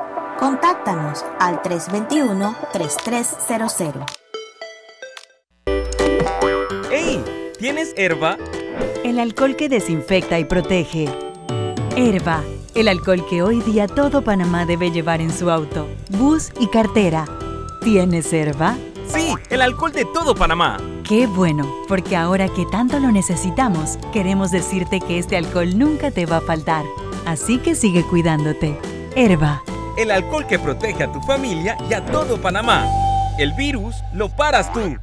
Contáctanos 0.41 1.23
al 1.39 1.61
321-3300. 1.61 4.05
¡Ey! 6.91 7.23
¿Tienes 7.59 7.93
herba? 7.95 8.37
El 9.03 9.19
alcohol 9.19 9.55
que 9.55 9.69
desinfecta 9.69 10.39
y 10.39 10.45
protege. 10.45 11.07
Herba, 11.95 12.41
el 12.73 12.87
alcohol 12.87 13.23
que 13.29 13.43
hoy 13.43 13.61
día 13.61 13.87
todo 13.87 14.23
Panamá 14.23 14.65
debe 14.65 14.89
llevar 14.89 15.21
en 15.21 15.31
su 15.31 15.51
auto, 15.51 15.87
bus 16.09 16.51
y 16.59 16.65
cartera. 16.69 17.27
¿Tienes 17.83 18.33
herba? 18.33 18.75
Sí, 19.13 19.35
el 19.51 19.61
alcohol 19.61 19.91
de 19.91 20.05
todo 20.05 20.33
Panamá. 20.33 20.77
Qué 21.07 21.27
bueno, 21.27 21.71
porque 21.87 22.15
ahora 22.15 22.47
que 22.47 22.65
tanto 22.65 22.99
lo 22.99 23.11
necesitamos, 23.11 23.99
queremos 24.11 24.49
decirte 24.49 25.01
que 25.01 25.19
este 25.19 25.37
alcohol 25.37 25.77
nunca 25.77 26.09
te 26.09 26.25
va 26.25 26.37
a 26.37 26.41
faltar. 26.41 26.83
Así 27.27 27.59
que 27.59 27.75
sigue 27.75 28.01
cuidándote. 28.01 28.75
Herba 29.15 29.61
el 29.97 30.11
alcohol 30.11 30.47
que 30.47 30.59
protege 30.59 31.03
a 31.03 31.11
tu 31.11 31.21
familia 31.21 31.77
y 31.89 31.93
a 31.93 32.05
todo 32.05 32.41
Panamá. 32.41 32.85
El 33.37 33.53
virus 33.53 33.95
lo 34.13 34.29
paras 34.29 34.71
tú. 34.73 34.95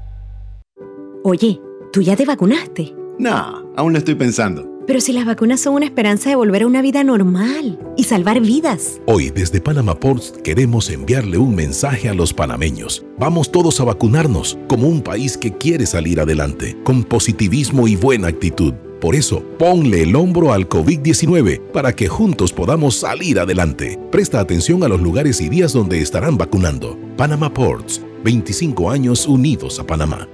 Oye, 1.24 1.60
¿tú 1.92 2.02
ya 2.02 2.16
te 2.16 2.24
vacunaste? 2.24 2.94
No, 3.18 3.72
aún 3.76 3.92
lo 3.92 3.98
estoy 3.98 4.14
pensando. 4.14 4.66
Pero 4.86 5.02
si 5.02 5.12
las 5.12 5.26
vacunas 5.26 5.60
son 5.60 5.74
una 5.74 5.84
esperanza 5.84 6.30
de 6.30 6.36
volver 6.36 6.62
a 6.62 6.66
una 6.66 6.80
vida 6.80 7.04
normal 7.04 7.78
y 7.96 8.04
salvar 8.04 8.40
vidas. 8.40 9.02
Hoy 9.04 9.28
desde 9.28 9.60
Panama 9.60 9.94
Ports 9.94 10.32
queremos 10.42 10.88
enviarle 10.88 11.36
un 11.36 11.54
mensaje 11.54 12.08
a 12.08 12.14
los 12.14 12.32
panameños. 12.32 13.04
Vamos 13.18 13.52
todos 13.52 13.80
a 13.80 13.84
vacunarnos 13.84 14.58
como 14.66 14.88
un 14.88 15.02
país 15.02 15.36
que 15.36 15.52
quiere 15.52 15.84
salir 15.84 16.20
adelante, 16.20 16.74
con 16.84 17.04
positivismo 17.04 17.86
y 17.86 17.96
buena 17.96 18.28
actitud. 18.28 18.72
Por 19.00 19.14
eso, 19.14 19.42
ponle 19.58 20.02
el 20.02 20.16
hombro 20.16 20.52
al 20.52 20.68
COVID-19 20.68 21.60
para 21.72 21.94
que 21.94 22.08
juntos 22.08 22.52
podamos 22.52 22.96
salir 22.96 23.38
adelante. 23.38 23.98
Presta 24.10 24.40
atención 24.40 24.82
a 24.82 24.88
los 24.88 25.00
lugares 25.00 25.40
y 25.40 25.48
días 25.48 25.72
donde 25.72 26.00
estarán 26.00 26.36
vacunando. 26.36 26.98
Panama 27.16 27.52
Ports, 27.52 28.02
25 28.24 28.90
años 28.90 29.26
unidos 29.28 29.78
a 29.78 29.86
Panamá. 29.86 30.28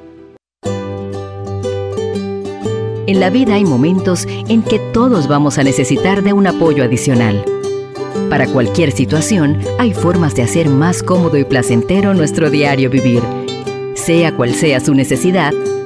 En 3.07 3.21
la 3.21 3.29
vida 3.29 3.57
hay 3.57 3.67
momentos 3.67 4.27
en 4.49 4.63
que 4.63 4.79
todos 4.79 5.29
vamos 5.29 5.59
a 5.59 5.63
necesitar 5.63 6.23
de 6.23 6.33
un 6.33 6.47
apoyo 6.47 6.85
adicional. 6.85 7.45
Para 8.31 8.47
cualquier 8.47 8.93
situación, 8.93 9.59
hay 9.79 9.93
formas 9.93 10.35
de 10.35 10.43
hacer 10.43 10.71
más 10.71 11.03
cómodo 11.03 11.37
y 11.37 11.45
placentero 11.45 12.15
nuestro 12.15 12.49
diario 12.49 12.89
vivir. 12.89 13.23
Sea 13.95 14.35
cual 14.35 14.55
sea 14.55 14.81
su 14.81 14.95
necesidad, 14.95 15.53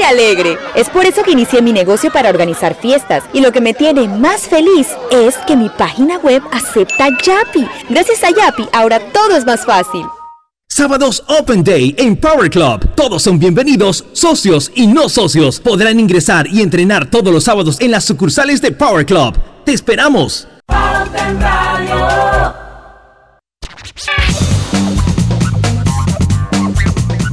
Muy 0.00 0.08
alegre. 0.08 0.56
Es 0.74 0.88
por 0.88 1.04
eso 1.04 1.22
que 1.22 1.32
inicié 1.32 1.60
mi 1.60 1.74
negocio 1.74 2.10
para 2.10 2.30
organizar 2.30 2.74
fiestas. 2.74 3.22
Y 3.34 3.42
lo 3.42 3.52
que 3.52 3.60
me 3.60 3.74
tiene 3.74 4.08
más 4.08 4.48
feliz 4.48 4.88
es 5.10 5.36
que 5.46 5.56
mi 5.56 5.68
página 5.68 6.16
web 6.16 6.42
acepta 6.52 7.08
Yapi. 7.22 7.68
Gracias 7.90 8.24
a 8.24 8.30
Yapi, 8.30 8.66
ahora 8.72 8.98
todo 9.12 9.36
es 9.36 9.44
más 9.44 9.66
fácil. 9.66 10.06
Sábados 10.66 11.22
Open 11.28 11.62
Day 11.62 11.94
en 11.98 12.16
Power 12.16 12.48
Club. 12.48 12.94
Todos 12.94 13.22
son 13.24 13.38
bienvenidos, 13.38 14.06
socios 14.14 14.72
y 14.74 14.86
no 14.86 15.10
socios. 15.10 15.60
Podrán 15.60 16.00
ingresar 16.00 16.46
y 16.46 16.62
entrenar 16.62 17.10
todos 17.10 17.30
los 17.30 17.44
sábados 17.44 17.78
en 17.78 17.90
las 17.90 18.04
sucursales 18.04 18.62
de 18.62 18.72
Power 18.72 19.04
Club. 19.04 19.34
¡Te 19.66 19.74
esperamos! 19.74 20.48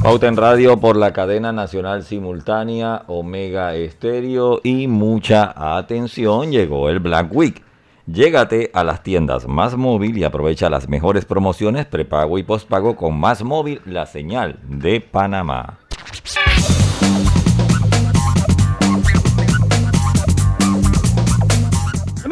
Pauta 0.08 0.26
en 0.26 0.38
Radio 0.38 0.80
por 0.80 0.96
la 0.96 1.12
cadena 1.12 1.52
nacional 1.52 2.02
simultánea 2.02 3.02
Omega 3.08 3.74
Estéreo 3.74 4.58
y 4.64 4.86
mucha 4.86 5.52
atención, 5.76 6.50
llegó 6.50 6.88
el 6.88 6.98
Black 6.98 7.28
Week. 7.30 7.62
Llégate 8.06 8.70
a 8.72 8.84
las 8.84 9.02
tiendas 9.02 9.46
Más 9.46 9.76
Móvil 9.76 10.16
y 10.16 10.24
aprovecha 10.24 10.70
las 10.70 10.88
mejores 10.88 11.26
promociones 11.26 11.84
prepago 11.84 12.38
y 12.38 12.42
postpago 12.42 12.96
con 12.96 13.20
Más 13.20 13.42
Móvil, 13.42 13.82
la 13.84 14.06
señal 14.06 14.58
de 14.66 15.02
Panamá. 15.02 15.78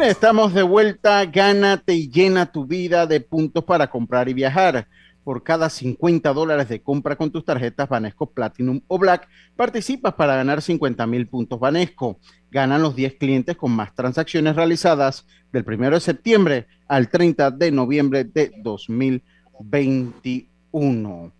estamos 0.09 0.53
de 0.53 0.63
vuelta. 0.63 1.25
Gánate 1.25 1.93
y 1.93 2.09
llena 2.09 2.51
tu 2.51 2.65
vida 2.65 3.05
de 3.05 3.19
puntos 3.19 3.63
para 3.63 3.87
comprar 3.89 4.29
y 4.29 4.33
viajar. 4.33 4.87
Por 5.27 5.43
cada 5.43 5.69
50 5.69 6.31
dólares 6.31 6.69
de 6.69 6.81
compra 6.81 7.17
con 7.17 7.31
tus 7.31 7.43
tarjetas 7.43 7.89
Banesco 7.89 8.31
Platinum 8.31 8.79
o 8.87 8.97
Black, 8.97 9.27
participas 9.57 10.13
para 10.13 10.37
ganar 10.37 10.61
50 10.61 11.05
mil 11.05 11.27
puntos 11.27 11.59
Banesco. 11.59 12.17
Ganan 12.49 12.81
los 12.81 12.95
10 12.95 13.15
clientes 13.15 13.57
con 13.57 13.73
más 13.73 13.93
transacciones 13.93 14.55
realizadas 14.55 15.27
del 15.51 15.65
1 15.67 15.89
de 15.89 15.99
septiembre 15.99 16.67
al 16.87 17.09
30 17.09 17.51
de 17.51 17.73
noviembre 17.73 18.23
de 18.23 18.53
2021. 18.63 21.33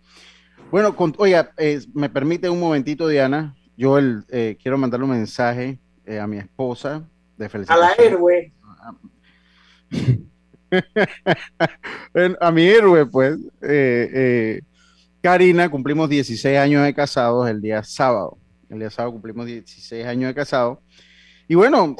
Bueno, 0.70 0.94
oiga, 1.16 1.54
me 1.94 2.10
permite 2.10 2.50
un 2.50 2.60
momentito, 2.60 3.08
Diana. 3.08 3.56
Yo 3.74 3.96
el, 3.96 4.22
eh, 4.28 4.58
quiero 4.62 4.76
mandarle 4.76 5.06
un 5.06 5.12
mensaje 5.12 5.78
eh, 6.04 6.20
a 6.20 6.26
mi 6.26 6.36
esposa 6.36 7.08
de 7.38 7.48
felicidad. 7.48 7.78
A 7.78 7.80
la 7.80 7.92
héroe. 7.94 8.52
a 12.40 12.50
mi 12.50 12.66
héroe, 12.66 13.06
pues. 13.06 13.38
Eh, 13.62 14.60
Karina, 15.20 15.68
cumplimos 15.68 16.08
16 16.08 16.58
años 16.58 16.84
de 16.84 16.94
casados 16.94 17.48
el 17.48 17.60
día 17.60 17.82
sábado. 17.82 18.38
El 18.70 18.78
día 18.80 18.90
sábado 18.90 19.12
cumplimos 19.12 19.46
16 19.46 20.06
años 20.06 20.28
de 20.28 20.34
casados. 20.34 20.78
Y 21.48 21.54
bueno, 21.54 21.96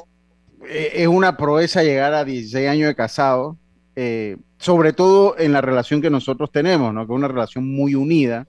eh, 0.67 0.93
es 0.95 1.09
una 1.09 1.37
proeza 1.37 1.83
llegar 1.83 2.15
a 2.15 2.25
16 2.25 2.69
años 2.69 2.89
de 2.89 2.95
casado, 2.95 3.57
eh, 3.97 4.37
sobre 4.59 4.93
todo 4.93 5.39
en 5.39 5.53
la 5.53 5.61
relación 5.61 6.03
que 6.03 6.11
nosotros 6.11 6.51
tenemos, 6.53 6.93
¿no? 6.93 7.07
que 7.07 7.13
es 7.13 7.17
una 7.17 7.29
relación 7.29 7.67
muy 7.67 7.95
unida. 7.95 8.47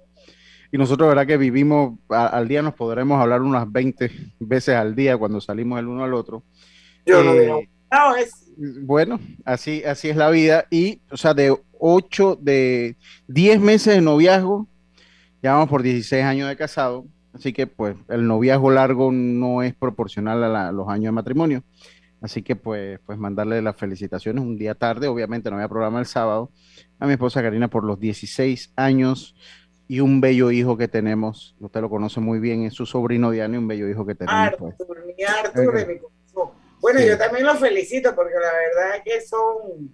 Y 0.72 0.78
nosotros, 0.78 1.10
verdad 1.10 1.26
que 1.26 1.38
vivimos, 1.38 1.98
al 2.10 2.48
día 2.48 2.62
nos 2.62 2.76
podremos 2.76 3.20
hablar 3.20 3.42
unas 3.42 3.72
20 3.72 4.12
veces 4.40 4.76
al 4.76 4.96
día 4.96 5.18
cuando 5.18 5.42
salimos 5.42 5.80
el 5.80 5.88
uno 5.88 6.04
al 6.04 6.14
otro. 6.14 6.44
Yo 7.06 7.24
no 7.24 7.34
digo, 7.34 7.60
eh, 7.60 7.70
Bueno, 8.60 9.22
así, 9.46 9.84
así 9.86 10.10
es 10.10 10.18
la 10.18 10.30
vida. 10.30 10.66
Y, 10.70 11.00
o 11.12 11.18
sea, 11.18 11.34
de 11.34 11.58
8, 11.80 12.40
de 12.42 12.98
10 13.28 13.62
meses 13.62 13.96
de 13.96 14.02
noviazgo, 14.02 14.68
ya 15.42 15.54
vamos 15.54 15.70
por 15.70 15.82
16 15.82 16.26
años 16.26 16.50
de 16.50 16.58
casado. 16.58 17.06
Así 17.34 17.54
que, 17.54 17.68
pues, 17.68 17.96
el 18.10 18.28
noviazgo 18.28 18.70
largo 18.70 19.14
no 19.14 19.64
es 19.64 19.74
proporcional 19.74 20.44
a, 20.44 20.72
los 20.74 20.90
años 20.90 21.06
de 21.06 21.12
matrimonio. 21.12 21.64
Así 22.20 22.42
que, 22.42 22.58
pues, 22.58 23.00
pues, 23.06 23.18
mandarle 23.18 23.62
las 23.62 23.78
felicitaciones 23.78 24.44
un 24.44 24.58
día 24.58 24.76
tarde. 24.76 25.08
Obviamente 25.08 25.50
no 25.50 25.56
había 25.56 25.70
programa 25.70 26.00
el 26.00 26.06
sábado. 26.06 26.52
A 27.00 27.08
mi 27.08 27.14
esposa 27.14 27.42
Karina 27.42 27.70
por 27.70 27.86
los 27.86 27.98
16 27.98 28.74
años 28.76 29.36
y 29.88 30.02
un 30.02 30.20
bello 30.20 30.52
hijo 30.52 30.76
que 30.76 30.90
tenemos. 30.90 31.56
Usted 31.62 31.80
lo 31.80 31.90
conoce 31.90 32.20
muy 32.20 32.40
bien, 32.40 32.64
es 32.64 32.74
su 32.74 32.86
sobrino 32.86 33.32
Diana 33.32 33.56
y 33.56 33.58
un 33.58 33.70
bello 33.70 33.88
hijo 33.88 34.06
que 34.06 34.16
tenemos. 34.16 34.54
Pues. 34.60 34.76
Bueno, 36.82 37.02
yo 37.02 37.18
también 37.18 37.46
lo 37.46 37.56
felicito 37.56 38.16
porque 38.16 38.36
la 38.36 38.54
verdad 38.54 38.98
es 38.98 39.04
que 39.04 39.22
son 39.28 39.94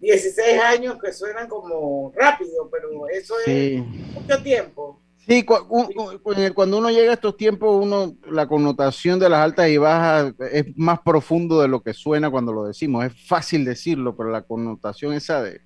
16 0.00 0.60
años 0.60 0.98
que 1.02 1.12
suenan 1.12 1.48
como 1.48 2.12
rápido, 2.14 2.68
pero 2.70 3.08
eso 3.08 3.34
es 3.46 3.82
mucho 3.82 4.42
tiempo. 4.42 5.00
Sí, 5.26 5.44
cuando 5.44 6.78
uno 6.78 6.88
llega 6.90 7.10
a 7.10 7.14
estos 7.14 7.36
tiempos, 7.36 7.84
uno 7.84 8.14
la 8.30 8.46
connotación 8.46 9.18
de 9.18 9.28
las 9.28 9.40
altas 9.40 9.68
y 9.68 9.76
bajas 9.76 10.32
es 10.52 10.66
más 10.76 11.00
profundo 11.00 11.60
de 11.60 11.66
lo 11.66 11.82
que 11.82 11.94
suena 11.94 12.30
cuando 12.30 12.52
lo 12.52 12.64
decimos. 12.64 13.04
Es 13.04 13.26
fácil 13.26 13.64
decirlo, 13.64 14.16
pero 14.16 14.30
la 14.30 14.42
connotación 14.42 15.14
esa 15.14 15.42
de 15.42 15.62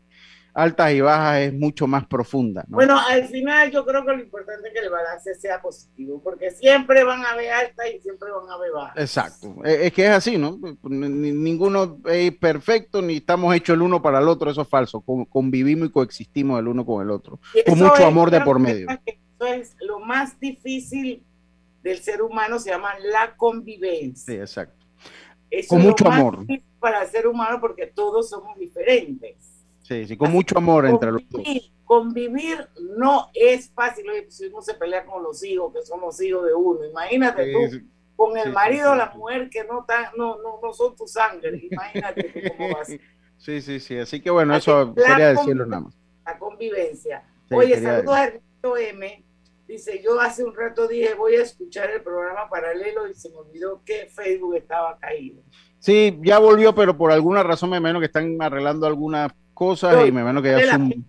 altas 0.54 0.92
y 0.92 1.00
bajas 1.00 1.40
es 1.40 1.52
mucho 1.52 1.86
más 1.86 2.06
profunda. 2.06 2.64
Bueno, 2.68 2.98
al 2.98 3.26
final 3.28 3.70
yo 3.70 3.84
creo 3.84 4.04
que 4.04 4.12
lo 4.12 4.20
importante 4.20 4.68
es 4.68 4.74
que 4.74 4.80
el 4.80 4.90
balance 4.90 5.34
sea 5.34 5.60
positivo, 5.60 6.20
porque 6.22 6.50
siempre 6.50 7.04
van 7.04 7.24
a 7.24 7.32
haber 7.32 7.52
altas 7.52 7.86
y 7.94 8.00
siempre 8.00 8.30
van 8.30 8.50
a 8.50 8.54
haber 8.54 8.72
bajas. 8.72 8.96
Exacto, 8.96 9.54
es 9.64 9.92
que 9.92 10.06
es 10.06 10.10
así, 10.10 10.38
¿no? 10.38 10.58
Ninguno 10.82 11.98
es 12.06 12.32
perfecto, 12.36 13.02
ni 13.02 13.16
estamos 13.16 13.54
hechos 13.54 13.74
el 13.74 13.82
uno 13.82 14.02
para 14.02 14.18
el 14.18 14.28
otro, 14.28 14.50
eso 14.50 14.62
es 14.62 14.68
falso. 14.68 15.00
Convivimos 15.00 15.88
y 15.88 15.92
coexistimos 15.92 16.58
el 16.58 16.68
uno 16.68 16.84
con 16.84 17.02
el 17.02 17.10
otro, 17.10 17.38
con 17.66 17.78
mucho 17.78 18.04
amor 18.04 18.30
de 18.30 18.40
por 18.40 18.58
medio 18.58 18.88
es 19.46 19.76
lo 19.80 20.00
más 20.00 20.38
difícil 20.38 21.24
del 21.82 21.98
ser 22.00 22.22
humano, 22.22 22.58
se 22.58 22.70
llama 22.70 22.90
la 22.98 23.34
convivencia. 23.36 24.34
Sí, 24.34 24.40
exacto. 24.40 24.84
con 25.68 25.82
mucho 25.82 26.08
amor. 26.08 26.44
Para 26.78 27.02
el 27.02 27.08
ser 27.08 27.26
humano 27.26 27.60
porque 27.60 27.86
todos 27.86 28.28
somos 28.30 28.58
diferentes. 28.58 29.49
Sí, 29.90 30.06
sí, 30.06 30.16
con 30.16 30.30
mucho 30.30 30.56
amor 30.56 30.86
entre 30.86 31.10
los 31.10 31.28
dos. 31.28 31.42
Convivir 31.84 32.68
no 32.96 33.26
es 33.34 33.72
fácil. 33.72 34.08
Oye, 34.08 34.30
si 34.30 34.46
uno 34.46 34.62
se 34.62 34.74
pelea 34.74 35.04
con 35.04 35.20
los 35.20 35.42
hijos, 35.42 35.72
que 35.74 35.82
somos 35.82 36.22
hijos 36.22 36.46
de 36.46 36.54
uno, 36.54 36.84
imagínate 36.84 37.52
tú, 37.52 37.80
con 38.14 38.38
el 38.38 38.52
marido 38.52 38.92
o 38.92 38.94
la 38.94 39.10
mujer 39.10 39.50
que 39.50 39.64
no, 39.64 39.84
no, 40.16 40.36
no, 40.62 40.72
son 40.72 40.94
tu 40.94 41.08
sangre, 41.08 41.60
imagínate 41.68 42.54
cómo 42.56 42.72
vas. 42.72 42.86
Sí, 43.36 43.60
sí, 43.60 43.80
sí, 43.80 43.98
así 43.98 44.20
que 44.20 44.30
bueno, 44.30 44.54
eso 44.54 44.94
quería 44.94 45.30
decirlo 45.30 45.66
nada 45.66 45.82
más. 45.82 45.94
La 46.24 46.38
convivencia. 46.38 47.24
Oye, 47.50 47.82
saludos 47.82 48.14
a 48.14 48.26
Ernesto 48.26 48.76
M 48.76 49.24
Dice, 49.70 50.02
yo 50.04 50.20
hace 50.20 50.42
un 50.42 50.52
rato 50.52 50.88
dije, 50.88 51.14
voy 51.14 51.36
a 51.36 51.42
escuchar 51.42 51.90
el 51.90 52.02
programa 52.02 52.48
paralelo 52.48 53.08
y 53.08 53.14
se 53.14 53.30
me 53.30 53.36
olvidó 53.36 53.80
que 53.84 54.06
Facebook 54.06 54.56
estaba 54.56 54.98
caído. 54.98 55.42
Sí, 55.78 56.18
ya 56.22 56.40
volvió, 56.40 56.74
pero 56.74 56.98
por 56.98 57.12
alguna 57.12 57.44
razón 57.44 57.70
me 57.70 57.76
imagino 57.76 58.00
que 58.00 58.06
están 58.06 58.36
arreglando 58.42 58.84
algunas 58.84 59.32
cosas 59.60 60.08
y 60.08 60.10
me 60.10 60.22
imagino 60.22 60.40
que 60.40 60.50
ya 60.52 60.72
son... 60.72 61.04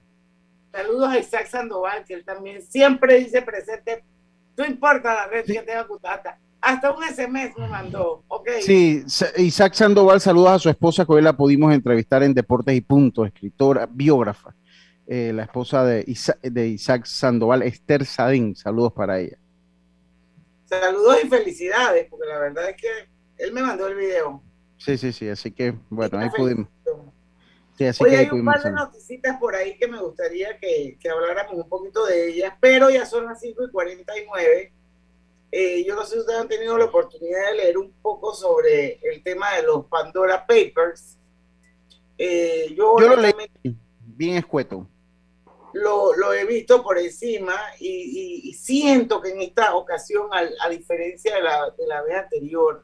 Saludos 0.74 1.10
a 1.10 1.20
Isaac 1.20 1.48
Sandoval, 1.48 2.04
que 2.04 2.16
él 2.16 2.26
también 2.26 2.62
siempre 2.62 3.18
dice 3.18 3.42
presente, 3.42 4.04
no 4.58 4.66
importa 4.66 5.14
la 5.14 5.28
red 5.28 5.46
que 5.46 5.62
tenga 5.62 5.88
Cutata. 5.88 6.38
Hasta 6.60 6.92
un 6.92 7.02
SMS 7.02 7.58
me 7.58 7.70
mandó, 7.70 8.26
ok. 8.28 8.50
Sí, 8.60 9.06
Isaac 9.38 9.74
Sandoval, 9.74 10.20
saludos 10.20 10.50
a 10.50 10.60
su 10.60 10.70
esposa, 10.70 11.06
que 11.06 11.14
hoy 11.14 11.22
la 11.22 11.32
pudimos 11.32 11.74
entrevistar 11.74 12.24
en 12.24 12.34
Deportes 12.34 12.76
y 12.76 12.82
Punto, 12.82 13.26
escritora, 13.26 13.88
biógrafa. 13.90 14.54
Eh, 15.08 15.32
la 15.34 15.44
esposa 15.44 15.86
de, 15.86 16.04
de 16.44 16.68
Isaac 16.68 17.06
Sandoval, 17.06 17.64
Esther 17.64 18.06
Sadín. 18.06 18.54
Saludos 18.58 18.92
para 18.92 19.20
ella. 19.20 19.38
Saludos 20.66 21.20
y 21.24 21.30
felicidades, 21.30 22.08
porque 22.10 22.28
la 22.28 22.38
verdad 22.38 22.70
es 22.70 22.76
que 22.76 22.88
él 23.38 23.54
me 23.54 23.62
mandó 23.62 23.88
el 23.88 23.96
video. 23.96 24.44
Sí, 24.76 24.98
sí, 24.98 25.14
sí, 25.14 25.30
así 25.30 25.52
que 25.52 25.74
bueno, 25.90 26.20
ahí 26.20 26.30
pudimos. 26.36 26.68
Sí, 27.78 27.86
así 27.86 28.04
que 28.04 28.16
hay 28.16 28.30
un 28.30 28.46
par 28.46 28.62
de 28.62 28.72
noticias 28.72 29.38
por 29.40 29.56
ahí 29.56 29.78
que 29.78 29.88
me 29.88 30.00
gustaría 30.00 30.58
que, 30.60 30.98
que, 31.00 31.10
habláramos 31.10 31.56
un 31.56 31.70
poquito 31.70 32.06
de 32.06 32.30
ellas, 32.30 32.54
pero 32.60 32.90
ya 32.90 33.06
son 33.06 33.26
las 33.26 33.40
5 33.40 33.66
y 33.66 33.72
49 33.72 34.74
Eh, 35.52 35.84
yo 35.86 35.96
no 35.96 36.06
sé 36.06 36.14
si 36.14 36.20
ustedes 36.20 36.40
han 36.40 36.48
tenido 36.48 36.78
la 36.78 36.86
oportunidad 36.86 37.50
de 37.50 37.56
leer 37.56 37.78
un 37.78 37.92
poco 38.02 38.34
sobre 38.34 39.00
el 39.04 39.22
tema 39.24 39.54
de 39.56 39.64
los 39.64 39.86
Pandora 39.86 40.46
Papers. 40.46 41.18
Eh, 42.18 42.74
yo, 42.76 42.98
yo 43.00 43.08
lo 43.10 43.16
leí 43.18 43.34
bien 44.16 44.38
escueto. 44.38 44.88
Lo, 45.74 46.14
lo, 46.16 46.34
he 46.34 46.46
visto 46.46 46.84
por 46.84 46.98
encima 46.98 47.56
y, 47.80 48.42
y, 48.44 48.54
siento 48.54 49.22
que 49.22 49.30
en 49.30 49.42
esta 49.42 49.76
ocasión, 49.76 50.28
a, 50.34 50.42
a 50.66 50.70
diferencia 50.70 51.36
de 51.36 51.42
la, 51.42 51.70
de 51.78 51.88
la 51.88 52.02
vez 52.02 52.18
anterior, 52.18 52.84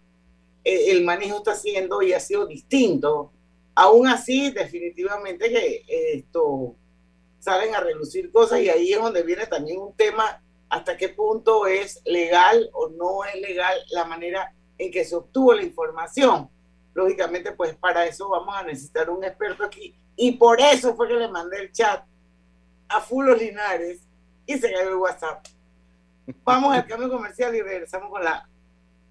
eh, 0.63 0.91
el 0.91 1.03
manejo 1.05 1.37
está 1.37 1.55
siendo 1.55 2.01
y 2.01 2.13
ha 2.13 2.19
sido 2.19 2.45
distinto. 2.45 3.31
Aún 3.79 4.07
así, 4.07 4.49
definitivamente 4.49 5.51
que 5.51 5.85
esto 6.15 6.75
salen 7.37 7.75
a 7.75 7.79
relucir 7.79 8.31
cosas 8.31 8.59
y 8.59 8.69
ahí 8.69 8.91
es 8.91 8.99
donde 8.99 9.21
viene 9.21 9.45
también 9.45 9.79
un 9.79 9.95
tema 9.95 10.41
hasta 10.67 10.97
qué 10.97 11.09
punto 11.09 11.67
es 11.67 12.01
legal 12.03 12.71
o 12.73 12.89
no 12.89 13.23
es 13.23 13.39
legal 13.39 13.77
la 13.91 14.05
manera 14.05 14.51
en 14.79 14.91
que 14.91 15.05
se 15.05 15.15
obtuvo 15.15 15.53
la 15.53 15.61
información. 15.61 16.49
Lógicamente, 16.95 17.51
pues 17.51 17.75
para 17.75 18.07
eso 18.07 18.27
vamos 18.29 18.55
a 18.55 18.63
necesitar 18.63 19.11
un 19.11 19.23
experto 19.23 19.63
aquí. 19.63 19.95
Y 20.15 20.31
por 20.31 20.59
eso 20.59 20.95
fue 20.95 21.07
que 21.07 21.13
le 21.13 21.27
mandé 21.27 21.59
el 21.59 21.71
chat 21.71 22.03
a 22.89 22.99
Fulo 22.99 23.35
Linares 23.35 24.01
y 24.47 24.57
se 24.57 24.73
cayó 24.73 24.89
el 24.89 24.95
WhatsApp. 24.95 25.45
Vamos 26.43 26.73
al 26.73 26.87
cambio 26.87 27.11
comercial 27.11 27.53
y 27.53 27.61
regresamos 27.61 28.09
con 28.09 28.23
la 28.23 28.49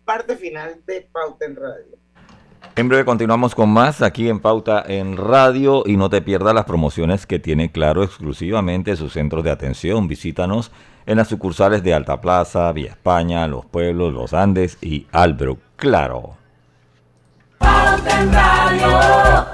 parte 0.05 0.37
final 0.37 0.83
de 0.85 1.03
Pauta 1.03 1.45
en 1.45 1.55
Radio. 1.55 1.96
En 2.77 2.89
breve 2.89 3.05
continuamos 3.07 3.55
con 3.55 3.71
más 3.71 4.03
aquí 4.03 4.29
en 4.29 4.41
Pauta 4.41 4.85
en 4.87 5.17
Radio 5.17 5.83
y 5.87 5.97
no 5.97 6.11
te 6.11 6.21
pierdas 6.21 6.55
las 6.55 6.67
promociones 6.67 7.27
que 7.27 7.39
tiene 7.39 7.73
Claro 7.73 8.03
exclusivamente 8.03 8.97
sus 8.97 9.15
centros 9.15 9.45
de 9.45 9.51
atención. 9.51 10.09
Visítanos 10.09 10.71
en 11.07 11.17
las 11.17 11.29
sucursales 11.29 11.83
de 11.83 11.95
Alta 11.95 12.21
Plaza, 12.21 12.71
Vía 12.73 12.91
España, 12.91 13.47
Los 13.47 13.65
Pueblos, 13.65 14.13
Los 14.13 14.35
Andes 14.35 14.77
y 14.83 15.07
Albro. 15.13 15.59
Claro. 15.77 16.37
Pauta 17.59 18.21
en 18.21 18.33
Radio. 18.33 19.47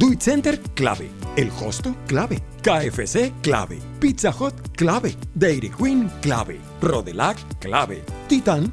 Do 0.00 0.06
Center, 0.18 0.58
clave. 0.74 1.10
El 1.36 1.50
Hosto, 1.50 1.94
clave. 2.06 2.40
KFC, 2.62 3.32
clave. 3.42 3.78
Pizza 4.00 4.30
Hut, 4.30 4.54
clave. 4.74 5.14
Dairy 5.34 5.70
Queen, 5.70 6.10
clave. 6.22 6.58
Rodelac, 6.80 7.36
clave. 7.58 8.02
Titan, 8.26 8.72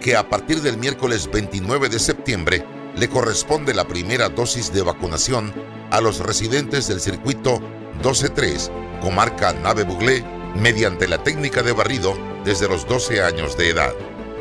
que 0.00 0.16
a 0.16 0.28
partir 0.28 0.62
del 0.62 0.78
miércoles 0.78 1.30
29 1.30 1.88
de 1.88 1.98
septiembre 1.98 2.64
le 2.96 3.08
corresponde 3.08 3.74
la 3.74 3.86
primera 3.86 4.28
dosis 4.28 4.72
de 4.72 4.82
vacunación 4.82 5.52
a 5.90 6.00
los 6.00 6.20
residentes 6.20 6.88
del 6.88 7.00
circuito 7.00 7.60
123, 8.02 8.70
comarca 9.02 9.52
Nave 9.52 9.84
Buglé, 9.84 10.24
mediante 10.56 11.06
la 11.06 11.22
técnica 11.22 11.62
de 11.62 11.72
barrido 11.72 12.14
desde 12.44 12.68
los 12.68 12.86
12 12.86 13.22
años 13.22 13.56
de 13.56 13.68
edad. 13.68 13.92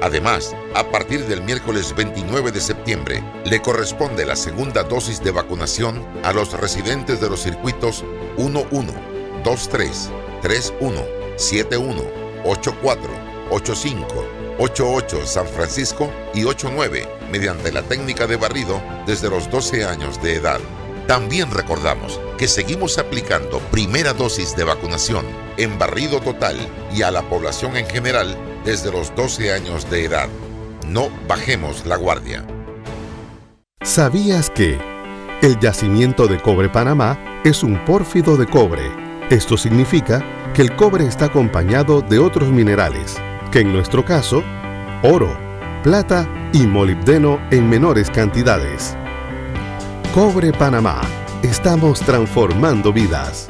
Además, 0.01 0.55
a 0.75 0.89
partir 0.89 1.25
del 1.25 1.43
miércoles 1.43 1.93
29 1.95 2.51
de 2.51 2.61
septiembre, 2.61 3.21
le 3.45 3.61
corresponde 3.61 4.25
la 4.25 4.37
segunda 4.37 4.83
dosis 4.83 5.21
de 5.21 5.31
vacunación 5.31 6.07
a 6.23 6.31
los 6.31 6.53
residentes 6.53 7.19
de 7.19 7.29
los 7.29 7.41
circuitos 7.41 8.05
11, 8.37 8.65
23, 9.43 10.09
31, 10.41 11.01
71, 11.35 12.03
84, 12.45 13.09
85, 13.51 14.38
88 14.59 15.25
San 15.25 15.47
Francisco 15.47 16.11
y 16.33 16.43
89 16.43 17.07
mediante 17.31 17.71
la 17.71 17.81
técnica 17.81 18.27
de 18.27 18.35
barrido 18.35 18.81
desde 19.07 19.29
los 19.29 19.49
12 19.49 19.85
años 19.85 20.21
de 20.21 20.35
edad. 20.35 20.59
También 21.07 21.49
recordamos 21.49 22.19
que 22.37 22.47
seguimos 22.47 22.97
aplicando 22.97 23.59
primera 23.71 24.13
dosis 24.13 24.55
de 24.57 24.65
vacunación 24.65 25.25
en 25.57 25.79
barrido 25.79 26.19
total 26.19 26.57
y 26.93 27.03
a 27.03 27.09
la 27.09 27.21
población 27.23 27.77
en 27.77 27.87
general 27.87 28.37
desde 28.65 28.91
los 28.91 29.15
12 29.15 29.53
años 29.53 29.89
de 29.89 30.03
edad. 30.03 30.27
No 30.85 31.09
bajemos 31.27 31.85
la 31.85 31.95
guardia. 31.95 32.45
¿Sabías 33.81 34.49
que 34.49 34.77
el 35.41 35.57
yacimiento 35.59 36.27
de 36.27 36.37
cobre 36.41 36.67
Panamá 36.67 37.41
es 37.45 37.63
un 37.63 37.83
pórfido 37.85 38.35
de 38.35 38.45
cobre? 38.45 38.91
Esto 39.29 39.55
significa 39.55 40.21
que 40.53 40.63
el 40.63 40.75
cobre 40.75 41.07
está 41.07 41.25
acompañado 41.25 42.01
de 42.01 42.19
otros 42.19 42.49
minerales 42.49 43.21
que 43.51 43.61
en 43.61 43.73
nuestro 43.73 44.05
caso, 44.05 44.43
oro, 45.03 45.35
plata 45.83 46.27
y 46.53 46.67
molibdeno 46.67 47.39
en 47.51 47.69
menores 47.69 48.09
cantidades. 48.09 48.95
Cobre 50.13 50.51
Panamá. 50.51 51.01
Estamos 51.41 52.01
transformando 52.01 52.91
vidas. 52.91 53.49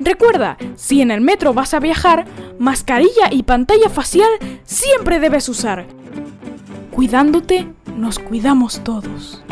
Recuerda, 0.00 0.56
si 0.74 1.00
en 1.00 1.10
el 1.10 1.20
metro 1.20 1.54
vas 1.54 1.74
a 1.74 1.80
viajar, 1.80 2.26
mascarilla 2.58 3.28
y 3.30 3.44
pantalla 3.44 3.88
facial 3.88 4.30
siempre 4.64 5.20
debes 5.20 5.48
usar. 5.48 5.86
Cuidándote, 6.90 7.68
nos 7.96 8.18
cuidamos 8.18 8.82
todos. 8.82 9.42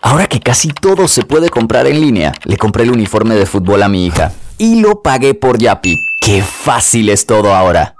Ahora 0.00 0.26
que 0.26 0.40
casi 0.40 0.68
todo 0.68 1.08
se 1.08 1.22
puede 1.22 1.48
comprar 1.48 1.86
en 1.86 2.00
línea, 2.00 2.32
le 2.44 2.56
compré 2.56 2.84
el 2.84 2.92
uniforme 2.92 3.34
de 3.34 3.46
fútbol 3.46 3.82
a 3.82 3.88
mi 3.88 4.06
hija 4.06 4.32
y 4.58 4.80
lo 4.80 5.02
pagué 5.02 5.34
por 5.34 5.58
Yapi. 5.58 6.11
¡Qué 6.24 6.40
fácil 6.40 7.08
es 7.08 7.26
todo 7.26 7.52
ahora! 7.52 7.96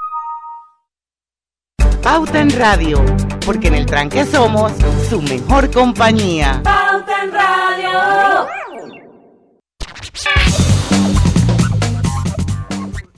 Pauta 2.04 2.40
en 2.40 2.50
Radio, 2.56 3.04
porque 3.44 3.66
en 3.66 3.74
el 3.74 3.84
tranque 3.84 4.24
somos 4.24 4.70
su 5.10 5.20
mejor 5.20 5.68
compañía. 5.72 6.60
Pauta 6.62 7.24
en 7.24 7.32
Radio. 7.32 8.46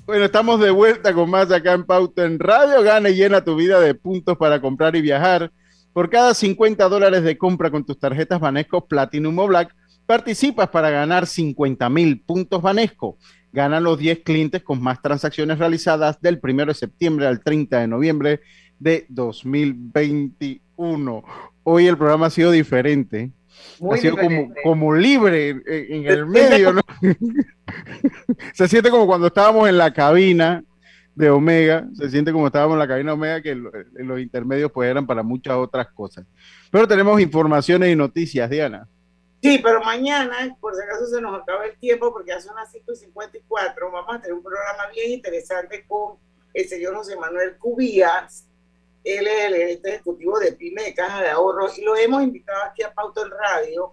Bueno, 0.06 0.24
estamos 0.24 0.58
de 0.60 0.70
vuelta 0.70 1.12
con 1.12 1.28
más 1.28 1.52
acá 1.52 1.74
en 1.74 1.84
Pauta 1.84 2.24
en 2.24 2.38
Radio. 2.38 2.82
Gana 2.82 3.10
y 3.10 3.16
llena 3.16 3.44
tu 3.44 3.56
vida 3.56 3.80
de 3.80 3.94
puntos 3.94 4.38
para 4.38 4.58
comprar 4.62 4.96
y 4.96 5.02
viajar. 5.02 5.52
Por 5.92 6.08
cada 6.08 6.32
50 6.32 6.88
dólares 6.88 7.22
de 7.24 7.36
compra 7.36 7.70
con 7.70 7.84
tus 7.84 7.98
tarjetas 7.98 8.40
Banesco 8.40 8.86
Platinum 8.86 9.38
o 9.38 9.48
Black, 9.48 9.76
participas 10.06 10.70
para 10.70 10.88
ganar 10.88 11.26
50 11.26 11.90
mil 11.90 12.22
puntos 12.22 12.62
Banesco 12.62 13.18
ganan 13.54 13.84
los 13.84 13.98
10 13.98 14.24
clientes 14.24 14.62
con 14.64 14.82
más 14.82 15.00
transacciones 15.00 15.60
realizadas 15.60 16.20
del 16.20 16.40
1 16.42 16.66
de 16.66 16.74
septiembre 16.74 17.28
al 17.28 17.40
30 17.40 17.78
de 17.78 17.86
noviembre 17.86 18.40
de 18.80 19.06
2021. 19.08 21.24
Hoy 21.62 21.86
el 21.86 21.96
programa 21.96 22.26
ha 22.26 22.30
sido 22.30 22.50
diferente. 22.50 23.30
ha 23.92 23.96
sido 23.96 24.16
Como, 24.16 24.52
como 24.64 24.92
libre 24.92 25.50
en, 25.66 26.04
el 26.04 26.26
medio, 26.34 26.72
¿no? 26.72 26.82
Se 28.54 28.66
siente 28.66 28.90
como 28.90 29.06
cuando 29.06 29.28
estábamos 29.28 29.68
en 29.68 29.78
la 29.78 29.92
cabina 29.92 30.64
de 31.14 31.30
Omega, 31.30 31.86
se 31.92 32.10
siente 32.10 32.32
como 32.32 32.48
estábamos 32.48 32.74
en 32.74 32.80
la 32.80 32.88
cabina 32.88 33.12
de 33.12 33.14
Omega, 33.14 33.40
que 33.40 33.54
los 33.54 34.18
intermedios 34.18 34.72
pues 34.72 34.90
eran 34.90 35.06
para 35.06 35.22
muchas 35.22 35.54
otras 35.54 35.86
cosas. 35.94 36.26
Pero 36.72 36.88
tenemos 36.88 37.20
informaciones 37.20 37.92
y 37.92 37.94
noticias, 37.94 38.50
Diana. 38.50 38.88
Sí, 39.44 39.58
pero 39.58 39.82
mañana, 39.82 40.56
por 40.58 40.74
si 40.74 40.80
acaso 40.80 41.06
se 41.06 41.20
nos 41.20 41.38
acaba 41.38 41.66
el 41.66 41.78
tiempo, 41.78 42.10
porque 42.10 42.30
ya 42.30 42.40
son 42.40 42.56
las 42.56 42.72
5.54, 42.72 43.92
vamos 43.92 44.14
a 44.14 44.18
tener 44.18 44.32
un 44.32 44.42
programa 44.42 44.86
bien 44.90 45.10
interesante 45.10 45.84
con 45.86 46.16
el 46.54 46.66
señor 46.66 46.96
José 46.96 47.14
Manuel 47.14 47.58
Cubías. 47.58 48.48
Él 49.04 49.26
es 49.26 49.44
el 49.44 49.54
gerente 49.54 49.90
ejecutivo 49.90 50.38
de 50.38 50.52
PYME, 50.52 50.94
Caja 50.94 51.20
de 51.20 51.28
Ahorro, 51.28 51.68
y 51.76 51.82
lo 51.82 51.94
hemos 51.94 52.22
invitado 52.22 52.64
aquí 52.64 52.84
a 52.84 52.94
Pauta 52.94 53.20
en 53.20 53.32
Radio 53.32 53.92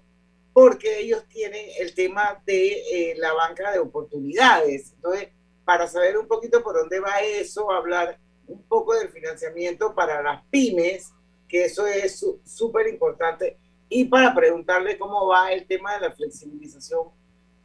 porque 0.53 0.99
ellos 0.99 1.25
tienen 1.27 1.65
el 1.79 1.93
tema 1.95 2.41
de 2.45 2.71
eh, 2.71 3.15
la 3.17 3.33
banca 3.33 3.73
de 3.73 3.79
oportunidades. 3.79 4.93
Entonces, 4.93 5.31
para 5.65 5.85
saber 5.85 6.17
un 6.17 6.29
poquito 6.29 6.63
por 6.63 6.77
dónde 6.77 7.01
va 7.01 7.19
eso, 7.19 7.69
hablar 7.73 8.17
un 8.47 8.63
poco 8.69 8.95
del 8.95 9.09
financiamiento 9.09 9.93
para 9.93 10.23
las 10.23 10.45
pymes, 10.45 11.11
que 11.49 11.65
eso 11.65 11.85
es 11.87 12.25
súper 12.45 12.87
importante, 12.87 13.57
y 13.93 14.05
para 14.05 14.33
preguntarle 14.33 14.97
cómo 14.97 15.27
va 15.27 15.51
el 15.51 15.67
tema 15.67 15.93
de 15.95 16.07
la 16.07 16.11
flexibilización 16.13 17.09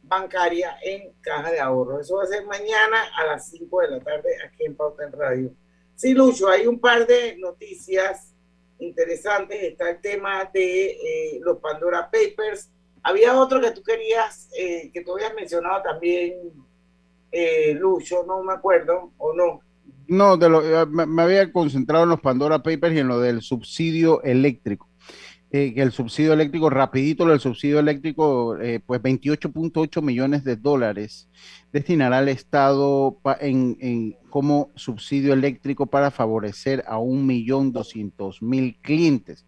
bancaria 0.03 0.77
en 0.83 1.13
caja 1.21 1.49
de 1.49 1.59
ahorro. 1.61 2.01
Eso 2.01 2.17
va 2.17 2.23
a 2.23 2.27
ser 2.27 2.45
mañana 2.45 2.97
a 3.15 3.27
las 3.27 3.49
5 3.49 3.81
de 3.81 3.91
la 3.91 3.99
tarde 4.01 4.29
aquí 4.45 4.65
en 4.65 4.75
Pauta 4.75 5.05
en 5.05 5.13
Radio. 5.13 5.51
Sí, 5.95 6.13
Lucho, 6.13 6.49
hay 6.49 6.67
un 6.67 6.81
par 6.81 7.07
de 7.07 7.37
noticias 7.37 8.35
interesantes. 8.79 9.57
Está 9.63 9.89
el 9.89 10.01
tema 10.01 10.43
de 10.53 10.87
eh, 10.91 11.39
los 11.41 11.59
Pandora 11.59 12.11
Papers. 12.11 12.71
Había 13.03 13.39
otro 13.39 13.61
que 13.61 13.71
tú 13.71 13.81
querías, 13.81 14.49
eh, 14.59 14.91
que 14.93 15.05
tú 15.05 15.13
habías 15.13 15.33
mencionado 15.33 15.81
también, 15.81 16.51
eh, 17.31 17.73
Lucho, 17.73 18.25
no 18.27 18.43
me 18.43 18.51
acuerdo, 18.51 19.13
o 19.17 19.33
no. 19.33 19.61
No, 20.07 20.35
eh, 20.35 20.85
me, 20.85 21.21
había 21.21 21.51
concentrado 21.51 22.03
en 22.03 22.09
los 22.09 22.21
Pandora 22.21 22.59
Papers 22.59 22.95
y 22.95 22.99
en 22.99 23.07
lo 23.07 23.19
del 23.19 23.41
subsidio 23.41 24.21
eléctrico. 24.23 24.89
Eh, 25.49 25.73
el 25.77 25.93
subsidio 25.93 26.33
eléctrico, 26.33 26.69
rapidito, 26.69 27.31
el 27.31 27.39
subsidio 27.39 27.79
eléctrico, 27.79 28.57
eh, 28.57 28.81
pues 28.85 29.01
28.8 29.01 30.01
millones 30.01 30.43
de 30.43 30.57
dólares 30.57 31.29
destinará 31.71 32.17
al 32.17 32.27
Estado 32.27 33.17
en, 33.39 34.17
como 34.29 34.71
subsidio 34.75 35.31
eléctrico 35.31 35.85
para 35.85 36.11
favorecer 36.11 36.83
a 36.85 36.97
1.200.000 36.97 38.77
clientes. 38.81 39.45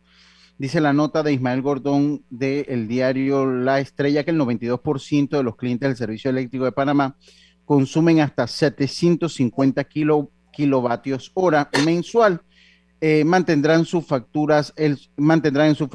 Dice 0.57 0.79
la 0.79 0.93
nota 0.93 1.21
de 1.21 1.33
Ismael 1.33 1.61
Gordón 1.61 2.23
del 2.29 2.87
diario 2.87 3.45
La 3.45 3.79
Estrella 3.79 4.23
que 4.23 4.31
el 4.31 4.39
92% 4.39 5.29
de 5.29 5.43
los 5.43 5.57
clientes 5.57 5.89
del 5.89 5.97
servicio 5.97 6.29
eléctrico 6.29 6.65
de 6.65 6.71
Panamá 6.71 7.17
consumen 7.65 8.21
hasta 8.21 8.47
750 8.47 9.83
kilo, 9.83 10.31
kilovatios 10.51 11.31
hora 11.33 11.69
mensual. 11.85 12.41
Eh, 13.01 13.23
mantendrán 13.23 13.85
sus 13.85 14.05
facturas, 14.05 14.73
el, 14.75 14.99
mantendrán 15.15 15.69
en 15.69 15.75
sus 15.75 15.87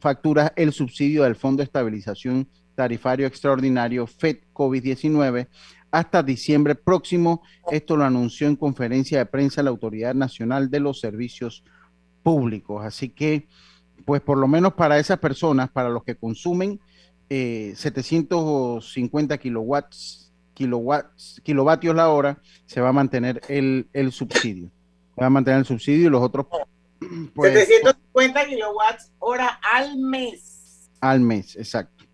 facturas 0.00 0.52
el 0.56 0.72
subsidio 0.72 1.24
del 1.24 1.36
Fondo 1.36 1.58
de 1.58 1.64
Estabilización 1.64 2.48
Tarifario 2.74 3.26
Extraordinario 3.26 4.06
FED 4.06 4.38
COVID-19 4.54 5.48
hasta 5.90 6.22
diciembre 6.22 6.74
próximo. 6.74 7.42
Esto 7.70 7.96
lo 7.96 8.04
anunció 8.04 8.46
en 8.46 8.56
conferencia 8.56 9.18
de 9.18 9.26
prensa 9.26 9.62
la 9.62 9.70
Autoridad 9.70 10.14
Nacional 10.14 10.70
de 10.70 10.80
los 10.80 11.00
Servicios 11.00 11.62
Públicos. 12.22 12.84
Así 12.84 13.10
que, 13.10 13.48
pues 14.04 14.22
por 14.22 14.38
lo 14.38 14.48
menos 14.48 14.74
para 14.74 14.98
esas 14.98 15.18
personas, 15.18 15.70
para 15.70 15.90
los 15.90 16.04
que 16.04 16.16
consumen 16.16 16.80
eh, 17.28 17.74
750 17.76 19.36
kilowatts 19.38 20.26
kilowatts, 20.56 21.40
kilovatios 21.44 21.94
la 21.94 22.08
hora, 22.08 22.40
se 22.64 22.80
va 22.80 22.88
a 22.88 22.92
mantener 22.92 23.42
el, 23.48 23.88
el 23.92 24.10
subsidio. 24.10 24.70
Va 25.20 25.26
a 25.26 25.30
mantener 25.30 25.58
el 25.60 25.66
subsidio 25.66 26.06
y 26.06 26.10
los 26.10 26.22
otros... 26.22 26.46
Pues, 27.34 27.52
750 27.52 28.46
kilowatts 28.46 29.12
hora 29.18 29.60
al 29.74 29.98
mes. 29.98 30.88
Al 31.00 31.20
mes, 31.20 31.54
exacto. 31.56 32.06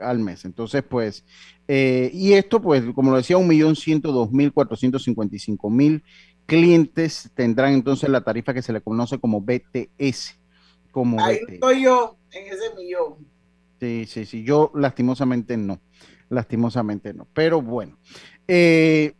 Al 0.00 0.20
mes. 0.20 0.44
Entonces, 0.44 0.84
pues, 0.88 1.24
eh, 1.66 2.12
y 2.14 2.34
esto, 2.34 2.62
pues, 2.62 2.84
como 2.94 3.10
lo 3.10 3.16
decía, 3.16 3.38
1.102.455.000 3.38 6.04
clientes 6.46 7.28
tendrán 7.34 7.74
entonces 7.74 8.08
la 8.08 8.20
tarifa 8.20 8.54
que 8.54 8.62
se 8.62 8.72
le 8.72 8.80
conoce 8.80 9.18
como 9.18 9.40
BTS. 9.40 10.38
Como 10.92 11.20
Ahí 11.20 11.40
BTS. 11.40 11.54
estoy 11.54 11.82
yo 11.82 12.16
en 12.30 12.46
ese 12.46 12.72
millón. 12.76 13.26
Sí, 13.80 14.06
sí, 14.06 14.24
sí. 14.26 14.44
Yo 14.44 14.70
lastimosamente 14.74 15.56
no 15.56 15.80
lastimosamente 16.30 17.12
no. 17.12 17.26
Pero 17.34 17.60
bueno, 17.60 17.98
eh, 18.48 19.12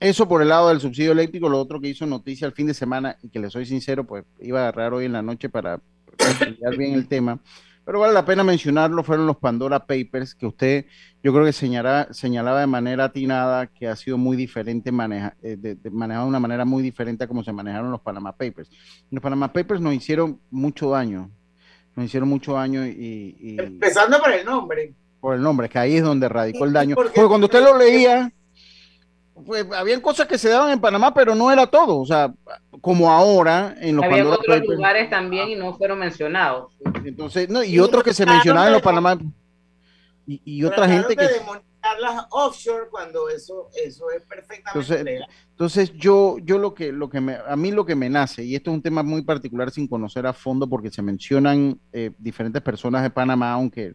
eso 0.00 0.28
por 0.28 0.42
el 0.42 0.48
lado 0.48 0.68
del 0.68 0.80
subsidio 0.80 1.12
eléctrico, 1.12 1.48
lo 1.48 1.58
otro 1.58 1.80
que 1.80 1.88
hizo 1.88 2.06
noticia 2.06 2.46
el 2.46 2.52
fin 2.52 2.66
de 2.66 2.74
semana, 2.74 3.16
y 3.22 3.28
que 3.28 3.38
le 3.38 3.50
soy 3.50 3.66
sincero, 3.66 4.04
pues 4.04 4.24
iba 4.40 4.60
a 4.60 4.62
agarrar 4.68 4.94
hoy 4.94 5.06
en 5.06 5.12
la 5.12 5.22
noche 5.22 5.48
para 5.48 5.80
estudiar 6.18 6.76
bien 6.76 6.94
el 6.94 7.08
tema, 7.08 7.40
pero 7.84 8.00
vale 8.00 8.12
la 8.12 8.24
pena 8.24 8.42
mencionarlo, 8.42 9.04
fueron 9.04 9.26
los 9.26 9.36
Pandora 9.36 9.86
Papers, 9.86 10.34
que 10.34 10.46
usted 10.46 10.86
yo 11.22 11.32
creo 11.32 11.44
que 11.44 11.52
señalaba, 11.52 12.12
señalaba 12.12 12.60
de 12.60 12.66
manera 12.66 13.04
atinada 13.04 13.66
que 13.68 13.88
ha 13.88 13.96
sido 13.96 14.18
muy 14.18 14.36
diferente, 14.36 14.90
maneja, 14.92 15.36
eh, 15.42 15.56
de, 15.56 15.76
de 15.76 15.90
manejado 15.90 16.26
de 16.26 16.30
una 16.30 16.40
manera 16.40 16.64
muy 16.64 16.82
diferente 16.82 17.24
a 17.24 17.28
como 17.28 17.44
se 17.44 17.52
manejaron 17.52 17.90
los 17.90 18.00
Panama 18.00 18.32
Papers. 18.32 18.70
Los 19.10 19.22
Panama 19.22 19.52
Papers 19.52 19.80
nos 19.80 19.94
hicieron 19.94 20.40
mucho 20.50 20.90
daño, 20.90 21.30
nos 21.94 22.06
hicieron 22.06 22.28
mucho 22.28 22.54
daño 22.54 22.86
y... 22.86 23.36
y... 23.40 23.56
Empezando 23.60 24.18
por 24.18 24.32
el 24.32 24.44
nombre 24.44 24.94
por 25.26 25.34
el 25.34 25.42
nombre, 25.42 25.68
que 25.68 25.76
ahí 25.76 25.96
es 25.96 26.04
donde 26.04 26.28
radicó 26.28 26.64
el 26.64 26.72
daño. 26.72 26.94
Porque, 26.94 27.20
cuando 27.26 27.46
usted 27.46 27.60
lo 27.60 27.76
leía, 27.76 28.32
pues 29.44 29.66
habían 29.72 30.00
cosas 30.00 30.26
que 30.26 30.38
se 30.38 30.48
daban 30.48 30.70
en 30.70 30.80
Panamá, 30.80 31.12
pero 31.12 31.34
no 31.34 31.50
era 31.52 31.66
todo. 31.66 31.98
O 31.98 32.06
sea, 32.06 32.32
como 32.80 33.10
ahora 33.10 33.74
en 33.80 33.96
los 33.96 34.04
Había 34.04 34.28
otros 34.28 34.60
lugares 34.66 35.10
también 35.10 35.50
y 35.50 35.56
no 35.56 35.74
fueron 35.74 35.98
mencionados. 35.98 36.72
Entonces, 37.04 37.48
no, 37.48 37.62
y 37.62 37.78
otros 37.78 38.02
que 38.02 38.14
se 38.14 38.24
mencionaban 38.24 38.68
en 38.68 38.74
los 38.74 38.82
Panamá. 38.82 39.18
Y, 40.26 40.40
y 40.44 40.64
otra 40.64 40.88
gente 40.88 41.16
que. 41.16 41.24
De 41.24 41.40
las 42.00 42.26
offshore 42.30 42.88
cuando 42.90 43.28
eso, 43.28 43.68
eso 43.76 44.10
es 44.10 44.22
perfectamente 44.22 44.70
entonces, 44.74 45.26
entonces 45.50 45.92
yo, 45.94 46.36
yo 46.42 46.58
lo 46.58 46.74
que, 46.74 46.92
lo 46.92 47.08
que 47.08 47.20
me, 47.20 47.36
a 47.46 47.54
mí 47.56 47.70
lo 47.70 47.86
que 47.86 47.94
me 47.94 48.10
nace, 48.10 48.44
y 48.44 48.54
esto 48.54 48.70
es 48.70 48.76
un 48.76 48.82
tema 48.82 49.02
muy 49.02 49.22
particular 49.22 49.70
sin 49.70 49.86
conocer 49.86 50.26
a 50.26 50.32
fondo 50.32 50.68
porque 50.68 50.90
se 50.90 51.02
mencionan 51.02 51.78
eh, 51.92 52.10
diferentes 52.18 52.60
personas 52.62 53.02
de 53.02 53.10
Panamá, 53.10 53.52
aunque 53.52 53.94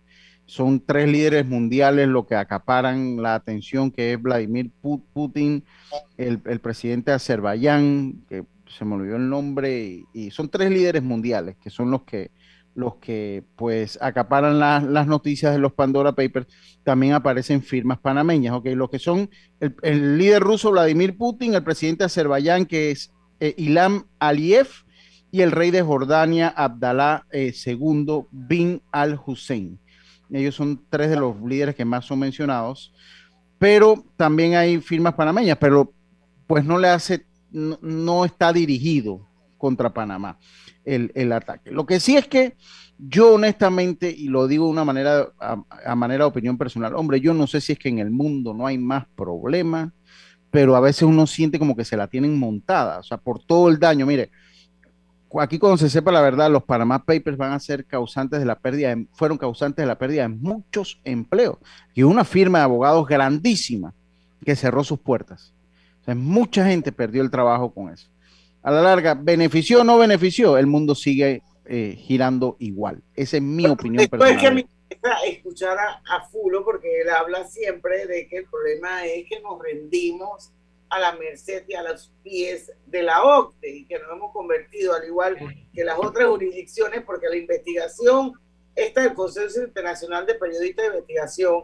son 0.51 0.81
tres 0.85 1.09
líderes 1.09 1.47
mundiales 1.47 2.09
lo 2.09 2.27
que 2.27 2.35
acaparan 2.35 3.21
la 3.21 3.35
atención, 3.35 3.89
que 3.89 4.11
es 4.11 4.21
Vladimir 4.21 4.69
Putin, 5.13 5.63
el, 6.17 6.39
presidente 6.59 7.11
de 7.11 7.15
Azerbaiyán, 7.15 8.25
que 8.27 8.43
se 8.67 8.83
me 8.83 8.95
olvidó 8.95 9.15
el 9.15 9.29
nombre, 9.29 10.03
y, 10.13 10.29
son 10.31 10.49
tres 10.49 10.69
líderes 10.69 11.03
mundiales 11.03 11.55
que 11.55 11.69
son 11.69 11.89
los 11.89 12.01
que 12.03 12.31
los 12.75 12.95
que 12.95 13.45
pues 13.55 13.97
acaparan 14.01 14.59
las 14.59 15.07
noticias 15.07 15.53
de 15.53 15.59
los 15.59 15.71
Pandora 15.71 16.11
Papers, 16.11 16.47
también 16.83 17.13
aparecen 17.13 17.61
firmas 17.61 17.99
panameñas, 17.99 18.53
ok, 18.53 18.65
lo 18.75 18.89
que 18.89 18.99
son 18.99 19.29
el, 19.61 20.17
líder 20.17 20.41
ruso 20.41 20.71
Vladimir 20.71 21.17
Putin, 21.17 21.53
el 21.53 21.63
presidente 21.63 21.99
de 21.99 22.07
Azerbaiyán 22.07 22.65
que 22.65 22.91
es 22.91 23.13
eh, 23.39 23.53
Ilham 23.55 24.03
Aliyev 24.19 24.67
y 25.31 25.41
el 25.41 25.51
rey 25.51 25.71
de 25.71 25.81
Jordania 25.81 26.49
Abdalá 26.49 27.25
II 27.31 28.05
eh, 28.09 28.25
bin 28.31 28.81
al-Hussein. 28.91 29.79
Ellos 30.32 30.55
son 30.55 30.86
tres 30.89 31.09
de 31.09 31.17
los 31.17 31.36
líderes 31.41 31.75
que 31.75 31.86
más 31.86 32.05
son 32.05 32.19
mencionados, 32.19 32.93
pero 33.57 34.05
también 34.17 34.55
hay 34.55 34.79
firmas 34.79 35.13
panameñas, 35.13 35.57
pero 35.59 35.93
pues 36.47 36.65
no 36.65 36.77
le 36.77 36.88
hace, 36.88 37.25
no, 37.51 38.25
está 38.25 38.51
dirigido 38.51 39.27
contra 39.57 39.93
Panamá 39.93 40.39
el, 40.84 41.32
ataque. 41.32 41.71
Lo 41.71 41.86
que 41.86 41.99
sí 41.99 42.17
es 42.17 42.27
que 42.27 42.55
yo 42.97 43.36
honestamente, 43.36 44.09
y 44.09 44.27
lo 44.27 44.47
digo 44.47 44.65
de 44.65 44.71
una 44.71 44.86
manera, 44.86 45.32
a, 45.39 45.63
a, 45.86 45.95
manera 45.95 46.23
de 46.23 46.29
opinión 46.29 46.57
personal, 46.57 46.95
hombre, 46.95 47.19
yo 47.19 47.34
no 47.34 47.45
sé 47.45 47.61
si 47.61 47.73
es 47.73 47.79
que 47.79 47.89
en 47.89 47.99
el 47.99 48.09
mundo 48.09 48.53
no 48.53 48.65
hay 48.65 48.77
más 48.77 49.05
problemas, 49.15 49.91
pero 50.49 50.75
a 50.75 50.82
veces 50.82 51.03
uno 51.03 51.27
siente 51.27 51.59
como 51.59 51.75
que 51.75 51.86
se 51.86 51.97
la 51.97 52.07
tienen 52.07 52.38
montada, 52.38 52.99
o 52.99 53.03
sea, 53.03 53.17
por 53.17 53.43
todo 53.43 53.69
el 53.69 53.79
daño. 53.79 54.05
Mire, 54.05 54.32
aquí 55.39 55.59
cuando 55.59 55.77
se 55.77 55.89
sepa 55.89 56.11
la 56.11 56.21
verdad, 56.21 56.49
los 56.49 56.63
Panama 56.63 57.05
Papers 57.05 57.38
van 57.38 57.53
a 57.53 57.59
ser 57.59 57.86
causantes 57.86 58.39
de 58.39 58.45
la 58.45 58.59
pérdida, 58.59 58.95
fueron 59.13 59.38
causantes 59.38 59.84
de 59.84 59.88
la 59.88 59.97
pérdida 59.97 60.23
de 60.23 60.29
muchos 60.29 60.99
empleos. 61.03 61.57
Y 61.93 62.03
una 62.03 62.25
firma 62.25 62.59
de 62.59 62.65
abogados 62.65 63.07
grandísima 63.07 63.93
que 64.43 64.55
cerró 64.55 64.84
sus 64.84 64.99
puertas. 64.99 65.53
O 66.01 66.05
sea, 66.05 66.15
mucha 66.15 66.65
gente 66.65 66.91
perdió 66.91 67.21
el 67.21 67.32
trabajo 67.32 67.73
con 67.73 67.93
eso. 67.93 68.09
A 68.63 68.71
la 68.71 68.82
larga, 68.82 69.13
¿benefició 69.13 69.82
o 69.82 69.84
no 69.84 69.97
benefició? 69.97 70.57
El 70.57 70.67
mundo 70.67 70.95
sigue 70.95 71.41
eh, 71.65 71.95
girando 71.97 72.57
igual. 72.59 73.01
Esa 73.15 73.38
es 73.38 73.43
mi 73.43 73.67
opinión 73.67 74.07
personal. 74.07 74.36
Es 74.36 74.41
que 74.41 74.51
me 74.51 74.65
escuchar 75.25 75.77
a, 75.77 76.01
a 76.15 76.27
Fulo 76.27 76.63
porque 76.63 77.01
él 77.01 77.09
habla 77.09 77.45
siempre 77.45 78.05
de 78.05 78.27
que 78.27 78.38
el 78.38 78.45
problema 78.45 79.05
es 79.05 79.27
que 79.27 79.39
nos 79.41 79.59
rendimos 79.61 80.51
a 80.91 80.99
la 80.99 81.13
merced 81.13 81.63
y 81.69 81.73
a 81.73 81.83
los 81.83 82.11
pies 82.21 82.71
de 82.85 83.01
la 83.01 83.23
OCDE 83.23 83.69
y 83.69 83.85
que 83.85 83.97
nos 83.97 84.11
hemos 84.11 84.33
convertido, 84.33 84.93
al 84.93 85.05
igual 85.05 85.37
que 85.73 85.85
las 85.85 85.97
otras 85.97 86.27
jurisdicciones, 86.27 87.01
porque 87.05 87.29
la 87.29 87.37
investigación, 87.37 88.33
esta 88.75 89.01
del 89.01 89.13
Consejo 89.13 89.61
Internacional 89.63 90.25
de 90.25 90.35
Periodistas 90.35 90.83
de 90.83 90.97
Investigación, 90.97 91.63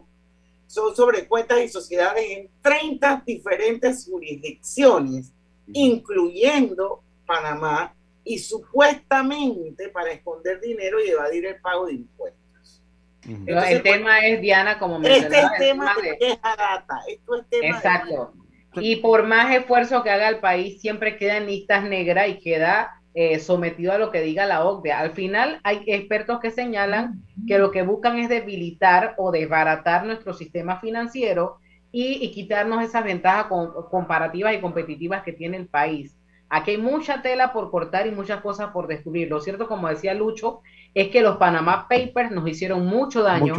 son 0.65 0.95
sobre 0.95 1.27
cuentas 1.27 1.59
y 1.59 1.67
sociedades 1.67 2.25
en 2.29 2.49
30 2.61 3.23
diferentes 3.25 4.05
jurisdicciones, 4.05 5.33
incluyendo 5.73 7.03
Panamá, 7.25 7.93
y 8.23 8.39
supuestamente 8.39 9.89
para 9.89 10.11
esconder 10.11 10.61
dinero 10.61 11.03
y 11.03 11.09
evadir 11.09 11.45
el 11.47 11.59
pago 11.59 11.87
de 11.87 11.93
impuestos. 11.93 12.81
el 13.25 13.83
tema 13.83 14.25
es, 14.25 14.39
Diana, 14.39 14.79
como 14.79 14.99
mencionaba. 14.99 15.35
Este 15.35 15.65
es 15.65 15.69
tema 15.69 15.95
de 16.01 16.17
queja 16.17 16.55
data. 16.57 17.01
Esto 17.07 17.35
es 17.35 17.49
tema 17.49 17.77
Exacto. 17.77 18.33
Y 18.81 18.97
por 18.97 19.25
más 19.25 19.53
esfuerzo 19.53 20.03
que 20.03 20.09
haga 20.09 20.29
el 20.29 20.39
país, 20.39 20.81
siempre 20.81 21.17
queda 21.17 21.37
en 21.37 21.47
listas 21.47 21.83
negras 21.83 22.29
y 22.29 22.39
queda 22.39 22.97
eh, 23.13 23.39
sometido 23.39 23.93
a 23.93 23.97
lo 23.97 24.11
que 24.11 24.21
diga 24.21 24.45
la 24.45 24.63
OCDE. 24.63 24.91
Al 24.91 25.11
final 25.11 25.59
hay 25.63 25.81
expertos 25.87 26.39
que 26.39 26.51
señalan 26.51 27.23
que 27.47 27.57
lo 27.57 27.71
que 27.71 27.81
buscan 27.81 28.19
es 28.19 28.29
debilitar 28.29 29.15
o 29.17 29.31
desbaratar 29.31 30.05
nuestro 30.05 30.33
sistema 30.33 30.79
financiero 30.79 31.57
y, 31.91 32.29
quitarnos 32.31 32.83
esas 32.83 33.03
ventajas 33.03 33.47
comparativas 33.89 34.53
y 34.53 34.61
competitivas 34.61 35.23
que 35.23 35.33
tiene 35.33 35.57
el 35.57 35.67
país. 35.67 36.15
Aquí 36.49 36.71
hay 36.71 36.77
mucha 36.77 37.21
tela 37.21 37.51
por 37.53 37.71
cortar 37.71 38.05
y 38.05 38.11
muchas 38.11 38.41
cosas 38.41 38.69
por 38.69 38.87
destruir. 38.87 39.29
Lo 39.29 39.41
cierto, 39.41 39.67
como 39.67 39.89
decía 39.89 40.13
Lucho, 40.13 40.61
es 40.93 41.09
que 41.09 41.21
los 41.21 41.37
Panama 41.37 41.87
Papers 41.89 42.31
nos 42.31 42.47
hicieron 42.47 42.85
mucho 42.85 43.23
daño. 43.23 43.55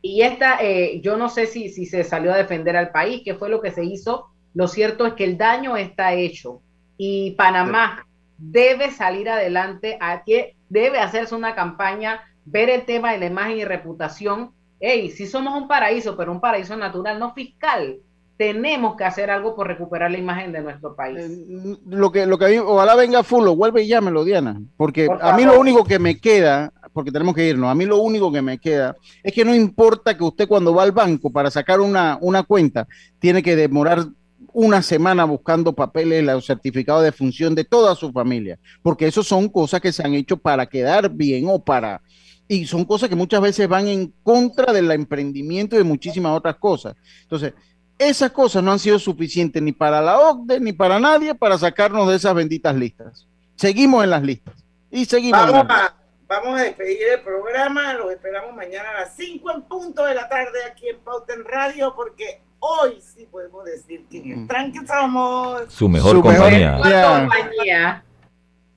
Y 0.00 0.22
esta, 0.22 0.58
eh, 0.62 1.00
yo 1.02 1.16
no 1.16 1.28
sé 1.28 1.46
si, 1.46 1.68
si 1.68 1.84
se 1.84 2.04
salió 2.04 2.32
a 2.32 2.36
defender 2.36 2.76
al 2.76 2.92
país, 2.92 3.22
qué 3.24 3.34
fue 3.34 3.50
lo 3.50 3.60
que 3.60 3.72
se 3.72 3.84
hizo. 3.84 4.28
Lo 4.54 4.68
cierto 4.68 5.06
es 5.06 5.14
que 5.14 5.24
el 5.24 5.38
daño 5.38 5.76
está 5.76 6.14
hecho. 6.14 6.62
Y 6.96 7.32
Panamá, 7.32 8.06
debe 8.36 8.90
salir 8.90 9.28
adelante, 9.28 9.98
que 10.26 10.56
debe 10.68 10.98
hacerse 10.98 11.34
una 11.34 11.54
campaña, 11.54 12.20
ver 12.44 12.70
el 12.70 12.84
tema 12.84 13.12
de 13.12 13.18
la 13.18 13.26
imagen 13.26 13.58
y 13.58 13.64
reputación. 13.64 14.52
Hey, 14.80 15.10
si 15.10 15.26
somos 15.26 15.54
un 15.60 15.68
paraíso, 15.68 16.16
pero 16.16 16.32
un 16.32 16.40
paraíso 16.40 16.76
natural, 16.76 17.18
no 17.18 17.34
fiscal, 17.34 17.98
tenemos 18.40 18.96
que 18.96 19.04
hacer 19.04 19.30
algo 19.30 19.54
por 19.54 19.66
recuperar 19.66 20.10
la 20.10 20.16
imagen 20.16 20.50
de 20.50 20.62
nuestro 20.62 20.96
país. 20.96 21.18
Eh, 21.18 21.76
lo 21.86 22.10
que, 22.10 22.24
lo 22.24 22.38
que 22.38 22.58
ojalá 22.58 22.94
venga 22.94 23.22
Fulo, 23.22 23.54
vuelve 23.54 23.82
y 23.82 23.88
llámelo, 23.88 24.24
Diana, 24.24 24.58
porque 24.78 25.08
a 25.20 25.36
mí 25.36 25.44
lo 25.44 25.60
único 25.60 25.84
que 25.84 25.98
me 25.98 26.18
queda, 26.18 26.72
porque 26.94 27.12
tenemos 27.12 27.34
que 27.34 27.46
irnos, 27.46 27.70
a 27.70 27.74
mí 27.74 27.84
lo 27.84 27.98
único 27.98 28.32
que 28.32 28.40
me 28.40 28.56
queda 28.56 28.96
es 29.22 29.34
que 29.34 29.44
no 29.44 29.54
importa 29.54 30.16
que 30.16 30.24
usted 30.24 30.48
cuando 30.48 30.74
va 30.74 30.84
al 30.84 30.92
banco 30.92 31.30
para 31.30 31.50
sacar 31.50 31.80
una, 31.80 32.16
una 32.22 32.42
cuenta, 32.42 32.88
tiene 33.18 33.42
que 33.42 33.56
demorar 33.56 34.06
una 34.52 34.82
semana 34.82 35.24
buscando 35.24 35.74
papeles, 35.74 36.24
los 36.24 36.46
certificados 36.46 37.04
de 37.04 37.12
función 37.12 37.54
de 37.54 37.64
toda 37.64 37.94
su 37.94 38.10
familia, 38.12 38.58
porque 38.82 39.06
eso 39.06 39.22
son 39.22 39.48
cosas 39.48 39.80
que 39.80 39.92
se 39.92 40.02
han 40.02 40.14
hecho 40.14 40.36
para 40.36 40.66
quedar 40.66 41.10
bien 41.10 41.46
o 41.48 41.62
para... 41.62 42.02
Y 42.48 42.66
son 42.66 42.84
cosas 42.84 43.08
que 43.08 43.14
muchas 43.14 43.40
veces 43.40 43.68
van 43.68 43.86
en 43.86 44.12
contra 44.24 44.72
del 44.72 44.90
emprendimiento 44.90 45.76
y 45.76 45.78
de 45.78 45.84
muchísimas 45.84 46.36
otras 46.36 46.56
cosas. 46.56 46.96
Entonces, 47.22 47.54
esas 47.96 48.32
cosas 48.32 48.62
no 48.62 48.72
han 48.72 48.80
sido 48.80 48.98
suficientes 48.98 49.62
ni 49.62 49.70
para 49.70 50.00
la 50.00 50.18
OCDE 50.18 50.58
ni 50.58 50.72
para 50.72 50.98
nadie 50.98 51.34
para 51.34 51.58
sacarnos 51.58 52.08
de 52.08 52.16
esas 52.16 52.34
benditas 52.34 52.74
listas. 52.74 53.28
Seguimos 53.54 54.02
en 54.02 54.10
las 54.10 54.22
listas. 54.22 54.54
Y 54.90 55.04
seguimos. 55.04 55.38
Vamos, 55.38 55.66
a, 55.68 55.94
vamos 56.26 56.58
a 56.58 56.62
despedir 56.64 56.98
el 57.12 57.20
programa. 57.20 57.92
Los 57.94 58.10
esperamos 58.10 58.56
mañana 58.56 58.88
a 58.90 59.00
las 59.02 59.16
5 59.16 59.52
en 59.52 59.62
punto 59.62 60.04
de 60.04 60.14
la 60.14 60.28
tarde 60.28 60.64
aquí 60.68 60.88
en 60.88 60.98
Pauten 61.00 61.44
Radio 61.44 61.94
porque 61.94 62.40
hoy 62.60 63.00
sí 63.00 63.26
podemos 63.30 63.64
decir 63.64 64.06
que 64.08 64.18
en 64.18 64.40
el 64.42 64.46
tranque 64.46 64.80
somos 64.86 65.62
su 65.72 65.88
mejor, 65.88 66.22
compañía. 66.22 66.76
compañía. 66.76 68.04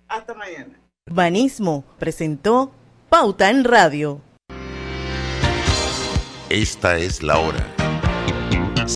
Hasta 0.08 0.34
mañana. 0.34 0.80
Banismo 1.10 1.84
presentó 2.00 2.72
Pauta 3.10 3.50
en 3.50 3.64
Radio. 3.64 4.22
Esta 6.50 6.98
es 6.98 7.24
la 7.24 7.40
hora. 7.40 7.73